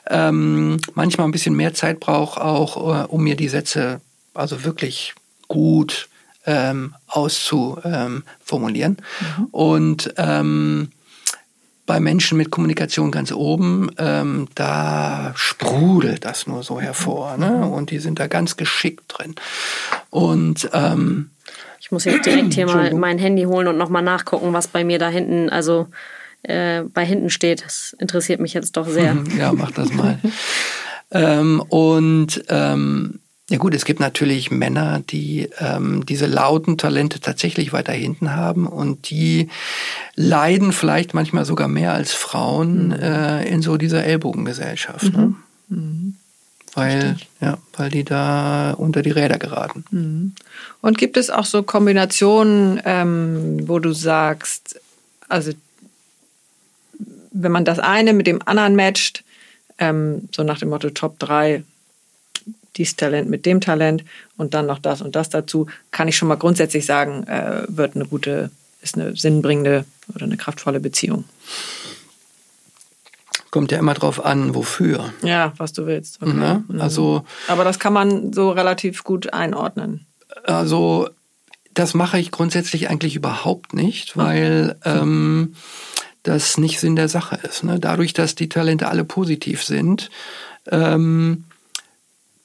ähm, 0.09 0.79
manchmal 0.95 1.27
ein 1.27 1.33
bisschen 1.33 1.57
mehr 1.57 1.75
Zeit 1.75 1.99
brauche, 1.99 2.45
auch 2.45 2.77
äh, 2.77 3.07
um 3.07 3.25
mir 3.25 3.35
die 3.35 3.49
Sätze 3.49 4.01
also 4.35 4.65
wirklich 4.65 5.15
gut 5.49 6.09
ähm, 6.47 6.95
auszuformulieren. 7.09 8.13
Ähm, 8.17 8.23
formulieren. 8.45 8.97
Und 9.51 10.15
ähm, 10.17 10.91
bei 11.87 12.01
Menschen 12.01 12.39
mit 12.39 12.51
Kommunikation 12.51 13.11
ganz 13.11 13.31
oben, 13.33 13.91
ähm, 13.99 14.49
da 14.55 15.33
sprudelt 15.37 16.25
das 16.25 16.47
nur 16.47 16.63
so 16.63 16.81
hervor. 16.81 17.37
Ne? 17.37 17.67
Und 17.67 17.91
die 17.91 17.99
sind 17.99 18.19
da 18.19 18.27
ganz 18.27 18.57
geschickt 18.57 19.05
drin. 19.09 19.35
Und 20.11 20.69
ähm, 20.73 21.31
Ich 21.81 21.91
muss 21.91 22.05
jetzt 22.05 22.25
direkt 22.25 22.55
hier 22.55 22.67
mal 22.67 22.95
mein 22.95 23.19
Handy 23.19 23.43
holen 23.43 23.69
und 23.69 23.77
nochmal 23.77 24.03
nachgucken, 24.03 24.53
was 24.55 24.69
bei 24.69 24.85
mir 24.85 24.99
da 24.99 25.09
hinten, 25.09 25.51
also 25.51 25.89
äh, 26.43 26.83
bei 26.83 27.05
hinten 27.05 27.29
steht. 27.29 27.65
Das 27.65 27.95
interessiert 27.99 28.41
mich 28.41 28.55
jetzt 28.55 28.77
doch 28.77 28.89
sehr. 28.89 29.17
ja, 29.39 29.53
mach 29.53 29.71
das 29.71 29.93
mal. 29.93 30.19
ähm, 31.11 31.63
und 31.69 32.45
ähm, 32.49 33.21
ja 33.51 33.59
gut, 33.59 33.75
es 33.75 33.85
gibt 33.85 34.01
natürlich 34.01 34.51
Männer, 34.51 35.03
die 35.11 35.51
ähm, 35.59 36.07
diese 36.07 36.27
lauten 36.27 36.79
Talente 36.79 37.21
tatsächlich 37.21 37.75
weiter 37.75 37.93
hinten 37.93 38.33
haben 38.33 38.67
und 38.67 39.11
die 39.11 39.51
leiden 40.15 40.73
vielleicht 40.73 41.13
manchmal 41.13 41.45
sogar 41.45 41.69
mehr 41.69 41.93
als 41.93 42.15
Frauen 42.15 42.93
äh, 42.93 43.47
in 43.47 43.61
so 43.61 43.77
dieser 43.77 44.03
Ellbogengesellschaft. 44.05 45.13
Ne? 45.13 45.35
Weil, 46.75 47.17
ja, 47.41 47.59
weil 47.77 47.91
die 47.91 48.05
da 48.05 48.73
unter 48.73 49.03
die 49.03 49.11
Räder 49.11 49.39
geraten. 49.39 49.85
Und 50.81 50.99
gibt 50.99 51.17
es 51.17 51.31
auch 51.31 51.45
so 51.45 51.63
Kombinationen, 51.63 52.81
ähm, 52.85 53.69
wo 53.69 53.79
du 53.79 53.93
sagst, 53.93 54.81
also 55.29 55.53
wenn 57.31 57.53
man 57.53 57.65
das 57.65 57.79
eine 57.79 58.15
mit 58.15 58.27
dem 58.27 58.41
anderen 58.45 58.75
matcht, 58.75 59.23
ähm, 59.79 60.29
so 60.33 60.43
nach 60.45 60.59
dem 60.59 60.71
Motto 60.71 60.91
Top 60.91 61.19
3, 61.19 61.63
dieses 62.77 62.97
Talent 62.97 63.29
mit 63.29 63.47
dem 63.47 63.61
Talent 63.61 64.05
und 64.37 64.55
dann 64.55 64.67
noch 64.67 64.79
das 64.79 65.03
und 65.03 65.17
das 65.17 65.31
dazu, 65.31 65.67
kann 65.91 66.09
ich 66.09 66.17
schon 66.17 66.29
mal 66.29 66.37
grundsätzlich 66.37 66.87
sagen, 66.87 67.25
äh, 67.27 67.63
wird 67.69 67.97
eine 67.97 68.07
gute, 68.07 68.51
ist 68.83 68.97
eine 68.97 69.17
sinnbringende 69.17 69.85
oder 70.15 70.25
eine 70.25 70.37
kraftvolle 70.37 70.81
Beziehung. 70.81 71.25
Kommt 73.51 73.71
ja 73.71 73.79
immer 73.79 73.95
drauf 73.95 74.25
an, 74.25 74.55
wofür. 74.55 75.13
Ja, 75.23 75.53
was 75.59 75.73
du 75.73 75.87
willst. 75.87 76.21
Okay. 76.21 76.33
Ne? 76.33 76.65
Also 76.79 77.25
Aber 77.47 77.63
das 77.63 77.79
kann 77.79 77.93
man 77.93 78.33
so 78.33 78.51
relativ 78.51 79.05
gut 79.05 79.33
einordnen. 79.33 80.07
Also 80.43 81.09
das 81.73 81.95
mache 81.95 82.19
ich 82.19 82.31
grundsätzlich 82.31 82.89
eigentlich 82.89 83.15
überhaupt 83.15 83.73
nicht, 83.75 84.17
weil 84.17 84.77
ähm, 84.85 85.55
das 86.25 86.59
nicht 86.59 86.81
Sinn 86.81 86.97
der 86.97 87.09
Sache 87.09 87.39
ist. 87.49 87.63
Ne? 87.63 87.79
Dadurch, 87.79 88.13
dass 88.13 88.35
die 88.35 88.49
Talente 88.49 88.89
alle 88.89 89.05
positiv 89.05 89.63
sind, 89.63 90.11
ähm, 90.71 91.45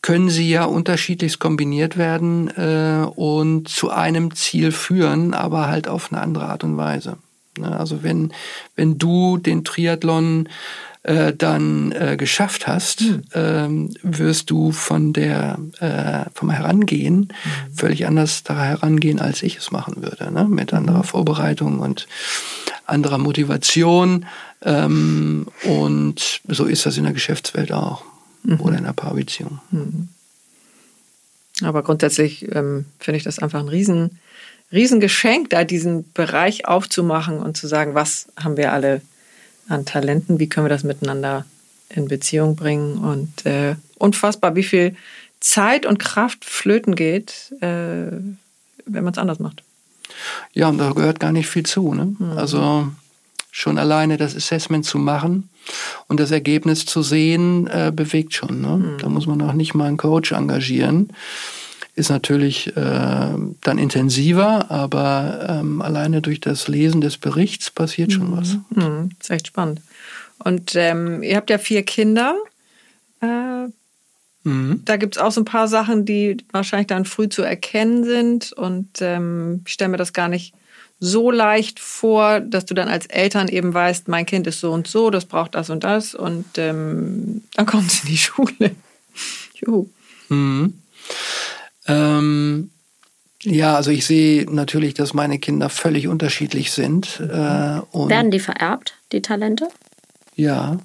können 0.01 0.29
sie 0.29 0.49
ja 0.49 0.63
unterschiedlichst 0.63 1.39
kombiniert 1.39 1.97
werden 1.97 2.49
äh, 2.55 3.05
und 3.15 3.67
zu 3.67 3.89
einem 3.89 4.33
Ziel 4.33 4.71
führen, 4.71 5.33
aber 5.33 5.67
halt 5.67 5.87
auf 5.87 6.11
eine 6.11 6.21
andere 6.21 6.45
Art 6.45 6.63
und 6.63 6.77
Weise. 6.77 7.17
Ne? 7.57 7.77
Also 7.77 8.03
wenn, 8.03 8.31
wenn 8.75 8.97
du 8.97 9.37
den 9.37 9.63
Triathlon 9.63 10.47
äh, 11.03 11.33
dann 11.33 11.91
äh, 11.91 12.15
geschafft 12.17 12.67
hast, 12.67 13.03
ähm, 13.33 13.93
wirst 14.03 14.49
du 14.49 14.71
von 14.71 15.13
der 15.13 15.57
äh, 15.79 16.29
vom 16.33 16.49
Herangehen 16.49 17.33
völlig 17.73 18.05
anders 18.05 18.43
da 18.43 18.61
herangehen, 18.61 19.19
als 19.19 19.43
ich 19.43 19.57
es 19.57 19.71
machen 19.71 20.01
würde, 20.03 20.31
ne? 20.31 20.45
mit 20.45 20.73
anderer 20.73 21.03
Vorbereitung 21.03 21.79
und 21.79 22.07
anderer 22.85 23.17
Motivation. 23.17 24.25
Ähm, 24.61 25.47
und 25.63 26.41
so 26.47 26.65
ist 26.65 26.85
das 26.85 26.97
in 26.97 27.03
der 27.05 27.13
Geschäftswelt 27.13 27.71
auch 27.71 28.03
oder 28.45 28.77
in 28.77 28.85
einer 28.85 28.93
Paarbeziehung. 28.93 29.59
Aber 31.61 31.83
grundsätzlich 31.83 32.53
ähm, 32.53 32.85
finde 32.99 33.17
ich 33.17 33.23
das 33.23 33.39
einfach 33.39 33.59
ein 33.59 33.67
riesen, 33.67 34.19
riesen 34.71 34.99
Geschenk, 34.99 35.49
da 35.49 35.63
diesen 35.63 36.11
Bereich 36.13 36.67
aufzumachen 36.67 37.39
und 37.39 37.57
zu 37.57 37.67
sagen, 37.67 37.95
was 37.95 38.27
haben 38.37 38.57
wir 38.57 38.71
alle 38.71 39.01
an 39.67 39.85
Talenten, 39.85 40.39
wie 40.39 40.47
können 40.47 40.65
wir 40.65 40.69
das 40.69 40.83
miteinander 40.83 41.45
in 41.89 42.07
Beziehung 42.07 42.55
bringen 42.55 42.97
und 42.99 43.45
äh, 43.45 43.75
unfassbar, 43.97 44.55
wie 44.55 44.63
viel 44.63 44.95
Zeit 45.39 45.85
und 45.85 45.99
Kraft 45.99 46.45
flöten 46.45 46.95
geht, 46.95 47.53
äh, 47.61 48.11
wenn 48.85 49.03
man 49.03 49.13
es 49.13 49.17
anders 49.17 49.39
macht. 49.39 49.63
Ja, 50.53 50.69
und 50.69 50.77
da 50.77 50.91
gehört 50.91 51.19
gar 51.19 51.31
nicht 51.31 51.47
viel 51.47 51.65
zu. 51.65 51.93
Ne? 51.93 52.15
Also 52.35 52.91
schon 53.51 53.77
alleine 53.77 54.17
das 54.17 54.35
Assessment 54.35 54.85
zu 54.85 54.97
machen 54.97 55.49
und 56.07 56.19
das 56.19 56.31
Ergebnis 56.31 56.85
zu 56.85 57.01
sehen, 57.01 57.67
äh, 57.67 57.91
bewegt 57.93 58.33
schon. 58.33 58.61
Ne? 58.61 58.97
Da 58.99 59.09
muss 59.09 59.27
man 59.27 59.41
auch 59.41 59.53
nicht 59.53 59.73
mal 59.73 59.87
einen 59.87 59.97
Coach 59.97 60.31
engagieren. 60.31 61.09
Ist 61.95 62.09
natürlich 62.09 62.67
äh, 62.77 63.33
dann 63.61 63.77
intensiver, 63.77 64.71
aber 64.71 65.47
ähm, 65.49 65.81
alleine 65.81 66.21
durch 66.21 66.39
das 66.39 66.67
Lesen 66.67 67.01
des 67.01 67.17
Berichts 67.17 67.71
passiert 67.71 68.13
schon 68.13 68.37
was. 68.37 68.57
Hm, 68.73 69.09
ist 69.19 69.31
echt 69.31 69.47
spannend. 69.47 69.81
Und 70.37 70.75
ähm, 70.75 71.23
ihr 71.23 71.35
habt 71.35 71.49
ja 71.49 71.57
vier 71.57 71.83
Kinder. 71.83 72.35
Äh, 73.19 73.67
Mhm. 74.43 74.81
Da 74.85 74.97
gibt 74.97 75.15
es 75.15 75.21
auch 75.21 75.31
so 75.31 75.41
ein 75.41 75.45
paar 75.45 75.67
Sachen, 75.67 76.05
die 76.05 76.37
wahrscheinlich 76.51 76.87
dann 76.87 77.05
früh 77.05 77.29
zu 77.29 77.43
erkennen 77.43 78.03
sind. 78.03 78.53
Und 78.53 79.01
ähm, 79.01 79.61
ich 79.65 79.73
stelle 79.73 79.89
mir 79.89 79.97
das 79.97 80.13
gar 80.13 80.29
nicht 80.29 80.53
so 80.99 81.31
leicht 81.31 81.79
vor, 81.79 82.41
dass 82.41 82.65
du 82.65 82.73
dann 82.73 82.89
als 82.89 83.05
Eltern 83.05 83.47
eben 83.47 83.73
weißt, 83.73 84.07
mein 84.07 84.25
Kind 84.25 84.47
ist 84.47 84.59
so 84.59 84.71
und 84.71 84.87
so, 84.87 85.09
das 85.09 85.25
braucht 85.25 85.55
das 85.55 85.69
und 85.69 85.83
das. 85.83 86.13
Und 86.13 86.45
ähm, 86.57 87.43
dann 87.55 87.65
kommt 87.65 87.91
es 87.91 88.03
in 88.03 88.09
die 88.09 88.17
Schule. 88.17 88.75
Juhu. 89.55 89.87
Mhm. 90.29 90.73
Ähm, 91.87 92.69
ja, 93.43 93.75
also 93.75 93.91
ich 93.91 94.05
sehe 94.05 94.45
natürlich, 94.53 94.93
dass 94.93 95.13
meine 95.13 95.39
Kinder 95.39 95.69
völlig 95.69 96.07
unterschiedlich 96.07 96.71
sind. 96.71 97.19
Äh, 97.21 97.79
und 97.91 98.09
Werden 98.09 98.31
die 98.31 98.39
vererbt, 98.39 98.95
die 99.11 99.21
Talente? 99.21 99.69
Ja. 100.35 100.79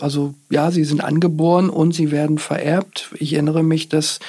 Also 0.00 0.34
ja, 0.48 0.70
sie 0.70 0.84
sind 0.84 1.02
angeboren 1.02 1.68
und 1.68 1.92
sie 1.92 2.10
werden 2.10 2.38
vererbt. 2.38 3.10
Ich 3.18 3.34
erinnere 3.34 3.62
mich, 3.62 3.88
dass 3.88 4.20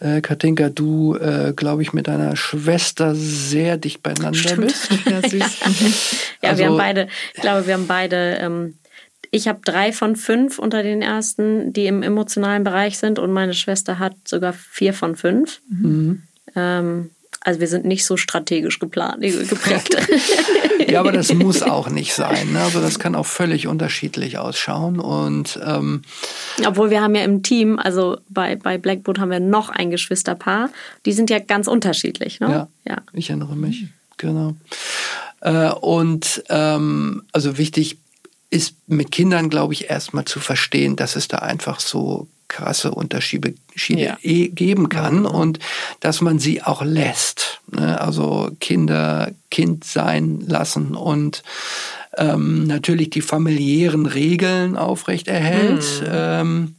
äh, 0.00 0.20
Katinka, 0.20 0.68
du, 0.68 1.16
äh, 1.16 1.52
glaube 1.54 1.82
ich, 1.82 1.92
mit 1.92 2.06
deiner 2.08 2.36
Schwester 2.36 3.14
sehr 3.14 3.76
dicht 3.78 4.02
beieinander 4.02 4.56
bist. 4.56 4.88
Ja, 5.10 5.28
süß. 5.28 5.60
Ja, 6.42 6.50
Also- 6.50 6.58
wir 6.62 6.68
haben 6.70 6.76
beide, 6.78 7.08
ich 7.34 7.40
glaube, 7.40 7.66
wir 7.66 7.74
haben 7.74 7.86
beide, 7.86 8.38
ähm, 8.40 8.74
ich 9.30 9.48
habe 9.48 9.60
drei 9.64 9.92
von 9.92 10.14
fünf 10.16 10.58
unter 10.58 10.82
den 10.82 11.02
ersten, 11.02 11.72
die 11.72 11.86
im 11.86 12.02
emotionalen 12.02 12.62
Bereich 12.64 12.98
sind 12.98 13.18
und 13.18 13.32
meine 13.32 13.54
Schwester 13.54 13.98
hat 13.98 14.14
sogar 14.26 14.52
vier 14.52 14.92
von 14.94 15.16
fünf. 15.16 15.60
Mhm. 15.68 16.22
Ähm, 16.54 17.10
also 17.46 17.60
wir 17.60 17.68
sind 17.68 17.84
nicht 17.84 18.04
so 18.04 18.16
strategisch 18.16 18.80
geplant, 18.80 19.20
geprägt. 19.22 19.96
Ja, 20.88 21.00
aber 21.00 21.10
das 21.10 21.32
muss 21.34 21.62
auch 21.62 21.88
nicht 21.88 22.12
sein. 22.14 22.52
Ne? 22.52 22.60
Also 22.60 22.80
das 22.80 22.98
kann 22.98 23.14
auch 23.14 23.26
völlig 23.26 23.66
unterschiedlich 23.66 24.38
ausschauen. 24.38 25.00
Und 25.00 25.58
ähm, 25.64 26.02
Obwohl 26.64 26.90
wir 26.90 27.00
haben 27.02 27.14
ja 27.14 27.24
im 27.24 27.42
Team, 27.42 27.78
also 27.78 28.18
bei, 28.28 28.56
bei 28.56 28.78
Blackboard 28.78 29.18
haben 29.18 29.30
wir 29.30 29.40
noch 29.40 29.68
ein 29.68 29.90
Geschwisterpaar. 29.90 30.70
Die 31.04 31.12
sind 31.12 31.30
ja 31.30 31.38
ganz 31.38 31.66
unterschiedlich, 31.66 32.40
ne? 32.40 32.50
Ja. 32.50 32.68
ja. 32.84 33.02
Ich 33.12 33.30
erinnere 33.30 33.56
mich, 33.56 33.86
genau. 34.16 34.54
Äh, 35.40 35.70
und 35.70 36.44
ähm, 36.50 37.22
also 37.32 37.58
wichtig 37.58 37.98
ist 38.50 38.74
mit 38.86 39.10
Kindern, 39.10 39.50
glaube 39.50 39.72
ich, 39.72 39.90
erstmal 39.90 40.24
zu 40.24 40.40
verstehen, 40.40 40.94
dass 40.94 41.16
es 41.16 41.26
da 41.26 41.38
einfach 41.38 41.80
so 41.80 42.28
krasse 42.48 42.90
Unterschiede 42.92 43.54
Schiede 43.74 44.02
Ja. 44.02 44.18
eh 44.22 44.48
geben 44.48 44.88
kann 44.88 45.26
und 45.26 45.58
dass 46.00 46.20
man 46.20 46.38
sie 46.38 46.62
auch 46.62 46.82
lässt. 46.82 47.60
Ne? 47.70 48.00
Also 48.00 48.50
Kinder 48.60 49.30
Kind 49.50 49.84
sein 49.84 50.40
lassen 50.46 50.94
und 50.94 51.42
ähm, 52.16 52.66
natürlich 52.66 53.10
die 53.10 53.20
familiären 53.20 54.06
Regeln 54.06 54.76
aufrechterhält. 54.76 55.84
Ähm, 56.08 56.76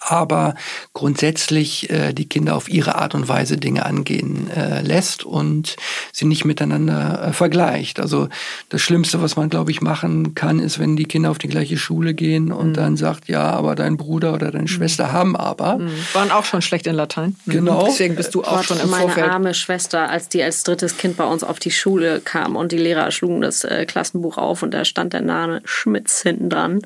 aber 0.00 0.54
grundsätzlich 0.92 1.90
äh, 1.90 2.12
die 2.12 2.28
Kinder 2.28 2.56
auf 2.56 2.68
ihre 2.68 2.94
Art 2.94 3.14
und 3.14 3.28
Weise 3.28 3.56
Dinge 3.56 3.84
angehen 3.84 4.50
äh, 4.50 4.80
lässt 4.82 5.24
und 5.24 5.76
sie 6.12 6.24
nicht 6.24 6.44
miteinander 6.44 7.28
äh, 7.28 7.32
vergleicht. 7.32 8.00
Also 8.00 8.28
das 8.68 8.80
Schlimmste, 8.80 9.20
was 9.20 9.36
man, 9.36 9.50
glaube 9.50 9.70
ich, 9.70 9.80
machen 9.80 10.34
kann, 10.34 10.60
ist, 10.60 10.78
wenn 10.78 10.96
die 10.96 11.04
Kinder 11.04 11.30
auf 11.30 11.38
die 11.38 11.48
gleiche 11.48 11.76
Schule 11.76 12.14
gehen 12.14 12.52
und 12.52 12.70
mhm. 12.70 12.74
dann 12.74 12.96
sagt, 12.96 13.28
ja, 13.28 13.50
aber 13.50 13.74
dein 13.74 13.96
Bruder 13.96 14.34
oder 14.34 14.50
deine 14.50 14.62
mhm. 14.62 14.68
Schwester 14.68 15.12
haben 15.12 15.36
aber. 15.36 15.78
Mhm. 15.78 15.90
Waren 16.12 16.30
auch 16.30 16.44
schon 16.44 16.62
schlecht 16.62 16.86
in 16.86 16.94
Latein. 16.94 17.36
Mhm. 17.44 17.52
Genau. 17.52 17.86
Deswegen 17.86 18.14
bist 18.14 18.34
du 18.34 18.44
auch 18.44 18.56
Gott, 18.56 18.66
schon 18.66 18.80
im 18.80 18.90
meine 18.90 19.02
Vorfeld. 19.02 19.26
Meine 19.26 19.34
arme 19.34 19.54
Schwester, 19.54 20.08
als 20.08 20.28
die 20.28 20.42
als 20.42 20.62
drittes 20.62 20.96
Kind 20.96 21.16
bei 21.16 21.24
uns 21.24 21.42
auf 21.42 21.58
die 21.58 21.70
Schule 21.70 22.20
kam 22.20 22.56
und 22.56 22.72
die 22.72 22.78
Lehrer 22.78 23.10
schlugen 23.10 23.40
das 23.40 23.64
äh, 23.64 23.84
Klassenbuch 23.84 24.38
auf 24.38 24.62
und 24.62 24.72
da 24.72 24.84
stand 24.84 25.12
der 25.12 25.22
Name 25.22 25.60
Schmitz 25.64 26.22
hinten 26.22 26.50
dran 26.50 26.82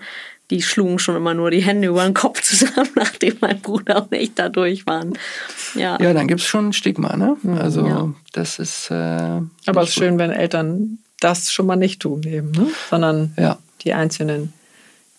die 0.50 0.62
schlugen 0.62 0.98
schon 0.98 1.16
immer 1.16 1.34
nur 1.34 1.50
die 1.50 1.62
Hände 1.62 1.88
über 1.88 2.04
den 2.04 2.14
Kopf 2.14 2.42
zusammen, 2.42 2.90
nachdem 2.94 3.36
mein 3.40 3.60
Bruder 3.60 4.02
und 4.02 4.12
ich 4.12 4.34
da 4.34 4.48
durch 4.48 4.86
waren. 4.86 5.18
Ja, 5.74 5.98
ja 6.00 6.12
dann 6.12 6.28
gibt 6.28 6.40
es 6.40 6.46
schon 6.46 6.68
ein 6.68 6.72
Stigma, 6.72 7.16
ne? 7.16 7.36
Mhm. 7.42 7.54
Also 7.54 7.86
ja. 7.86 8.12
das 8.32 8.58
ist. 8.58 8.90
Äh, 8.90 8.94
Aber 8.94 9.82
es 9.82 9.90
ist 9.90 9.94
schön, 9.94 10.18
wenn 10.18 10.30
Eltern 10.30 10.98
das 11.20 11.52
schon 11.52 11.66
mal 11.66 11.76
nicht 11.76 12.02
tun 12.02 12.22
eben, 12.24 12.50
ne? 12.50 12.66
sondern 12.90 13.32
ja. 13.38 13.58
die 13.82 13.94
einzelnen 13.94 14.52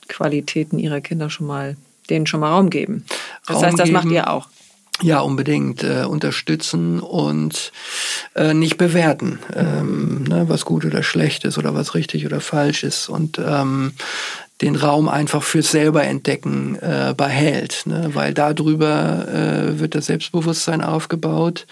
Qualitäten 0.08 0.78
ihrer 0.78 1.02
Kinder 1.02 1.30
schon 1.30 1.48
mal, 1.48 1.78
denen 2.10 2.28
schon 2.28 2.42
mal 2.42 2.52
Raum 2.52 2.70
geben. 2.70 3.06
Das 3.48 3.58
Raum 3.58 3.66
heißt, 3.66 3.80
das 3.80 3.86
geben. 3.86 3.94
macht 3.94 4.12
ihr 4.12 4.30
auch. 4.30 4.50
Ja, 5.02 5.22
unbedingt. 5.22 5.84
Äh, 5.84 6.06
unterstützen 6.06 7.00
und 7.00 7.72
äh, 8.36 8.54
nicht 8.54 8.78
bewerten, 8.78 9.40
ähm, 9.56 10.24
ne, 10.26 10.48
was 10.48 10.66
gut 10.66 10.86
oder 10.86 11.02
schlecht 11.02 11.46
ist 11.46 11.58
oder 11.58 11.74
was 11.74 11.96
richtig 11.96 12.26
oder 12.26 12.42
falsch 12.42 12.84
ist. 12.84 13.10
Und 13.10 13.40
ähm, 13.40 13.94
den 14.64 14.76
Raum 14.76 15.10
einfach 15.10 15.44
fürs 15.44 15.72
selber 15.72 16.04
entdecken 16.04 16.78
äh, 16.82 17.14
behält, 17.16 17.84
ne? 17.86 18.12
weil 18.14 18.34
darüber 18.34 19.28
äh, 19.28 19.80
wird 19.80 19.94
das 19.94 20.06
Selbstbewusstsein 20.06 20.82
aufgebaut 20.82 21.68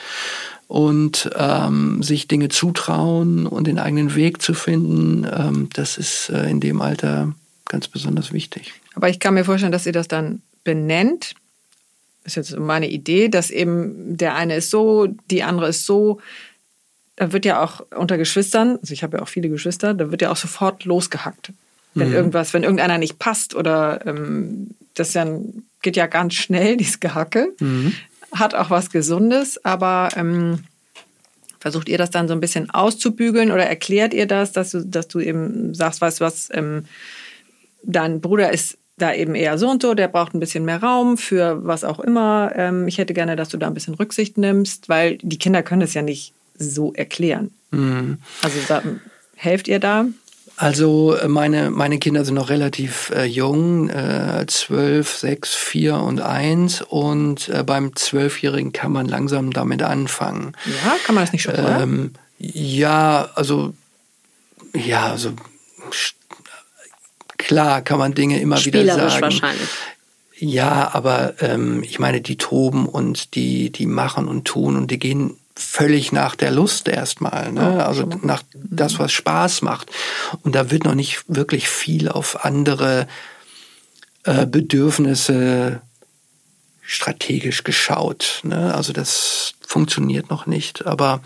und 0.68 1.30
ähm, 1.36 2.04
sich 2.04 2.28
Dinge 2.28 2.50
zutrauen 2.50 3.48
und 3.48 3.66
den 3.66 3.80
eigenen 3.80 4.14
Weg 4.16 4.42
zu 4.42 4.54
finden, 4.54 5.26
ähm, 5.26 5.70
das 5.74 5.98
ist 5.98 6.30
äh, 6.30 6.50
in 6.50 6.60
dem 6.60 6.82
Alter 6.82 7.34
ganz 7.66 7.88
besonders 7.88 8.34
wichtig. 8.34 8.74
Aber 8.94 9.10
ich 9.10 9.20
kann 9.20 9.34
mir 9.34 9.46
vorstellen, 9.46 9.72
dass 9.72 9.86
ihr 9.86 9.94
das 9.94 10.10
dann 10.10 10.42
benennt 10.64 11.36
ist 12.24 12.36
jetzt 12.36 12.56
meine 12.56 12.88
Idee, 12.88 13.30
dass 13.30 13.50
eben 13.50 14.16
der 14.16 14.36
eine 14.36 14.56
ist 14.56 14.70
so, 14.70 15.08
die 15.32 15.42
andere 15.42 15.70
ist 15.70 15.88
so. 15.88 16.22
Da 17.16 17.34
wird 17.34 17.46
ja 17.46 17.64
auch 17.64 17.84
unter 17.96 18.18
Geschwistern, 18.18 18.78
also 18.80 18.94
ich 18.94 19.02
habe 19.02 19.18
ja 19.18 19.24
auch 19.24 19.28
viele 19.28 19.50
Geschwister, 19.50 19.96
da 19.96 20.12
wird 20.12 20.22
ja 20.22 20.32
auch 20.32 20.38
sofort 20.38 20.86
losgehackt. 20.86 21.52
Wenn 21.94 22.10
mhm. 22.10 22.16
irgendwas, 22.16 22.54
wenn 22.54 22.64
irgendeiner 22.64 22.98
nicht 22.98 23.20
passt 23.20 23.56
oder 23.56 24.06
ähm, 24.06 24.72
das 24.94 25.12
dann 25.12 25.64
geht 25.82 25.96
ja 25.96 26.08
ganz 26.08 26.36
schnell, 26.36 26.78
dieses 26.78 27.00
Gehacke. 27.00 27.54
Mhm. 27.60 27.94
Hat 28.34 28.56
auch 28.56 28.70
was 28.70 28.92
Gesundes, 28.92 29.64
aber 29.66 30.10
ähm, 30.16 30.64
versucht 31.60 31.90
ihr 31.90 31.98
das 31.98 32.10
dann 32.10 32.28
so 32.28 32.34
ein 32.34 32.40
bisschen 32.40 32.70
auszubügeln 32.70 33.52
oder 33.52 33.66
erklärt 33.66 34.14
ihr 34.14 34.26
das, 34.26 34.52
dass 34.52 34.72
du, 34.72 34.86
dass 34.86 35.08
du 35.08 35.20
eben 35.20 35.74
sagst, 35.74 36.02
weißt 36.02 36.22
du 36.22 36.26
was, 36.26 36.50
ähm, 36.54 36.86
dein 37.84 38.22
Bruder 38.22 38.52
ist 38.52 38.78
da 38.98 39.14
eben 39.14 39.36
eher 39.36 39.58
so 39.58 39.70
und 39.70 39.82
so, 39.82 39.94
der 39.94 40.08
braucht 40.08 40.34
ein 40.34 40.40
bisschen 40.40 40.64
mehr 40.64 40.82
Raum 40.82 41.18
für 41.18 41.66
was 41.66 41.84
auch 41.84 42.00
immer. 42.00 42.52
Ähm, 42.56 42.88
ich 42.88 42.98
hätte 42.98 43.14
gerne, 43.14 43.36
dass 43.36 43.50
du 43.50 43.58
da 43.58 43.68
ein 43.68 43.74
bisschen 43.74 43.96
Rücksicht 43.96 44.38
nimmst, 44.38 44.90
weil 44.90 45.18
die 45.18 45.40
Kinder 45.40 45.64
können 45.64 45.82
es 45.82 45.94
ja 45.94 46.02
nicht 46.02 46.34
so 46.58 46.94
erklären. 46.94 47.52
Mhm. 47.72 48.20
Also 48.44 48.60
da, 48.68 48.84
helft 49.36 49.68
ihr 49.68 49.80
da? 49.80 50.06
Also 50.62 51.16
äh, 51.16 51.28
meine, 51.28 51.72
meine 51.72 51.98
Kinder 51.98 52.24
sind 52.24 52.36
noch 52.36 52.50
relativ 52.50 53.12
äh, 53.16 53.26
jung, 53.26 53.90
äh, 53.90 54.46
12, 54.46 55.12
6, 55.12 55.56
4 55.56 55.96
und 55.96 56.22
1 56.22 56.84
und 56.84 57.50
äh, 57.50 57.64
beim 57.64 57.96
Zwölfjährigen 57.96 58.72
kann 58.72 58.92
man 58.92 59.08
langsam 59.08 59.52
damit 59.52 59.82
anfangen. 59.82 60.54
Ja, 60.68 60.98
kann 61.04 61.16
man 61.16 61.24
das 61.24 61.34
nicht 61.34 61.42
schon 61.42 61.56
ähm, 61.58 62.14
Ja, 62.38 63.32
also 63.34 63.74
ja, 64.76 65.08
also 65.10 65.34
Klar 67.40 67.82
kann 67.82 67.98
man 67.98 68.14
Dinge 68.14 68.40
immer 68.40 68.64
wieder 68.64 68.86
sagen. 68.86 69.22
wahrscheinlich. 69.22 69.68
Ja, 70.38 70.92
aber 70.94 71.42
ähm, 71.42 71.82
ich 71.82 71.98
meine, 71.98 72.22
die 72.22 72.38
toben 72.38 72.86
und 72.86 73.34
die, 73.34 73.72
die 73.72 73.88
machen 73.88 74.28
und 74.28 74.46
tun 74.46 74.76
und 74.76 74.92
die 74.92 75.00
gehen 75.00 75.38
völlig 75.56 76.12
nach 76.12 76.36
der 76.36 76.52
Lust 76.52 76.88
erstmal. 76.88 77.52
Ne? 77.52 77.86
Also 77.86 78.08
nach 78.24 78.44
das, 78.54 79.00
was 79.00 79.12
Spaß 79.12 79.62
macht. 79.62 79.90
Und 80.44 80.56
da 80.56 80.72
wird 80.72 80.86
noch 80.86 80.96
nicht 80.96 81.24
wirklich 81.28 81.70
viel 81.70 82.10
auf 82.10 82.46
andere 82.46 83.08
äh, 84.24 84.46
Bedürfnisse 84.46 85.82
strategisch 86.82 87.64
geschaut. 87.64 88.42
Ne? 88.44 88.74
Also 88.74 88.94
das 88.94 89.54
funktioniert 89.62 90.30
noch 90.30 90.46
nicht. 90.46 90.86
Aber 90.86 91.22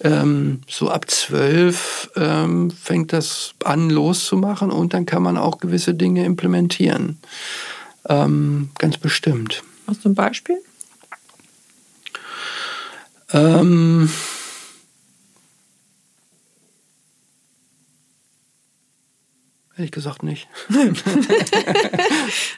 ähm, 0.00 0.60
so 0.68 0.90
ab 0.90 1.10
zwölf 1.10 2.10
ähm, 2.16 2.70
fängt 2.70 3.12
das 3.12 3.54
an 3.64 3.90
loszumachen 3.90 4.70
und 4.70 4.94
dann 4.94 5.06
kann 5.06 5.22
man 5.22 5.38
auch 5.38 5.58
gewisse 5.58 5.94
Dinge 5.94 6.24
implementieren. 6.24 7.18
Ähm, 8.08 8.70
ganz 8.78 8.98
bestimmt. 8.98 9.62
Hast 9.86 10.04
du 10.04 10.10
ein 10.10 10.14
Beispiel? 10.14 10.58
Ähm, 13.32 14.08
Ehrlich 19.76 19.92
gesagt 19.92 20.22
nicht. 20.22 20.48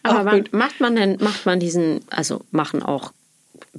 Aber 0.05 0.41
macht 0.53 0.81
man 0.81 0.95
denn, 0.95 1.19
macht 1.21 1.47
man 1.47 1.59
diesen, 1.59 2.01
also 2.11 2.45
machen 2.53 2.83
auch 2.83 3.13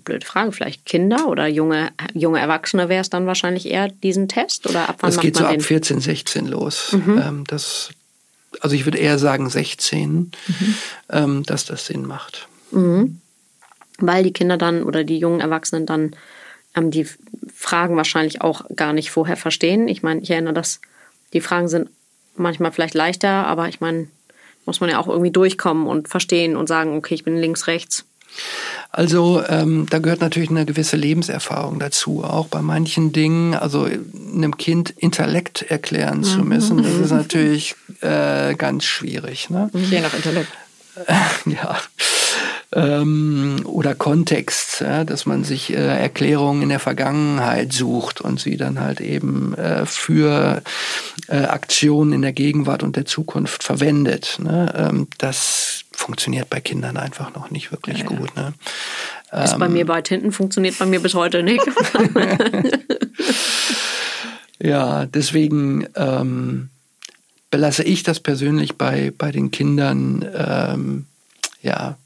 blöde 0.03 0.25
Frage, 0.25 0.51
vielleicht 0.51 0.85
Kinder 0.85 1.27
oder 1.27 1.47
junge, 1.47 1.91
junge 2.13 2.39
Erwachsene 2.39 2.89
wäre 2.89 3.01
es 3.01 3.09
dann 3.09 3.27
wahrscheinlich 3.27 3.67
eher 3.67 3.87
diesen 3.87 4.27
Test 4.27 4.67
oder 4.67 4.89
ab 4.89 4.97
wann 4.99 5.11
Das 5.11 5.21
geht 5.21 5.37
so 5.37 5.45
ab 5.45 5.51
den? 5.51 5.61
14, 5.61 6.01
16 6.01 6.47
los. 6.47 6.91
Mhm. 6.91 7.21
Ähm, 7.23 7.43
das, 7.47 7.91
also 8.59 8.75
ich 8.75 8.85
würde 8.85 8.97
eher 8.97 9.17
sagen 9.19 9.49
16, 9.49 10.11
mhm. 10.11 10.31
ähm, 11.09 11.43
dass 11.43 11.65
das 11.65 11.85
Sinn 11.85 12.05
macht. 12.05 12.47
Mhm. 12.71 13.21
Weil 13.99 14.23
die 14.23 14.33
Kinder 14.33 14.57
dann 14.57 14.83
oder 14.83 15.05
die 15.05 15.17
jungen 15.17 15.39
Erwachsenen 15.39 15.85
dann 15.85 16.15
die 16.75 17.07
Fragen 17.53 17.97
wahrscheinlich 17.97 18.41
auch 18.41 18.63
gar 18.75 18.93
nicht 18.93 19.11
vorher 19.11 19.37
verstehen. 19.37 19.87
Ich 19.87 20.03
meine, 20.03 20.21
ich 20.21 20.29
erinnere, 20.29 20.53
dass 20.53 20.79
die 21.33 21.41
Fragen 21.41 21.67
sind 21.67 21.89
manchmal 22.35 22.71
vielleicht 22.71 22.93
leichter, 22.93 23.45
aber 23.47 23.67
ich 23.67 23.81
meine, 23.81 24.07
muss 24.65 24.79
man 24.79 24.89
ja 24.89 24.99
auch 24.99 25.07
irgendwie 25.07 25.31
durchkommen 25.31 25.87
und 25.87 26.07
verstehen 26.07 26.55
und 26.55 26.67
sagen, 26.67 26.95
okay, 26.95 27.15
ich 27.15 27.23
bin 27.23 27.37
links, 27.37 27.67
rechts. 27.67 28.05
Also 28.91 29.43
ähm, 29.47 29.87
da 29.89 29.99
gehört 29.99 30.21
natürlich 30.21 30.49
eine 30.49 30.65
gewisse 30.65 30.95
Lebenserfahrung 30.95 31.79
dazu, 31.79 32.23
auch 32.23 32.47
bei 32.47 32.61
manchen 32.61 33.11
Dingen. 33.11 33.53
Also 33.55 33.83
einem 33.83 34.57
Kind 34.57 34.91
Intellekt 34.91 35.63
erklären 35.63 36.23
zu 36.23 36.39
mhm. 36.39 36.47
müssen, 36.47 36.83
das 36.83 36.93
ist 36.93 37.11
natürlich 37.11 37.75
äh, 38.01 38.55
ganz 38.55 38.85
schwierig. 38.85 39.49
Ne? 39.49 39.69
Je 39.73 40.01
nach 40.01 40.13
Intellekt. 40.13 40.51
ja. 41.45 41.79
Ähm, 42.71 43.61
oder 43.65 43.95
Kontext, 43.95 44.81
ja, 44.81 45.03
dass 45.03 45.25
man 45.25 45.43
sich 45.43 45.73
äh, 45.73 45.75
Erklärungen 45.75 46.61
in 46.61 46.69
der 46.69 46.79
Vergangenheit 46.79 47.73
sucht 47.73 48.21
und 48.21 48.39
sie 48.39 48.57
dann 48.57 48.79
halt 48.79 49.01
eben 49.01 49.55
äh, 49.55 49.87
für 49.87 50.61
äh, 51.29 51.37
Aktionen 51.37 52.13
in 52.13 52.21
der 52.21 52.31
Gegenwart 52.33 52.83
und 52.83 52.95
der 52.95 53.05
Zukunft 53.05 53.63
verwendet. 53.63 54.37
Ne? 54.39 54.71
Ähm, 54.77 55.07
das 55.17 55.85
funktioniert 55.91 56.51
bei 56.51 56.61
Kindern 56.61 56.97
einfach 56.97 57.33
noch 57.33 57.49
nicht 57.49 57.71
wirklich 57.71 57.99
ja, 57.99 58.05
gut. 58.05 58.35
Ne? 58.35 58.53
Ist 59.31 59.53
ähm, 59.53 59.59
bei 59.59 59.69
mir 59.69 59.87
weit 59.87 60.07
hinten, 60.07 60.31
funktioniert 60.31 60.77
bei 60.77 60.85
mir 60.85 60.99
bis 60.99 61.15
heute 61.15 61.41
nicht. 61.41 61.65
ja, 64.59 65.07
deswegen 65.07 65.87
ähm, 65.95 66.69
belasse 67.51 67.83
ich 67.83 68.03
das 68.03 68.19
persönlich 68.19 68.77
bei, 68.77 69.11
bei 69.17 69.31
den 69.31 69.51
Kindern, 69.51 70.23
ähm, 70.35 71.05
ja, 71.61 71.97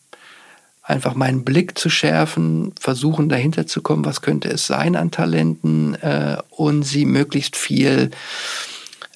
einfach 0.84 1.16
meinen 1.16 1.46
Blick 1.46 1.78
zu 1.78 1.90
schärfen, 1.90 2.74
versuchen 2.80 3.30
dahinter 3.30 3.66
zu 3.66 3.82
kommen, 3.82 4.04
was 4.04 4.22
könnte 4.22 4.50
es 4.50 4.68
sein 4.68 4.96
an 4.96 5.12
Talenten 5.12 5.96
äh, 5.96 6.38
und 6.50 6.84
sie 6.84 7.06
möglichst 7.06 7.56
viel 7.56 8.12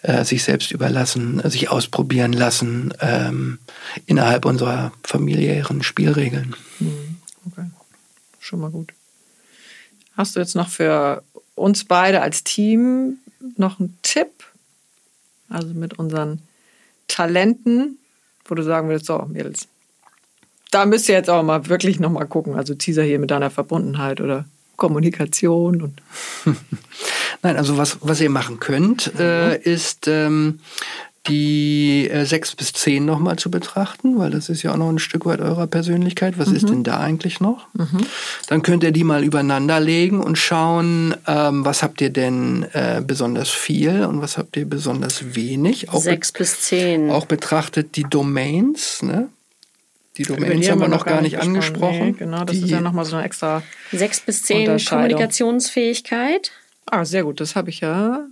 äh, 0.01 0.23
sich 0.23 0.43
selbst 0.43 0.71
überlassen, 0.71 1.41
sich 1.49 1.69
ausprobieren 1.69 2.31
lassen 2.31 2.93
ähm, 3.01 3.59
innerhalb 4.05 4.45
unserer 4.45 4.93
familiären 5.03 5.83
Spielregeln. 5.83 6.55
Hm, 6.77 7.17
okay, 7.45 7.69
schon 8.39 8.61
mal 8.61 8.71
gut. 8.71 8.93
Hast 10.15 10.35
du 10.35 10.39
jetzt 10.39 10.55
noch 10.55 10.69
für 10.69 11.21
uns 11.55 11.83
beide 11.83 12.21
als 12.21 12.45
Team 12.45 13.17
noch 13.57 13.79
einen 13.79 13.97
Tipp? 14.03 14.29
Also 15.49 15.73
mit 15.73 15.99
unseren 15.99 16.41
Talenten, 17.07 17.97
wo 18.45 18.55
du 18.55 18.63
sagen 18.63 18.87
würdest, 18.87 19.05
so, 19.05 19.25
Mädels, 19.29 19.67
da 20.71 20.85
müsst 20.85 21.09
ihr 21.09 21.15
jetzt 21.15 21.29
auch 21.29 21.43
mal 21.43 21.67
wirklich 21.67 21.99
noch 21.99 22.11
mal 22.11 22.25
gucken. 22.25 22.55
Also 22.55 22.75
Caesar 22.75 23.05
hier 23.05 23.19
mit 23.19 23.31
deiner 23.31 23.49
Verbundenheit 23.49 24.21
oder 24.21 24.45
Kommunikation 24.75 25.81
und 25.81 26.01
Nein, 27.43 27.57
also 27.57 27.77
was, 27.77 27.97
was 28.01 28.19
ihr 28.19 28.29
machen 28.29 28.59
könnt, 28.59 29.13
äh, 29.19 29.57
ist 29.57 30.07
ähm, 30.07 30.59
die 31.27 32.09
äh, 32.09 32.25
sechs 32.25 32.55
bis 32.55 32.73
zehn 32.73 33.05
nochmal 33.05 33.37
zu 33.37 33.51
betrachten, 33.51 34.17
weil 34.17 34.31
das 34.31 34.49
ist 34.49 34.63
ja 34.63 34.71
auch 34.71 34.77
noch 34.77 34.89
ein 34.89 34.99
Stück 34.99 35.25
weit 35.25 35.41
eurer 35.41 35.67
Persönlichkeit. 35.67 36.39
Was 36.39 36.49
mhm. 36.49 36.55
ist 36.55 36.69
denn 36.69 36.83
da 36.83 36.99
eigentlich 36.99 37.39
noch? 37.39 37.67
Mhm. 37.73 37.99
Dann 38.47 38.61
könnt 38.63 38.83
ihr 38.83 38.91
die 38.91 39.03
mal 39.03 39.23
übereinander 39.23 39.79
legen 39.79 40.21
und 40.21 40.37
schauen, 40.37 41.15
ähm, 41.27 41.65
was 41.65 41.83
habt 41.83 42.01
ihr 42.01 42.09
denn 42.09 42.63
äh, 42.73 43.01
besonders 43.05 43.49
viel 43.49 44.05
und 44.05 44.21
was 44.21 44.37
habt 44.37 44.57
ihr 44.57 44.65
besonders 44.65 45.35
wenig. 45.35 45.89
Auch 45.89 46.01
sechs 46.01 46.31
bis 46.31 46.61
zehn. 46.61 47.11
Auch 47.11 47.25
betrachtet 47.25 47.95
die 47.95 48.03
Domains, 48.03 49.03
ne? 49.03 49.29
Die 50.17 50.23
Domains 50.23 50.69
haben 50.69 50.81
wir 50.81 50.87
noch 50.87 51.05
gar 51.05 51.21
nicht 51.21 51.39
angesprochen. 51.39 52.05
Nee, 52.05 52.11
genau, 52.13 52.43
das 52.43 52.55
die, 52.55 52.63
ist 52.63 52.69
ja 52.69 52.81
nochmal 52.81 53.05
so 53.05 53.15
eine 53.15 53.25
extra. 53.25 53.61
Sechs 53.91 54.19
bis 54.19 54.43
zehn 54.43 54.77
Kommunikationsfähigkeit. 54.83 56.51
Ah, 56.85 57.05
sehr 57.05 57.23
gut, 57.23 57.39
das 57.39 57.55
habe 57.55 57.69
ich 57.69 57.81
ja. 57.81 58.25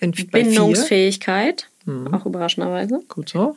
In, 0.00 0.12
Bindungsfähigkeit. 0.12 1.68
Mhm. 1.84 2.14
Auch 2.14 2.26
überraschenderweise. 2.26 3.02
Gut 3.08 3.30
so. 3.30 3.56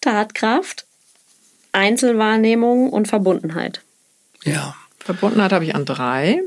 Tatkraft, 0.00 0.86
Einzelwahrnehmung 1.72 2.90
und 2.90 3.08
Verbundenheit. 3.08 3.82
Ja. 4.44 4.74
Verbundenheit 4.98 5.52
habe 5.52 5.64
ich 5.64 5.74
an 5.74 5.84
drei. 5.84 6.42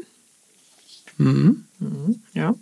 Mhm. 1.17 1.65
Mhm. 1.79 2.21
Ja. 2.33 2.55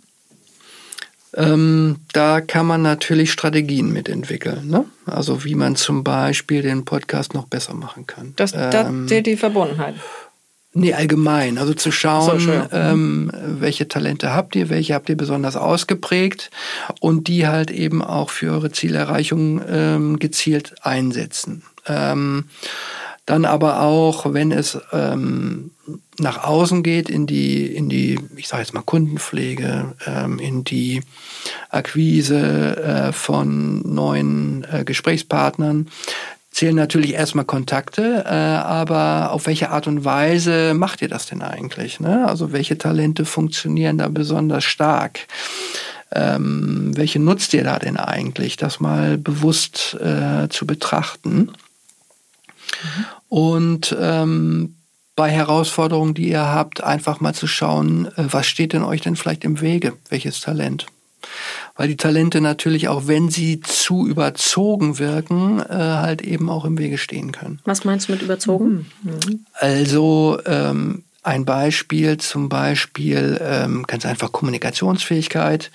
Ähm, 1.34 1.96
da 2.12 2.40
kann 2.40 2.66
man 2.66 2.82
natürlich 2.82 3.32
Strategien 3.32 3.92
mitentwickeln. 3.92 4.68
Ne? 4.68 4.84
Also 5.06 5.44
wie 5.44 5.54
man 5.54 5.76
zum 5.76 6.04
Beispiel 6.04 6.62
den 6.62 6.84
Podcast 6.84 7.34
noch 7.34 7.46
besser 7.46 7.74
machen 7.74 8.06
kann. 8.06 8.34
Das, 8.36 8.52
das 8.52 8.86
ähm, 8.86 9.06
die 9.08 9.36
Verbundenheit. 9.36 9.94
Nee, 10.74 10.94
allgemein. 10.94 11.58
Also 11.58 11.74
zu 11.74 11.90
schauen, 11.90 12.40
so, 12.40 12.50
ähm, 12.72 13.30
welche 13.34 13.88
Talente 13.88 14.32
habt 14.32 14.56
ihr, 14.56 14.70
welche 14.70 14.94
habt 14.94 15.08
ihr 15.10 15.16
besonders 15.16 15.54
ausgeprägt 15.54 16.50
und 17.00 17.28
die 17.28 17.46
halt 17.46 17.70
eben 17.70 18.02
auch 18.02 18.30
für 18.30 18.52
eure 18.52 18.72
Zielerreichung 18.72 19.60
ähm, 19.68 20.18
gezielt 20.18 20.74
einsetzen. 20.80 21.62
Ähm, 21.86 22.44
dann 23.26 23.44
aber 23.44 23.82
auch, 23.82 24.32
wenn 24.32 24.50
es 24.50 24.78
ähm, 24.92 25.70
nach 26.18 26.44
außen 26.44 26.82
geht, 26.82 27.08
in 27.08 27.26
die, 27.26 27.66
in 27.66 27.88
die, 27.88 28.18
ich 28.36 28.48
sage 28.48 28.62
jetzt 28.62 28.74
mal 28.74 28.82
Kundenpflege, 28.82 29.94
ähm, 30.06 30.38
in 30.38 30.64
die 30.64 31.02
Akquise 31.70 32.76
äh, 32.76 33.12
von 33.12 33.80
neuen 33.94 34.66
äh, 34.70 34.84
Gesprächspartnern, 34.84 35.88
zählen 36.50 36.76
natürlich 36.76 37.14
erstmal 37.14 37.44
Kontakte, 37.44 38.24
äh, 38.26 38.30
aber 38.30 39.32
auf 39.32 39.46
welche 39.46 39.70
Art 39.70 39.86
und 39.86 40.04
Weise 40.04 40.74
macht 40.74 41.00
ihr 41.00 41.08
das 41.08 41.26
denn 41.26 41.42
eigentlich? 41.42 42.00
Ne? 42.00 42.26
Also 42.26 42.52
welche 42.52 42.76
Talente 42.76 43.24
funktionieren 43.24 43.98
da 43.98 44.08
besonders 44.08 44.64
stark? 44.64 45.20
Ähm, 46.14 46.90
welche 46.94 47.18
nutzt 47.18 47.54
ihr 47.54 47.64
da 47.64 47.78
denn 47.78 47.96
eigentlich? 47.96 48.56
Das 48.58 48.80
mal 48.80 49.16
bewusst 49.16 49.94
äh, 49.94 50.48
zu 50.50 50.66
betrachten. 50.66 51.52
Mhm. 52.82 53.04
Und 53.28 53.96
ähm, 53.98 54.76
bei 55.14 55.30
Herausforderungen, 55.30 56.14
die 56.14 56.28
ihr 56.28 56.46
habt, 56.46 56.82
einfach 56.82 57.20
mal 57.20 57.34
zu 57.34 57.46
schauen, 57.46 58.06
äh, 58.16 58.24
was 58.30 58.46
steht 58.46 58.72
denn 58.72 58.84
euch 58.84 59.02
denn 59.02 59.16
vielleicht 59.16 59.44
im 59.44 59.60
Wege? 59.60 59.94
Welches 60.08 60.40
Talent? 60.40 60.86
weil 61.76 61.88
die 61.88 61.96
Talente 61.96 62.40
natürlich 62.40 62.88
auch, 62.88 63.06
wenn 63.06 63.28
sie 63.30 63.60
zu 63.60 64.06
überzogen 64.06 64.98
wirken, 64.98 65.60
äh, 65.60 65.72
halt 65.72 66.22
eben 66.22 66.50
auch 66.50 66.64
im 66.64 66.78
Wege 66.78 66.98
stehen 66.98 67.32
können. 67.32 67.60
Was 67.64 67.84
meinst 67.84 68.08
du 68.08 68.12
mit 68.12 68.22
überzogen? 68.22 68.86
Mhm. 69.02 69.46
Also 69.54 70.38
ähm, 70.46 71.04
ein 71.22 71.44
Beispiel, 71.44 72.18
zum 72.18 72.48
Beispiel 72.48 73.40
ähm, 73.42 73.84
ganz 73.86 74.04
einfach 74.04 74.32
Kommunikationsfähigkeit. 74.32 75.70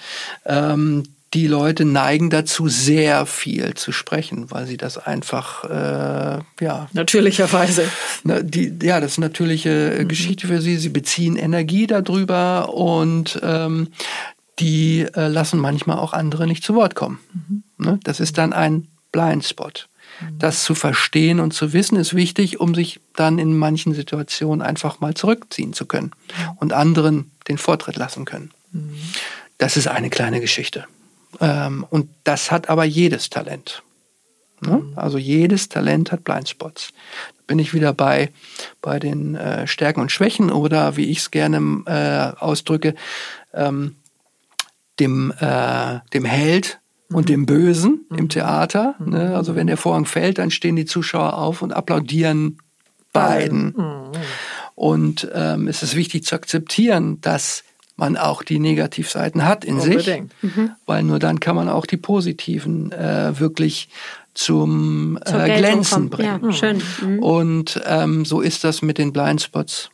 Ähm, 0.45 1.03
die 1.34 1.47
Leute 1.47 1.84
neigen 1.84 2.30
dazu, 2.30 2.69
sehr 2.69 3.25
viel 3.25 3.73
zu 3.73 3.91
sprechen, 3.91 4.49
weil 4.49 4.65
sie 4.65 4.78
das 4.78 4.97
einfach, 4.97 5.63
äh, 5.65 6.39
ja. 6.63 6.89
Natürlicherweise. 6.93 7.89
Na, 8.23 8.41
die, 8.41 8.73
ja, 8.82 9.01
das 9.01 9.13
ist 9.13 9.17
eine 9.17 9.28
natürliche 9.28 9.99
mhm. 9.99 10.07
Geschichte 10.07 10.47
für 10.47 10.61
sie. 10.61 10.78
Sie 10.78 10.89
beziehen 10.89 11.36
Energie 11.36 11.86
darüber 11.86 12.73
und 12.73 13.39
ähm, 13.43 13.89
die 14.59 15.05
äh, 15.15 15.28
lassen 15.28 15.59
manchmal 15.59 15.99
auch 15.99 16.13
andere 16.13 16.47
nicht 16.47 16.63
zu 16.63 16.75
Wort 16.75 16.95
kommen. 16.95 17.19
Mhm. 17.34 17.63
Ne? 17.78 17.99
Das 18.03 18.19
ist 18.19 18.38
dann 18.38 18.53
ein 18.53 18.88
Blindspot. 19.11 19.89
Mhm. 20.21 20.39
Das 20.39 20.63
zu 20.63 20.75
verstehen 20.75 21.41
und 21.41 21.53
zu 21.53 21.73
wissen 21.73 21.97
ist 21.97 22.15
wichtig, 22.15 22.61
um 22.61 22.73
sich 22.73 23.01
dann 23.15 23.38
in 23.38 23.57
manchen 23.57 23.93
Situationen 23.93 24.61
einfach 24.61 25.01
mal 25.01 25.13
zurückziehen 25.13 25.73
zu 25.73 25.86
können 25.86 26.11
und 26.55 26.71
anderen 26.71 27.32
den 27.49 27.57
Vortritt 27.57 27.97
lassen 27.97 28.23
können. 28.23 28.51
Mhm. 28.71 28.95
Das 29.57 29.75
ist 29.75 29.88
eine 29.88 30.09
kleine 30.09 30.39
Geschichte. 30.39 30.86
Ähm, 31.39 31.86
und 31.89 32.09
das 32.23 32.51
hat 32.51 32.69
aber 32.69 32.84
jedes 32.84 33.30
Talent. 33.30 33.84
Ne? 34.61 34.78
Mhm. 34.78 34.93
Also 34.95 35.17
jedes 35.17 35.69
Talent 35.69 36.11
hat 36.11 36.23
Blindspots. 36.23 36.89
Da 37.38 37.43
bin 37.47 37.59
ich 37.59 37.73
wieder 37.73 37.93
bei, 37.93 38.32
bei 38.82 38.99
den 38.99 39.36
äh, 39.36 39.67
Stärken 39.67 40.01
und 40.01 40.11
Schwächen 40.11 40.51
oder 40.51 40.97
wie 40.97 41.05
ich 41.05 41.19
es 41.19 41.32
gerne 41.32 41.84
äh, 41.86 42.39
ausdrücke, 42.39 42.95
ähm, 43.53 43.95
dem, 44.99 45.32
äh, 45.39 45.99
dem 46.13 46.25
Held 46.25 46.80
und 47.09 47.25
mhm. 47.25 47.34
dem 47.34 47.45
Bösen 47.45 48.05
im 48.09 48.25
mhm. 48.25 48.30
Theater. 48.30 48.95
Mhm. 48.99 49.09
Ne? 49.09 49.36
Also 49.36 49.55
wenn 49.55 49.67
der 49.67 49.78
Vorhang 49.78 50.05
fällt, 50.05 50.39
dann 50.39 50.51
stehen 50.51 50.75
die 50.75 50.86
Zuschauer 50.86 51.38
auf 51.38 51.61
und 51.61 51.73
applaudieren 51.73 52.57
beiden. 53.13 53.73
Mhm. 53.78 54.11
Und 54.75 55.28
ähm, 55.34 55.67
es 55.67 55.82
ist 55.84 55.95
wichtig 55.95 56.25
zu 56.25 56.36
akzeptieren, 56.36 57.19
dass 57.21 57.63
man 57.97 58.15
auch 58.15 58.43
die 58.43 58.59
Negativseiten 58.59 59.45
hat 59.45 59.65
in 59.65 59.79
Unbedingt. 59.79 60.31
sich, 60.41 60.55
mhm. 60.55 60.71
weil 60.85 61.03
nur 61.03 61.19
dann 61.19 61.39
kann 61.39 61.55
man 61.55 61.67
auch 61.67 61.85
die 61.85 61.97
positiven 61.97 62.91
äh, 62.91 63.39
wirklich 63.39 63.89
zum 64.33 65.19
äh, 65.25 65.57
Glänzen 65.57 66.09
bringen. 66.09 66.41
Ja, 66.43 66.51
schön. 66.51 66.81
Mhm. 67.01 67.19
Und 67.19 67.81
ähm, 67.85 68.23
so 68.23 68.39
ist 68.39 68.63
das 68.63 68.83
mit 68.83 68.99
den 68.99 69.11
Blindspots. 69.11 69.89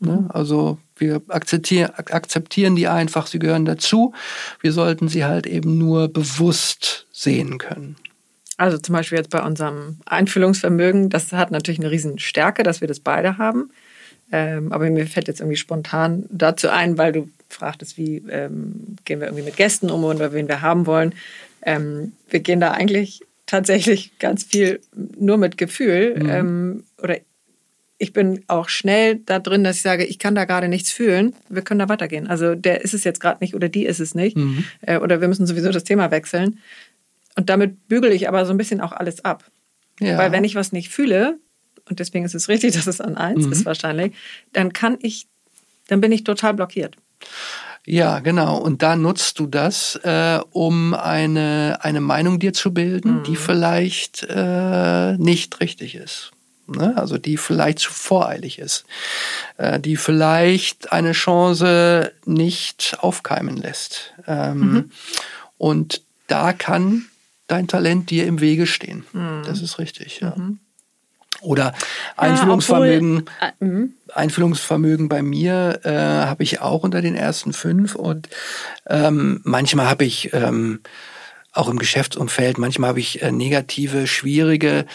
Ne? 0.00 0.26
Also 0.30 0.78
wir 0.96 1.20
akzeptieren, 1.28 1.90
akzeptieren 1.94 2.74
die 2.74 2.88
einfach, 2.88 3.26
sie 3.26 3.38
gehören 3.38 3.66
dazu. 3.66 4.14
Wir 4.60 4.72
sollten 4.72 5.08
sie 5.08 5.24
halt 5.24 5.46
eben 5.46 5.78
nur 5.78 6.08
bewusst 6.08 7.06
sehen 7.12 7.58
können. 7.58 7.96
Also 8.56 8.78
zum 8.78 8.94
Beispiel 8.94 9.18
jetzt 9.18 9.30
bei 9.30 9.42
unserem 9.42 9.98
Einfühlungsvermögen, 10.06 11.10
das 11.10 11.32
hat 11.32 11.50
natürlich 11.50 11.80
eine 11.80 11.90
riesen 11.90 12.18
Stärke, 12.18 12.62
dass 12.62 12.80
wir 12.80 12.88
das 12.88 13.00
beide 13.00 13.36
haben. 13.38 13.70
Ähm, 14.30 14.72
aber 14.72 14.88
mir 14.88 15.06
fällt 15.06 15.28
jetzt 15.28 15.40
irgendwie 15.40 15.56
spontan 15.56 16.24
dazu 16.30 16.70
ein, 16.70 16.96
weil 16.96 17.12
du 17.12 17.28
fragtest, 17.54 17.96
wie 17.96 18.22
ähm, 18.30 18.96
gehen 19.04 19.20
wir 19.20 19.28
irgendwie 19.28 19.44
mit 19.44 19.56
Gästen 19.56 19.90
um 19.90 20.04
oder 20.04 20.32
wen 20.32 20.48
wir 20.48 20.62
haben 20.62 20.86
wollen. 20.86 21.14
Ähm, 21.62 22.12
wir 22.28 22.40
gehen 22.40 22.60
da 22.60 22.72
eigentlich 22.72 23.22
tatsächlich 23.46 24.18
ganz 24.18 24.44
viel 24.44 24.80
nur 24.94 25.36
mit 25.36 25.58
Gefühl 25.58 26.16
mhm. 26.18 26.28
ähm, 26.30 26.84
oder 27.02 27.18
ich 27.98 28.12
bin 28.12 28.42
auch 28.48 28.68
schnell 28.68 29.20
da 29.26 29.38
drin, 29.38 29.62
dass 29.62 29.76
ich 29.76 29.82
sage, 29.82 30.04
ich 30.04 30.18
kann 30.18 30.34
da 30.34 30.44
gerade 30.44 30.66
nichts 30.66 30.90
fühlen, 30.90 31.36
wir 31.48 31.62
können 31.62 31.78
da 31.78 31.88
weitergehen. 31.88 32.26
Also 32.26 32.56
der 32.56 32.80
ist 32.80 32.94
es 32.94 33.04
jetzt 33.04 33.20
gerade 33.20 33.38
nicht 33.40 33.54
oder 33.54 33.68
die 33.68 33.86
ist 33.86 34.00
es 34.00 34.16
nicht. 34.16 34.36
Mhm. 34.36 34.64
Äh, 34.80 34.98
oder 34.98 35.20
wir 35.20 35.28
müssen 35.28 35.46
sowieso 35.46 35.70
das 35.70 35.84
Thema 35.84 36.10
wechseln. 36.10 36.58
Und 37.36 37.48
damit 37.48 37.86
bügele 37.86 38.12
ich 38.12 38.28
aber 38.28 38.44
so 38.44 38.52
ein 38.52 38.56
bisschen 38.56 38.80
auch 38.80 38.90
alles 38.90 39.24
ab. 39.24 39.44
Ja. 40.00 40.18
Weil 40.18 40.32
wenn 40.32 40.42
ich 40.42 40.56
was 40.56 40.72
nicht 40.72 40.88
fühle, 40.88 41.38
und 41.88 42.00
deswegen 42.00 42.24
ist 42.24 42.34
es 42.34 42.48
richtig, 42.48 42.72
dass 42.74 42.88
es 42.88 43.00
an 43.00 43.16
eins 43.16 43.46
mhm. 43.46 43.52
ist 43.52 43.64
wahrscheinlich, 43.64 44.14
dann 44.52 44.72
kann 44.72 44.98
ich, 45.00 45.28
dann 45.86 46.00
bin 46.00 46.10
ich 46.10 46.24
total 46.24 46.54
blockiert. 46.54 46.96
Ja, 47.84 48.20
genau. 48.20 48.58
Und 48.58 48.82
da 48.82 48.94
nutzt 48.94 49.40
du 49.40 49.46
das, 49.46 49.96
äh, 50.04 50.38
um 50.50 50.94
eine, 50.94 51.78
eine 51.80 52.00
Meinung 52.00 52.38
dir 52.38 52.52
zu 52.52 52.72
bilden, 52.72 53.18
mhm. 53.18 53.22
die 53.24 53.36
vielleicht 53.36 54.24
äh, 54.28 55.16
nicht 55.18 55.60
richtig 55.60 55.96
ist 55.96 56.32
ne? 56.76 56.96
also 56.96 57.18
die 57.18 57.36
vielleicht 57.36 57.78
zu 57.80 57.92
voreilig 57.92 58.58
ist, 58.58 58.84
äh, 59.56 59.80
die 59.80 59.96
vielleicht 59.96 60.92
eine 60.92 61.12
Chance 61.12 62.12
nicht 62.24 62.96
aufkeimen 63.00 63.56
lässt. 63.56 64.14
Ähm, 64.26 64.58
mhm. 64.58 64.90
Und 65.58 66.02
da 66.26 66.52
kann 66.52 67.06
dein 67.46 67.68
Talent 67.68 68.10
dir 68.10 68.26
im 68.26 68.40
Wege 68.40 68.66
stehen. 68.66 69.04
Mhm. 69.12 69.42
Das 69.44 69.60
ist 69.60 69.78
richtig, 69.78 70.20
ja. 70.20 70.34
Oder 71.42 71.74
Einfühlungsvermögen. 72.16 73.24
Ja, 73.40 73.52
obwohl, 73.60 73.68
äh. 73.68 73.94
Einfühlungsvermögen 74.14 75.08
bei 75.08 75.22
mir 75.22 75.80
äh, 75.84 75.90
habe 75.90 76.42
ich 76.42 76.60
auch 76.60 76.82
unter 76.82 77.00
den 77.02 77.14
ersten 77.14 77.52
fünf 77.52 77.94
und 77.94 78.28
ähm, 78.88 79.40
manchmal 79.44 79.88
habe 79.88 80.04
ich 80.04 80.32
ähm, 80.32 80.80
auch 81.52 81.68
im 81.68 81.78
Geschäftsumfeld. 81.78 82.58
Manchmal 82.58 82.90
habe 82.90 83.00
ich 83.00 83.22
äh, 83.22 83.30
negative, 83.30 84.06
schwierige 84.06 84.86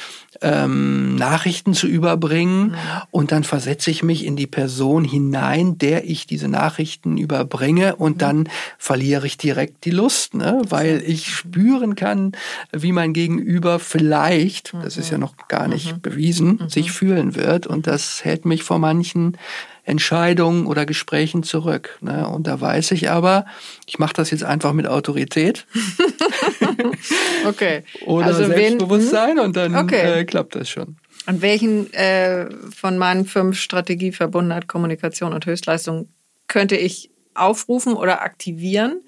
ähm, 0.41 1.15
Nachrichten 1.15 1.73
zu 1.73 1.87
überbringen 1.87 2.71
mhm. 2.71 2.77
und 3.11 3.31
dann 3.31 3.43
versetze 3.43 3.91
ich 3.91 4.03
mich 4.03 4.25
in 4.25 4.35
die 4.35 4.47
Person 4.47 5.03
hinein, 5.03 5.77
der 5.77 6.05
ich 6.05 6.27
diese 6.27 6.47
Nachrichten 6.47 7.17
überbringe 7.17 7.95
und 7.95 8.15
mhm. 8.15 8.19
dann 8.19 8.49
verliere 8.77 9.27
ich 9.27 9.37
direkt 9.37 9.85
die 9.85 9.91
Lust, 9.91 10.33
ne? 10.33 10.61
weil 10.67 11.03
ich 11.05 11.27
spüren 11.27 11.95
kann, 11.95 12.31
wie 12.71 12.91
mein 12.91 13.13
Gegenüber 13.13 13.79
vielleicht, 13.79 14.73
mhm. 14.73 14.81
das 14.81 14.97
ist 14.97 15.11
ja 15.11 15.17
noch 15.17 15.35
gar 15.47 15.67
nicht 15.67 15.93
mhm. 15.93 16.01
bewiesen, 16.01 16.59
mhm. 16.61 16.69
sich 16.69 16.91
fühlen 16.91 17.35
wird 17.35 17.67
und 17.67 17.87
das 17.87 18.23
hält 18.23 18.45
mich 18.45 18.63
vor 18.63 18.79
manchen 18.79 19.37
Entscheidungen 19.87 20.65
oder 20.65 20.85
Gesprächen 20.85 21.43
zurück. 21.43 21.97
Ne? 22.01 22.27
Und 22.27 22.45
da 22.45 22.59
weiß 22.59 22.91
ich 22.91 23.09
aber, 23.09 23.45
ich 23.85 23.99
mache 23.99 24.13
das 24.13 24.31
jetzt 24.31 24.43
einfach 24.43 24.73
mit 24.73 24.85
Autorität. 24.85 25.65
okay. 27.47 27.83
Oder 28.05 28.25
Also 28.27 28.41
wen- 28.49 28.55
Selbstbewusstsein 28.57 29.39
und 29.39 29.55
dann 29.55 29.75
Okay. 29.75 30.19
äh, 30.21 30.25
klappt 30.25 30.55
das 30.55 30.69
schon. 30.69 30.97
An 31.25 31.41
welchen 31.41 31.91
äh, 31.93 32.49
von 32.75 32.97
meinen 32.97 33.25
fünf 33.25 33.59
Strategie, 33.59 34.11
Verbundenheit, 34.11 34.67
Kommunikation 34.67 35.33
und 35.33 35.45
Höchstleistung 35.45 36.09
könnte 36.47 36.75
ich 36.77 37.11
aufrufen 37.33 37.93
oder 37.93 38.21
aktivieren, 38.21 39.01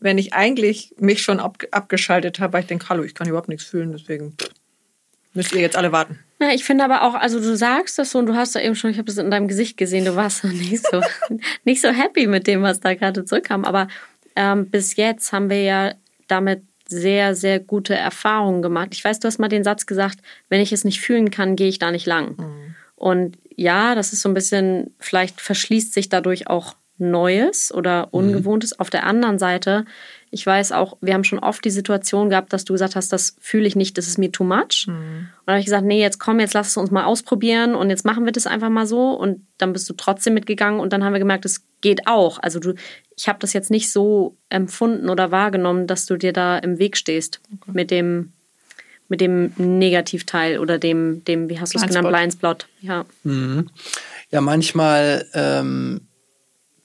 wenn 0.00 0.18
ich 0.18 0.32
eigentlich 0.34 0.94
mich 0.98 1.22
schon 1.22 1.40
ab, 1.40 1.58
abgeschaltet 1.70 2.40
habe, 2.40 2.54
weil 2.54 2.60
ich 2.62 2.66
denke, 2.66 2.88
hallo, 2.88 3.02
ich 3.04 3.14
kann 3.14 3.28
überhaupt 3.28 3.48
nichts 3.48 3.64
fühlen, 3.66 3.92
deswegen 3.92 4.32
pff, 4.38 4.50
müsst 5.34 5.52
ihr 5.52 5.60
jetzt 5.60 5.76
alle 5.76 5.92
warten. 5.92 6.18
Ja, 6.40 6.50
ich 6.52 6.64
finde 6.64 6.84
aber 6.84 7.02
auch, 7.02 7.14
also 7.14 7.38
du 7.38 7.56
sagst 7.56 7.98
das 7.98 8.10
so 8.10 8.18
und 8.18 8.26
du 8.26 8.34
hast 8.34 8.54
da 8.54 8.60
eben 8.60 8.74
schon, 8.74 8.90
ich 8.90 8.98
habe 8.98 9.06
das 9.06 9.18
in 9.18 9.30
deinem 9.30 9.48
Gesicht 9.48 9.76
gesehen, 9.76 10.04
du 10.04 10.16
warst 10.16 10.44
nicht 10.44 10.84
so, 10.86 11.00
nicht 11.64 11.80
so 11.80 11.88
happy 11.88 12.26
mit 12.26 12.46
dem, 12.46 12.62
was 12.62 12.80
da 12.80 12.94
gerade 12.94 13.24
zurückkam. 13.24 13.64
Aber 13.64 13.88
ähm, 14.36 14.68
bis 14.70 14.96
jetzt 14.96 15.32
haben 15.32 15.50
wir 15.50 15.62
ja 15.62 15.94
damit 16.28 16.62
sehr, 16.88 17.34
sehr 17.34 17.58
gute 17.60 17.94
Erfahrungen 17.94 18.62
gemacht. 18.62 18.88
Ich 18.92 19.04
weiß, 19.04 19.20
du 19.20 19.28
hast 19.28 19.38
mal 19.38 19.48
den 19.48 19.64
Satz 19.64 19.86
gesagt, 19.86 20.18
wenn 20.48 20.60
ich 20.60 20.72
es 20.72 20.84
nicht 20.84 21.00
fühlen 21.00 21.30
kann, 21.30 21.56
gehe 21.56 21.68
ich 21.68 21.78
da 21.78 21.90
nicht 21.90 22.06
lang. 22.06 22.36
Und 22.96 23.38
ja, 23.56 23.94
das 23.94 24.12
ist 24.12 24.20
so 24.22 24.28
ein 24.28 24.34
bisschen, 24.34 24.94
vielleicht 24.98 25.40
verschließt 25.40 25.94
sich 25.94 26.08
dadurch 26.08 26.48
auch 26.48 26.74
Neues 26.98 27.72
oder 27.72 28.12
Ungewohntes. 28.12 28.78
Auf 28.78 28.90
der 28.90 29.04
anderen 29.04 29.38
Seite, 29.38 29.86
ich 30.34 30.46
weiß 30.46 30.72
auch, 30.72 30.96
wir 31.02 31.12
haben 31.12 31.24
schon 31.24 31.38
oft 31.38 31.62
die 31.62 31.70
Situation 31.70 32.30
gehabt, 32.30 32.54
dass 32.54 32.64
du 32.64 32.72
gesagt 32.72 32.96
hast, 32.96 33.12
das 33.12 33.36
fühle 33.38 33.66
ich 33.66 33.76
nicht, 33.76 33.98
das 33.98 34.08
ist 34.08 34.16
mir 34.16 34.32
too 34.32 34.44
much. 34.44 34.86
Und 34.88 35.28
dann 35.44 35.52
habe 35.54 35.58
ich 35.60 35.66
gesagt, 35.66 35.84
nee, 35.84 36.00
jetzt 36.00 36.18
komm, 36.18 36.40
jetzt 36.40 36.54
lass 36.54 36.68
es 36.68 36.78
uns 36.78 36.90
mal 36.90 37.04
ausprobieren 37.04 37.74
und 37.74 37.90
jetzt 37.90 38.06
machen 38.06 38.24
wir 38.24 38.32
das 38.32 38.46
einfach 38.46 38.70
mal 38.70 38.86
so. 38.86 39.10
Und 39.10 39.46
dann 39.58 39.74
bist 39.74 39.90
du 39.90 39.92
trotzdem 39.92 40.32
mitgegangen 40.32 40.80
und 40.80 40.90
dann 40.94 41.04
haben 41.04 41.12
wir 41.12 41.18
gemerkt, 41.18 41.44
es 41.44 41.62
geht 41.82 42.06
auch. 42.06 42.38
Also 42.38 42.60
du, 42.60 42.72
ich 43.14 43.28
habe 43.28 43.40
das 43.40 43.52
jetzt 43.52 43.70
nicht 43.70 43.92
so 43.92 44.34
empfunden 44.48 45.10
oder 45.10 45.30
wahrgenommen, 45.30 45.86
dass 45.86 46.06
du 46.06 46.16
dir 46.16 46.32
da 46.32 46.56
im 46.56 46.78
Weg 46.78 46.96
stehst 46.96 47.42
mit 47.66 47.90
dem 47.90 48.32
mit 49.08 49.20
dem 49.20 49.52
Negativteil 49.58 50.58
oder 50.58 50.78
dem, 50.78 51.22
dem 51.26 51.50
wie 51.50 51.60
hast 51.60 51.74
du 51.74 51.78
es 51.78 51.86
genannt, 51.86 52.08
Blindspot. 52.08 52.66
Ja. 52.80 53.04
Ja, 54.30 54.40
manchmal 54.40 55.26
ähm, 55.34 56.00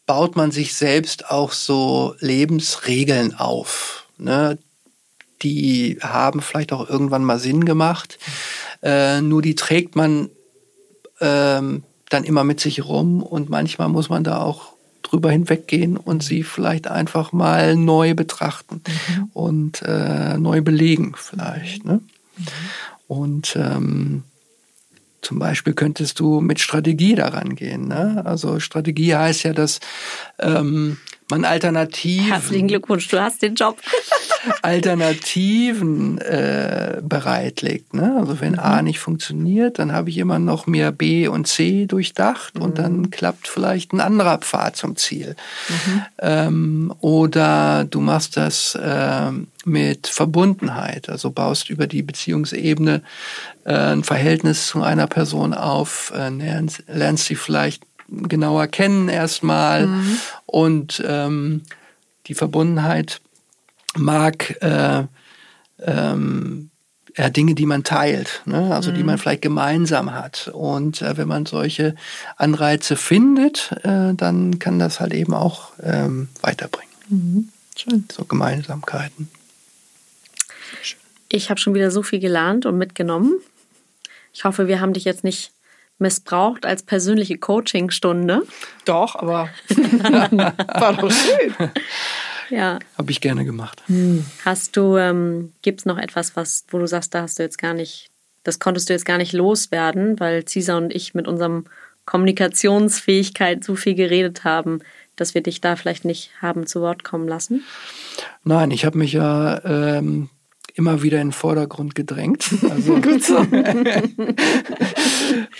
baut 0.08 0.36
man 0.36 0.49
sich 0.51 0.74
selbst 0.74 1.30
auch 1.30 1.51
so 1.51 2.16
Lebensregeln 2.20 3.36
auf. 3.36 4.08
Ne? 4.18 4.58
Die 5.43 5.99
haben 6.01 6.41
vielleicht 6.41 6.74
auch 6.74 6.89
irgendwann 6.89 7.24
mal 7.24 7.38
Sinn 7.38 7.66
gemacht. 7.66 8.18
Äh, 8.82 9.22
nur 9.22 9.43
die 9.43 9.53
trägt 9.53 9.95
man 9.95 10.30
ähm, 11.20 11.84
dann 12.10 12.24
immer 12.24 12.43
mit 12.43 12.60
sich 12.60 12.86
rum 12.86 13.22
und 13.22 13.49
manchmal 13.49 13.89
muss 13.89 14.10
man 14.10 14.24
da 14.24 14.41
auch 14.41 14.74
drüber 15.03 15.30
hinweggehen 15.32 15.97
und 15.97 16.24
sie 16.24 16.43
vielleicht 16.43 16.88
einfach 16.88 17.32
mal 17.32 17.76
neu 17.76 18.14
betrachten 18.14 18.82
und 19.34 19.82
äh, 19.84 20.38
neu 20.38 20.62
belegen 20.62 21.14
vielleicht. 21.18 21.86
Ne? 21.86 22.01
Und 23.08 23.55
ähm, 23.55 24.24
zum 25.22 25.39
Beispiel 25.39 25.74
könntest 25.74 26.20
du 26.20 26.41
mit 26.41 26.59
Strategie 26.59 27.15
daran 27.15 27.55
gehen. 27.55 27.88
Ne? 27.88 28.22
Also 28.26 28.59
Strategie 28.59 29.15
heißt 29.15 29.43
ja, 29.43 29.53
dass 29.53 29.80
ähm, 30.39 30.97
man 31.30 31.46
alternativ 31.46 32.30
Herzlichen 32.30 32.68
Glückwunsch, 32.68 33.08
du 33.08 33.22
hast 33.22 33.42
den 33.42 33.56
Job. 33.56 33.80
Alternativen 34.62 36.20
äh, 36.20 37.02
bereitlegt. 37.02 37.94
Ne? 37.94 38.16
Also 38.18 38.40
wenn 38.40 38.58
A 38.58 38.82
nicht 38.82 39.00
funktioniert, 39.00 39.80
dann 39.80 39.92
habe 39.92 40.10
ich 40.10 40.18
immer 40.18 40.40
noch 40.40 40.68
mehr 40.68 40.92
B 40.92 41.28
und 41.28 41.48
C 41.48 41.86
durchdacht 41.86 42.58
und 42.58 42.78
dann 42.78 43.10
klappt 43.12 43.48
vielleicht 43.48 43.94
ein 43.94 44.00
anderer 44.00 44.38
Pfad 44.38 44.78
zum 44.78 44.96
Ziel. 44.96 45.36
Ähm, 46.20 46.94
oder 47.02 47.84
du 47.84 48.00
machst 48.00 48.38
das 48.38 48.78
ähm, 48.82 49.48
mit 49.66 50.08
Verbundenheit, 50.08 51.10
also 51.10 51.32
baust 51.32 51.70
über 51.70 51.88
die 51.88 52.04
Beziehungsebene 52.04 53.02
äh, 53.66 53.74
ein 53.74 54.04
Verhältnis 54.04 54.68
zu 54.68 54.82
einer 54.82 55.08
Person 55.08 55.54
auf, 55.54 56.14
äh, 56.16 56.30
lernst, 56.30 56.84
lernst 56.88 57.26
sie 57.26 57.36
vielleicht 57.36 57.84
genauer 58.10 58.68
kennen 58.68 59.10
erstmal 59.10 59.90
und 60.48 61.04
ähm, 61.06 61.62
die 62.26 62.34
Verbundenheit 62.34 63.22
mag 63.95 64.58
äh, 64.62 65.04
ähm, 65.80 66.72
ja, 67.16 67.30
Dinge, 67.30 67.56
die 67.56 67.66
man 67.66 67.84
teilt, 67.84 68.41
ne? 68.45 68.76
also 68.76 68.91
die 68.91 69.04
man 69.04 69.18
vielleicht 69.18 69.41
gemeinsam 69.41 70.14
hat. 70.14 70.52
Und 70.54 71.02
äh, 71.02 71.18
wenn 71.18 71.28
man 71.28 71.48
solche 71.48 71.95
Anreize 72.36 72.95
findet, 72.95 73.72
äh, 73.84 74.14
dann 74.14 74.60
kann 74.60 74.78
das 74.78 75.00
halt 75.00 75.14
eben 75.14 75.34
auch 75.34 75.72
ähm, 75.82 76.30
weiterbringen. 76.41 77.52
Schön. 77.76 78.06
So 78.12 78.26
Gemeinsamkeiten. 78.26 79.30
Ich 81.30 81.50
habe 81.50 81.60
schon 81.60 81.74
wieder 81.74 81.89
so 81.89 82.04
viel 82.04 82.20
gelernt 82.20 82.66
und 82.66 82.78
mitgenommen. 82.78 83.34
Ich 84.34 84.43
hoffe, 84.43 84.68
wir 84.68 84.80
haben 84.80 84.93
dich 84.93 85.04
jetzt 85.04 85.24
nicht 85.24 85.52
missbraucht 86.00 86.66
als 86.66 86.84
persönliche 86.84 87.38
Coachingstunde. 87.38 88.43
Doch, 88.86 89.16
aber 89.16 89.50
war 89.70 90.93
doch 90.93 91.12
schön. 91.12 91.54
Ja. 92.50 92.80
Habe 92.98 93.12
ich 93.12 93.22
gerne 93.22 93.45
gemacht. 93.45 93.84
Hast 94.45 94.78
du, 94.78 94.98
ähm, 94.98 95.54
gibt 95.62 95.82
es 95.82 95.86
noch 95.86 95.98
etwas, 95.98 96.36
was, 96.36 96.66
wo 96.70 96.78
du 96.78 96.88
sagst, 96.88 97.14
da 97.14 97.24
hast 97.24 97.39
du 97.39 97.43
jetzt 97.43 97.58
gar 97.58 97.74
nicht, 97.74 98.08
das 98.43 98.60
konntest 98.60 98.89
du 98.89 98.93
jetzt 98.93 99.06
gar 99.06 99.18
nicht 99.18 99.34
loswerden, 99.34 100.20
weil 100.20 100.45
Cesar 100.45 100.78
und 100.78 100.93
ich 100.93 101.14
mit 101.14 101.28
unserem 101.28 101.66
Kommunikationsfähigkeit 102.06 103.64
so 103.64 103.76
viel 103.76 103.95
geredet 103.95 104.43
haben, 104.43 104.80
dass 105.18 105.34
wir 105.34 105.41
dich 105.41 105.60
da 105.62 105.76
vielleicht 105.76 106.06
nicht 106.06 106.32
haben 106.41 106.66
zu 106.66 106.82
Wort 106.82 107.04
kommen 107.04 107.28
lassen? 107.28 107.64
Nein, 108.43 108.72
ich 108.72 108.86
habe 108.86 108.98
mich 108.98 109.14
ja 109.14 109.64
ähm, 109.66 110.30
immer 110.78 111.02
wieder 111.02 111.20
in 111.20 111.30
den 111.30 111.34
Vordergrund 111.34 111.96
gedrängt. 111.96 112.50
Also, 112.70 112.96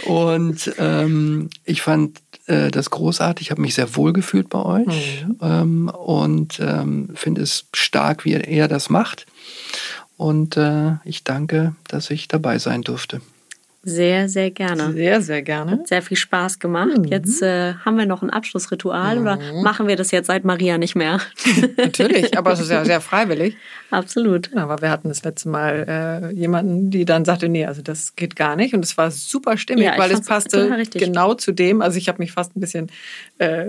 und 0.05 0.74
ähm, 0.78 1.49
ich 1.63 1.82
fand 1.82 2.22
äh, 2.45 2.70
das 2.70 2.89
großartig, 2.89 3.47
ich 3.47 3.51
habe 3.51 3.61
mich 3.61 3.76
sehr 3.76 3.95
wohl 3.95 4.13
gefühlt 4.13 4.49
bei 4.49 4.63
euch 4.63 5.26
ähm, 5.41 5.89
und 5.89 6.59
ähm, 6.59 7.09
finde 7.15 7.41
es 7.41 7.65
stark, 7.74 8.26
wie 8.26 8.34
er 8.34 8.68
das 8.68 8.89
macht. 8.89 9.26
Und 10.18 10.57
äh, 10.57 10.95
ich 11.05 11.24
danke, 11.24 11.76
dass 11.88 12.09
ich 12.09 12.28
dabei 12.28 12.59
sein 12.59 12.82
durfte. 12.82 13.22
Sehr, 13.89 14.27
sehr 14.27 14.51
gerne. 14.51 14.91
Sehr, 14.91 15.21
sehr 15.21 15.41
gerne. 15.41 15.71
Hat 15.71 15.88
sehr 15.88 16.01
viel 16.01 16.17
Spaß 16.17 16.59
gemacht. 16.59 16.91
Jetzt 17.05 17.41
äh, 17.41 17.73
haben 17.85 17.97
wir 17.97 18.05
noch 18.05 18.21
ein 18.21 18.29
Abschlussritual 18.29 19.17
oder 19.17 19.39
machen 19.63 19.88
wir 19.88 19.95
das 19.95 20.11
jetzt 20.11 20.27
seit 20.27 20.43
Maria 20.43 20.77
nicht 20.77 20.95
mehr? 20.95 21.21
Natürlich, 21.77 22.38
aber 22.38 22.51
es 22.51 22.59
ist 22.59 22.69
ja 22.69 22.83
sehr 22.83 22.99
freiwillig. 22.99 23.55
Absolut. 23.89 24.51
Ja, 24.53 24.63
aber 24.63 24.81
wir 24.81 24.89
hatten 24.89 25.07
das 25.07 25.23
letzte 25.23 25.47
Mal 25.47 26.31
äh, 26.33 26.35
jemanden, 26.35 26.91
die 26.91 27.05
dann 27.05 27.23
sagte, 27.23 27.47
nee, 27.47 27.65
also 27.65 27.81
das 27.81 28.17
geht 28.17 28.35
gar 28.35 28.57
nicht. 28.57 28.73
Und 28.73 28.83
es 28.83 28.97
war 28.97 29.09
super 29.09 29.55
stimmig, 29.55 29.85
Ja, 29.85 29.97
weil 29.97 30.11
es 30.11 30.25
passte 30.25 30.83
genau 30.93 31.35
zu 31.35 31.53
dem. 31.53 31.81
Also 31.81 31.97
ich 31.97 32.09
habe 32.09 32.19
mich 32.19 32.33
fast 32.33 32.57
ein 32.57 32.59
bisschen 32.59 32.91
äh, 33.38 33.63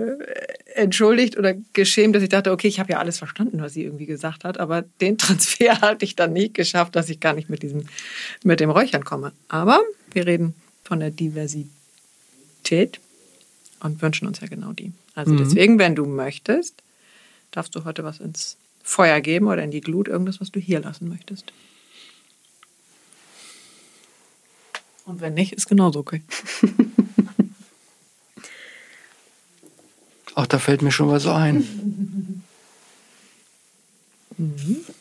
entschuldigt 0.75 1.37
oder 1.37 1.53
geschämt, 1.71 2.13
dass 2.13 2.23
ich 2.23 2.29
dachte, 2.29 2.51
okay, 2.51 2.67
ich 2.67 2.81
habe 2.81 2.91
ja 2.91 2.99
alles 2.99 3.19
verstanden, 3.19 3.61
was 3.61 3.71
sie 3.71 3.85
irgendwie 3.85 4.05
gesagt 4.05 4.43
hat, 4.43 4.59
aber 4.59 4.83
den 4.99 5.17
Transfer 5.17 5.79
hatte 5.79 6.03
ich 6.03 6.17
dann 6.17 6.33
nicht 6.33 6.55
geschafft, 6.55 6.97
dass 6.97 7.09
ich 7.09 7.21
gar 7.21 7.33
nicht 7.33 7.49
mit 7.49 7.63
diesem, 7.63 7.85
mit 8.43 8.59
dem 8.59 8.69
Räuchern 8.69 9.05
komme. 9.05 9.31
Aber 9.47 9.79
wir 10.15 10.25
reden 10.25 10.53
von 10.83 10.99
der 10.99 11.11
Diversität 11.11 12.99
und 13.79 14.01
wünschen 14.01 14.27
uns 14.27 14.39
ja 14.39 14.47
genau 14.47 14.73
die. 14.73 14.91
Also 15.15 15.35
deswegen, 15.35 15.79
wenn 15.79 15.95
du 15.95 16.05
möchtest, 16.05 16.81
darfst 17.51 17.75
du 17.75 17.83
heute 17.83 18.03
was 18.03 18.19
ins 18.19 18.57
Feuer 18.83 19.21
geben 19.21 19.47
oder 19.47 19.63
in 19.63 19.71
die 19.71 19.81
Glut, 19.81 20.07
irgendwas, 20.07 20.41
was 20.41 20.51
du 20.51 20.59
hier 20.59 20.79
lassen 20.79 21.09
möchtest. 21.09 21.51
Und 25.05 25.21
wenn 25.21 25.33
nicht, 25.33 25.53
ist 25.53 25.67
genauso 25.67 25.99
okay. 25.99 26.21
Auch 30.35 30.45
da 30.45 30.59
fällt 30.59 30.81
mir 30.81 30.91
schon 30.91 31.09
was 31.09 31.25
ein. 31.27 32.43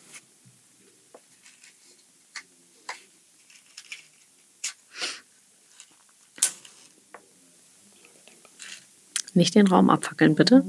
Nicht 9.38 9.54
den 9.54 9.68
Raum 9.68 9.88
abfackeln, 9.88 10.34
bitte. 10.34 10.64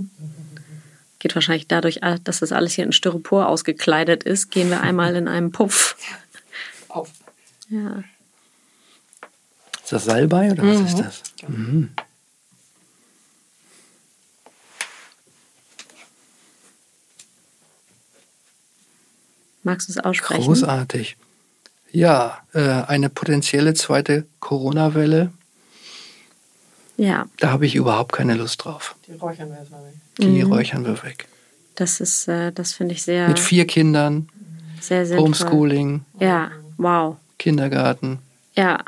Geht 1.17 1.33
wahrscheinlich 1.33 1.67
dadurch, 1.67 2.01
dass 2.23 2.39
das 2.39 2.51
alles 2.51 2.73
hier 2.73 2.85
in 2.85 2.91
Styropor 2.91 3.47
ausgekleidet 3.47 4.23
ist, 4.23 4.51
gehen 4.51 4.69
wir 4.69 4.81
einmal 4.81 5.15
in 5.15 5.27
einem 5.27 5.51
Puff. 5.51 5.97
Auf. 6.87 7.09
Ja. 7.69 8.03
Ist 9.83 9.91
das 9.91 10.05
Salbei 10.05 10.51
oder 10.51 10.61
was 10.63 10.81
ist 10.81 10.99
das? 10.99 11.23
Magst 19.63 19.89
du 19.89 19.93
es 19.93 19.97
aussprechen? 19.97 20.43
Großartig. 20.43 21.17
Ja, 21.91 22.43
äh, 22.53 22.59
eine 22.59 23.09
potenzielle 23.09 23.73
zweite 23.73 24.27
Corona-Welle 24.39 25.33
Ja. 26.99 27.27
Da 27.37 27.51
habe 27.51 27.65
ich 27.65 27.75
überhaupt 27.75 28.11
keine 28.11 28.33
Lust 28.33 28.65
drauf. 28.65 28.95
Die 29.07 29.13
räuchern 29.13 29.49
wir 29.49 29.59
erstmal 29.59 29.85
weg. 29.85 29.93
Die 30.17 30.43
mhm. 30.43 30.51
räuchern 30.51 30.85
wir 30.85 31.01
weg. 31.01 31.29
Das 31.75 32.01
ist, 32.01 32.27
äh, 32.27 32.51
das 32.51 32.73
finde 32.73 32.93
ich 32.93 33.03
sehr. 33.03 33.29
Mit 33.29 33.39
vier 33.39 33.65
Kindern. 33.65 34.27
Sehr, 34.81 35.05
sehr 35.05 35.17
Homeschooling. 35.17 36.03
Ja, 36.19 36.51
wow. 36.75 37.15
Kindergarten. 37.37 38.19
Ja. 38.53 38.83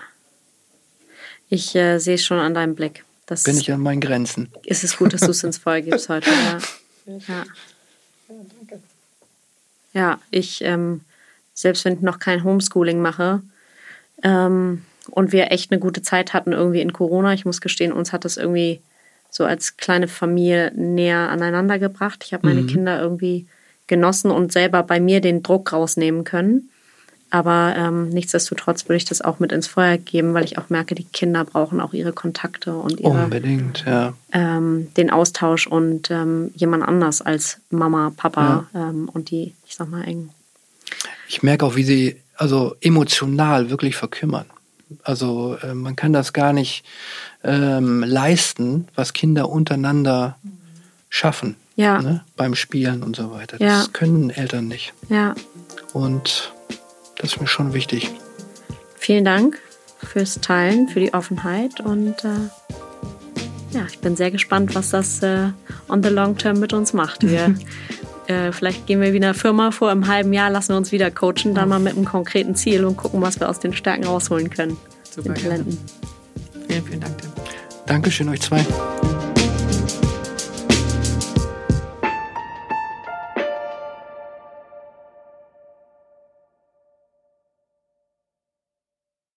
Ich 1.48 1.74
äh, 1.74 2.00
sehe 2.00 2.16
es 2.16 2.26
schon 2.26 2.40
an 2.40 2.54
deinem 2.54 2.76
Blick. 2.76 3.06
Das 3.28 3.44
Bin 3.44 3.58
ich 3.58 3.72
an 3.72 3.80
meinen 3.80 4.02
Grenzen. 4.02 4.50
Ist 4.66 4.84
es 4.84 4.98
gut, 4.98 5.14
dass 5.14 5.22
du 5.22 5.32
es 5.32 5.42
ins 5.46 5.58
Feuer 5.58 5.80
gibst 5.80 6.10
heute, 6.10 6.30
ja. 6.30 6.60
Ja, 7.06 7.18
ja 7.18 7.46
danke. 8.28 8.84
Ja, 9.94 10.20
ich, 10.32 10.62
ähm, 10.64 11.02
selbst 11.54 11.86
wenn 11.86 11.94
ich 11.94 12.02
noch 12.02 12.20
kein 12.20 12.44
Homeschooling 12.44 13.02
mache 13.02 13.42
ähm, 14.24 14.84
und 15.12 15.32
wir 15.32 15.52
echt 15.52 15.72
eine 15.72 15.80
gute 15.80 16.02
Zeit 16.02 16.34
hatten 16.34 16.52
irgendwie 16.52 16.82
in 16.82 16.94
Corona, 16.94 17.34
ich 17.34 17.46
muss 17.46 17.62
gestehen, 17.62 17.92
uns 17.92 18.12
hat 18.14 18.26
das 18.26 18.38
irgendwie 18.38 18.82
so 19.30 19.46
als 19.46 19.78
kleine 19.78 20.08
Familie 20.08 20.72
näher 20.76 21.30
aneinander 21.30 21.80
gebracht. 21.80 22.24
Ich 22.26 22.34
habe 22.34 22.48
meine 22.48 22.62
mhm. 22.62 22.68
Kinder 22.68 23.02
irgendwie 23.02 23.48
genossen 23.88 24.32
und 24.32 24.52
selber 24.52 24.84
bei 24.84 25.00
mir 25.00 25.22
den 25.22 25.44
Druck 25.44 25.74
rausnehmen 25.74 26.24
können. 26.24 26.70
Aber 27.30 27.74
ähm, 27.78 28.10
nichtsdestotrotz 28.10 28.90
würde 28.90 28.98
ich 28.98 29.06
das 29.06 29.22
auch 29.22 29.40
mit 29.40 29.54
ins 29.54 29.68
Feuer 29.68 29.98
geben, 29.98 30.34
weil 30.34 30.44
ich 30.44 30.58
auch 30.58 30.70
merke, 30.70 30.96
die 30.96 31.06
Kinder 31.06 31.46
brauchen 31.46 31.80
auch 31.80 31.94
ihre 31.94 32.12
Kontakte 32.12 32.76
und 32.76 33.00
ihre, 33.00 33.24
Unbedingt, 33.24 33.86
ja. 33.88 34.14
ähm, 34.34 34.90
den 34.98 35.10
Austausch 35.10 35.66
und 35.66 36.12
ähm, 36.12 36.52
jemand 36.56 36.84
anders 36.84 37.22
als 37.22 37.60
Mama, 37.70 38.12
Papa 38.18 38.68
ja. 38.74 38.90
Ähm, 38.90 39.08
und 39.08 39.32
die, 39.32 39.54
ich 39.66 39.76
sag 39.76 39.90
mal, 39.90 40.04
eng. 40.04 40.30
Ich 41.30 41.42
merke 41.42 41.66
auch, 41.66 41.78
wie 41.78 41.84
sie 41.84 42.18
also 42.36 42.76
emotional 42.82 43.70
wirklich 43.70 43.96
verkümmern. 43.96 44.46
Also 45.04 45.58
äh, 45.64 45.74
man 45.74 45.96
kann 45.96 46.14
das 46.14 46.34
gar 46.34 46.54
nicht 46.54 46.84
ähm, 47.44 48.04
leisten, 48.04 48.88
was 48.96 49.14
Kinder 49.14 49.50
untereinander 49.50 50.38
schaffen. 51.10 51.56
Ja. 51.76 52.02
Ne? 52.02 52.24
Beim 52.36 52.56
Spielen 52.56 53.04
und 53.04 53.16
so 53.16 53.32
weiter. 53.32 53.58
Das 53.58 53.86
ja. 53.86 53.92
können 53.92 54.30
Eltern 54.30 54.68
nicht. 54.68 54.94
Ja. 55.10 55.36
Und 55.94 56.52
das 57.18 57.34
ist 57.34 57.42
mir 57.42 57.48
schon 57.48 57.74
wichtig. 57.74 58.12
Vielen 58.98 59.26
Dank 59.26 59.60
fürs 59.98 60.42
Teilen, 60.42 60.88
für 60.88 61.00
die 61.00 61.14
Offenheit 61.14 61.80
und 61.80 62.24
äh, 62.24 62.50
ja, 63.72 63.86
ich 63.90 64.00
bin 64.00 64.16
sehr 64.16 64.32
gespannt, 64.32 64.76
was 64.76 64.90
das 64.90 65.24
äh, 65.24 65.50
on 65.88 66.04
the 66.04 66.10
long 66.10 66.38
term 66.38 66.60
mit 66.60 66.74
uns 66.74 66.94
macht. 66.94 67.28
Wir, 67.28 67.56
äh, 68.28 68.52
vielleicht 68.52 68.88
gehen 68.88 69.02
wir 69.02 69.14
wie 69.14 69.18
eine 69.18 69.34
Firma 69.34 69.72
vor, 69.72 69.92
im 69.92 70.08
halben 70.08 70.34
Jahr 70.34 70.50
lassen 70.50 70.70
wir 70.70 70.78
uns 70.78 70.92
wieder 70.92 71.12
coachen, 71.12 71.54
dann 71.54 71.70
mal 71.70 71.80
mit 71.80 71.96
einem 71.96 72.06
konkreten 72.06 72.56
Ziel 72.56 72.86
und 72.86 72.98
gucken, 72.98 73.22
was 73.22 73.40
wir 73.40 73.50
aus 73.50 73.60
den 73.60 73.74
Stärken 73.74 74.06
rausholen 74.06 74.50
können. 74.50 74.78
Super, 75.10 75.34
den 75.34 75.44
Talenten. 75.44 75.78
Vielen, 76.68 76.86
vielen 76.86 77.00
Dank. 77.02 77.18
Tim. 77.18 77.32
Dankeschön 77.86 78.30
euch 78.30 78.42
zwei. 78.42 78.66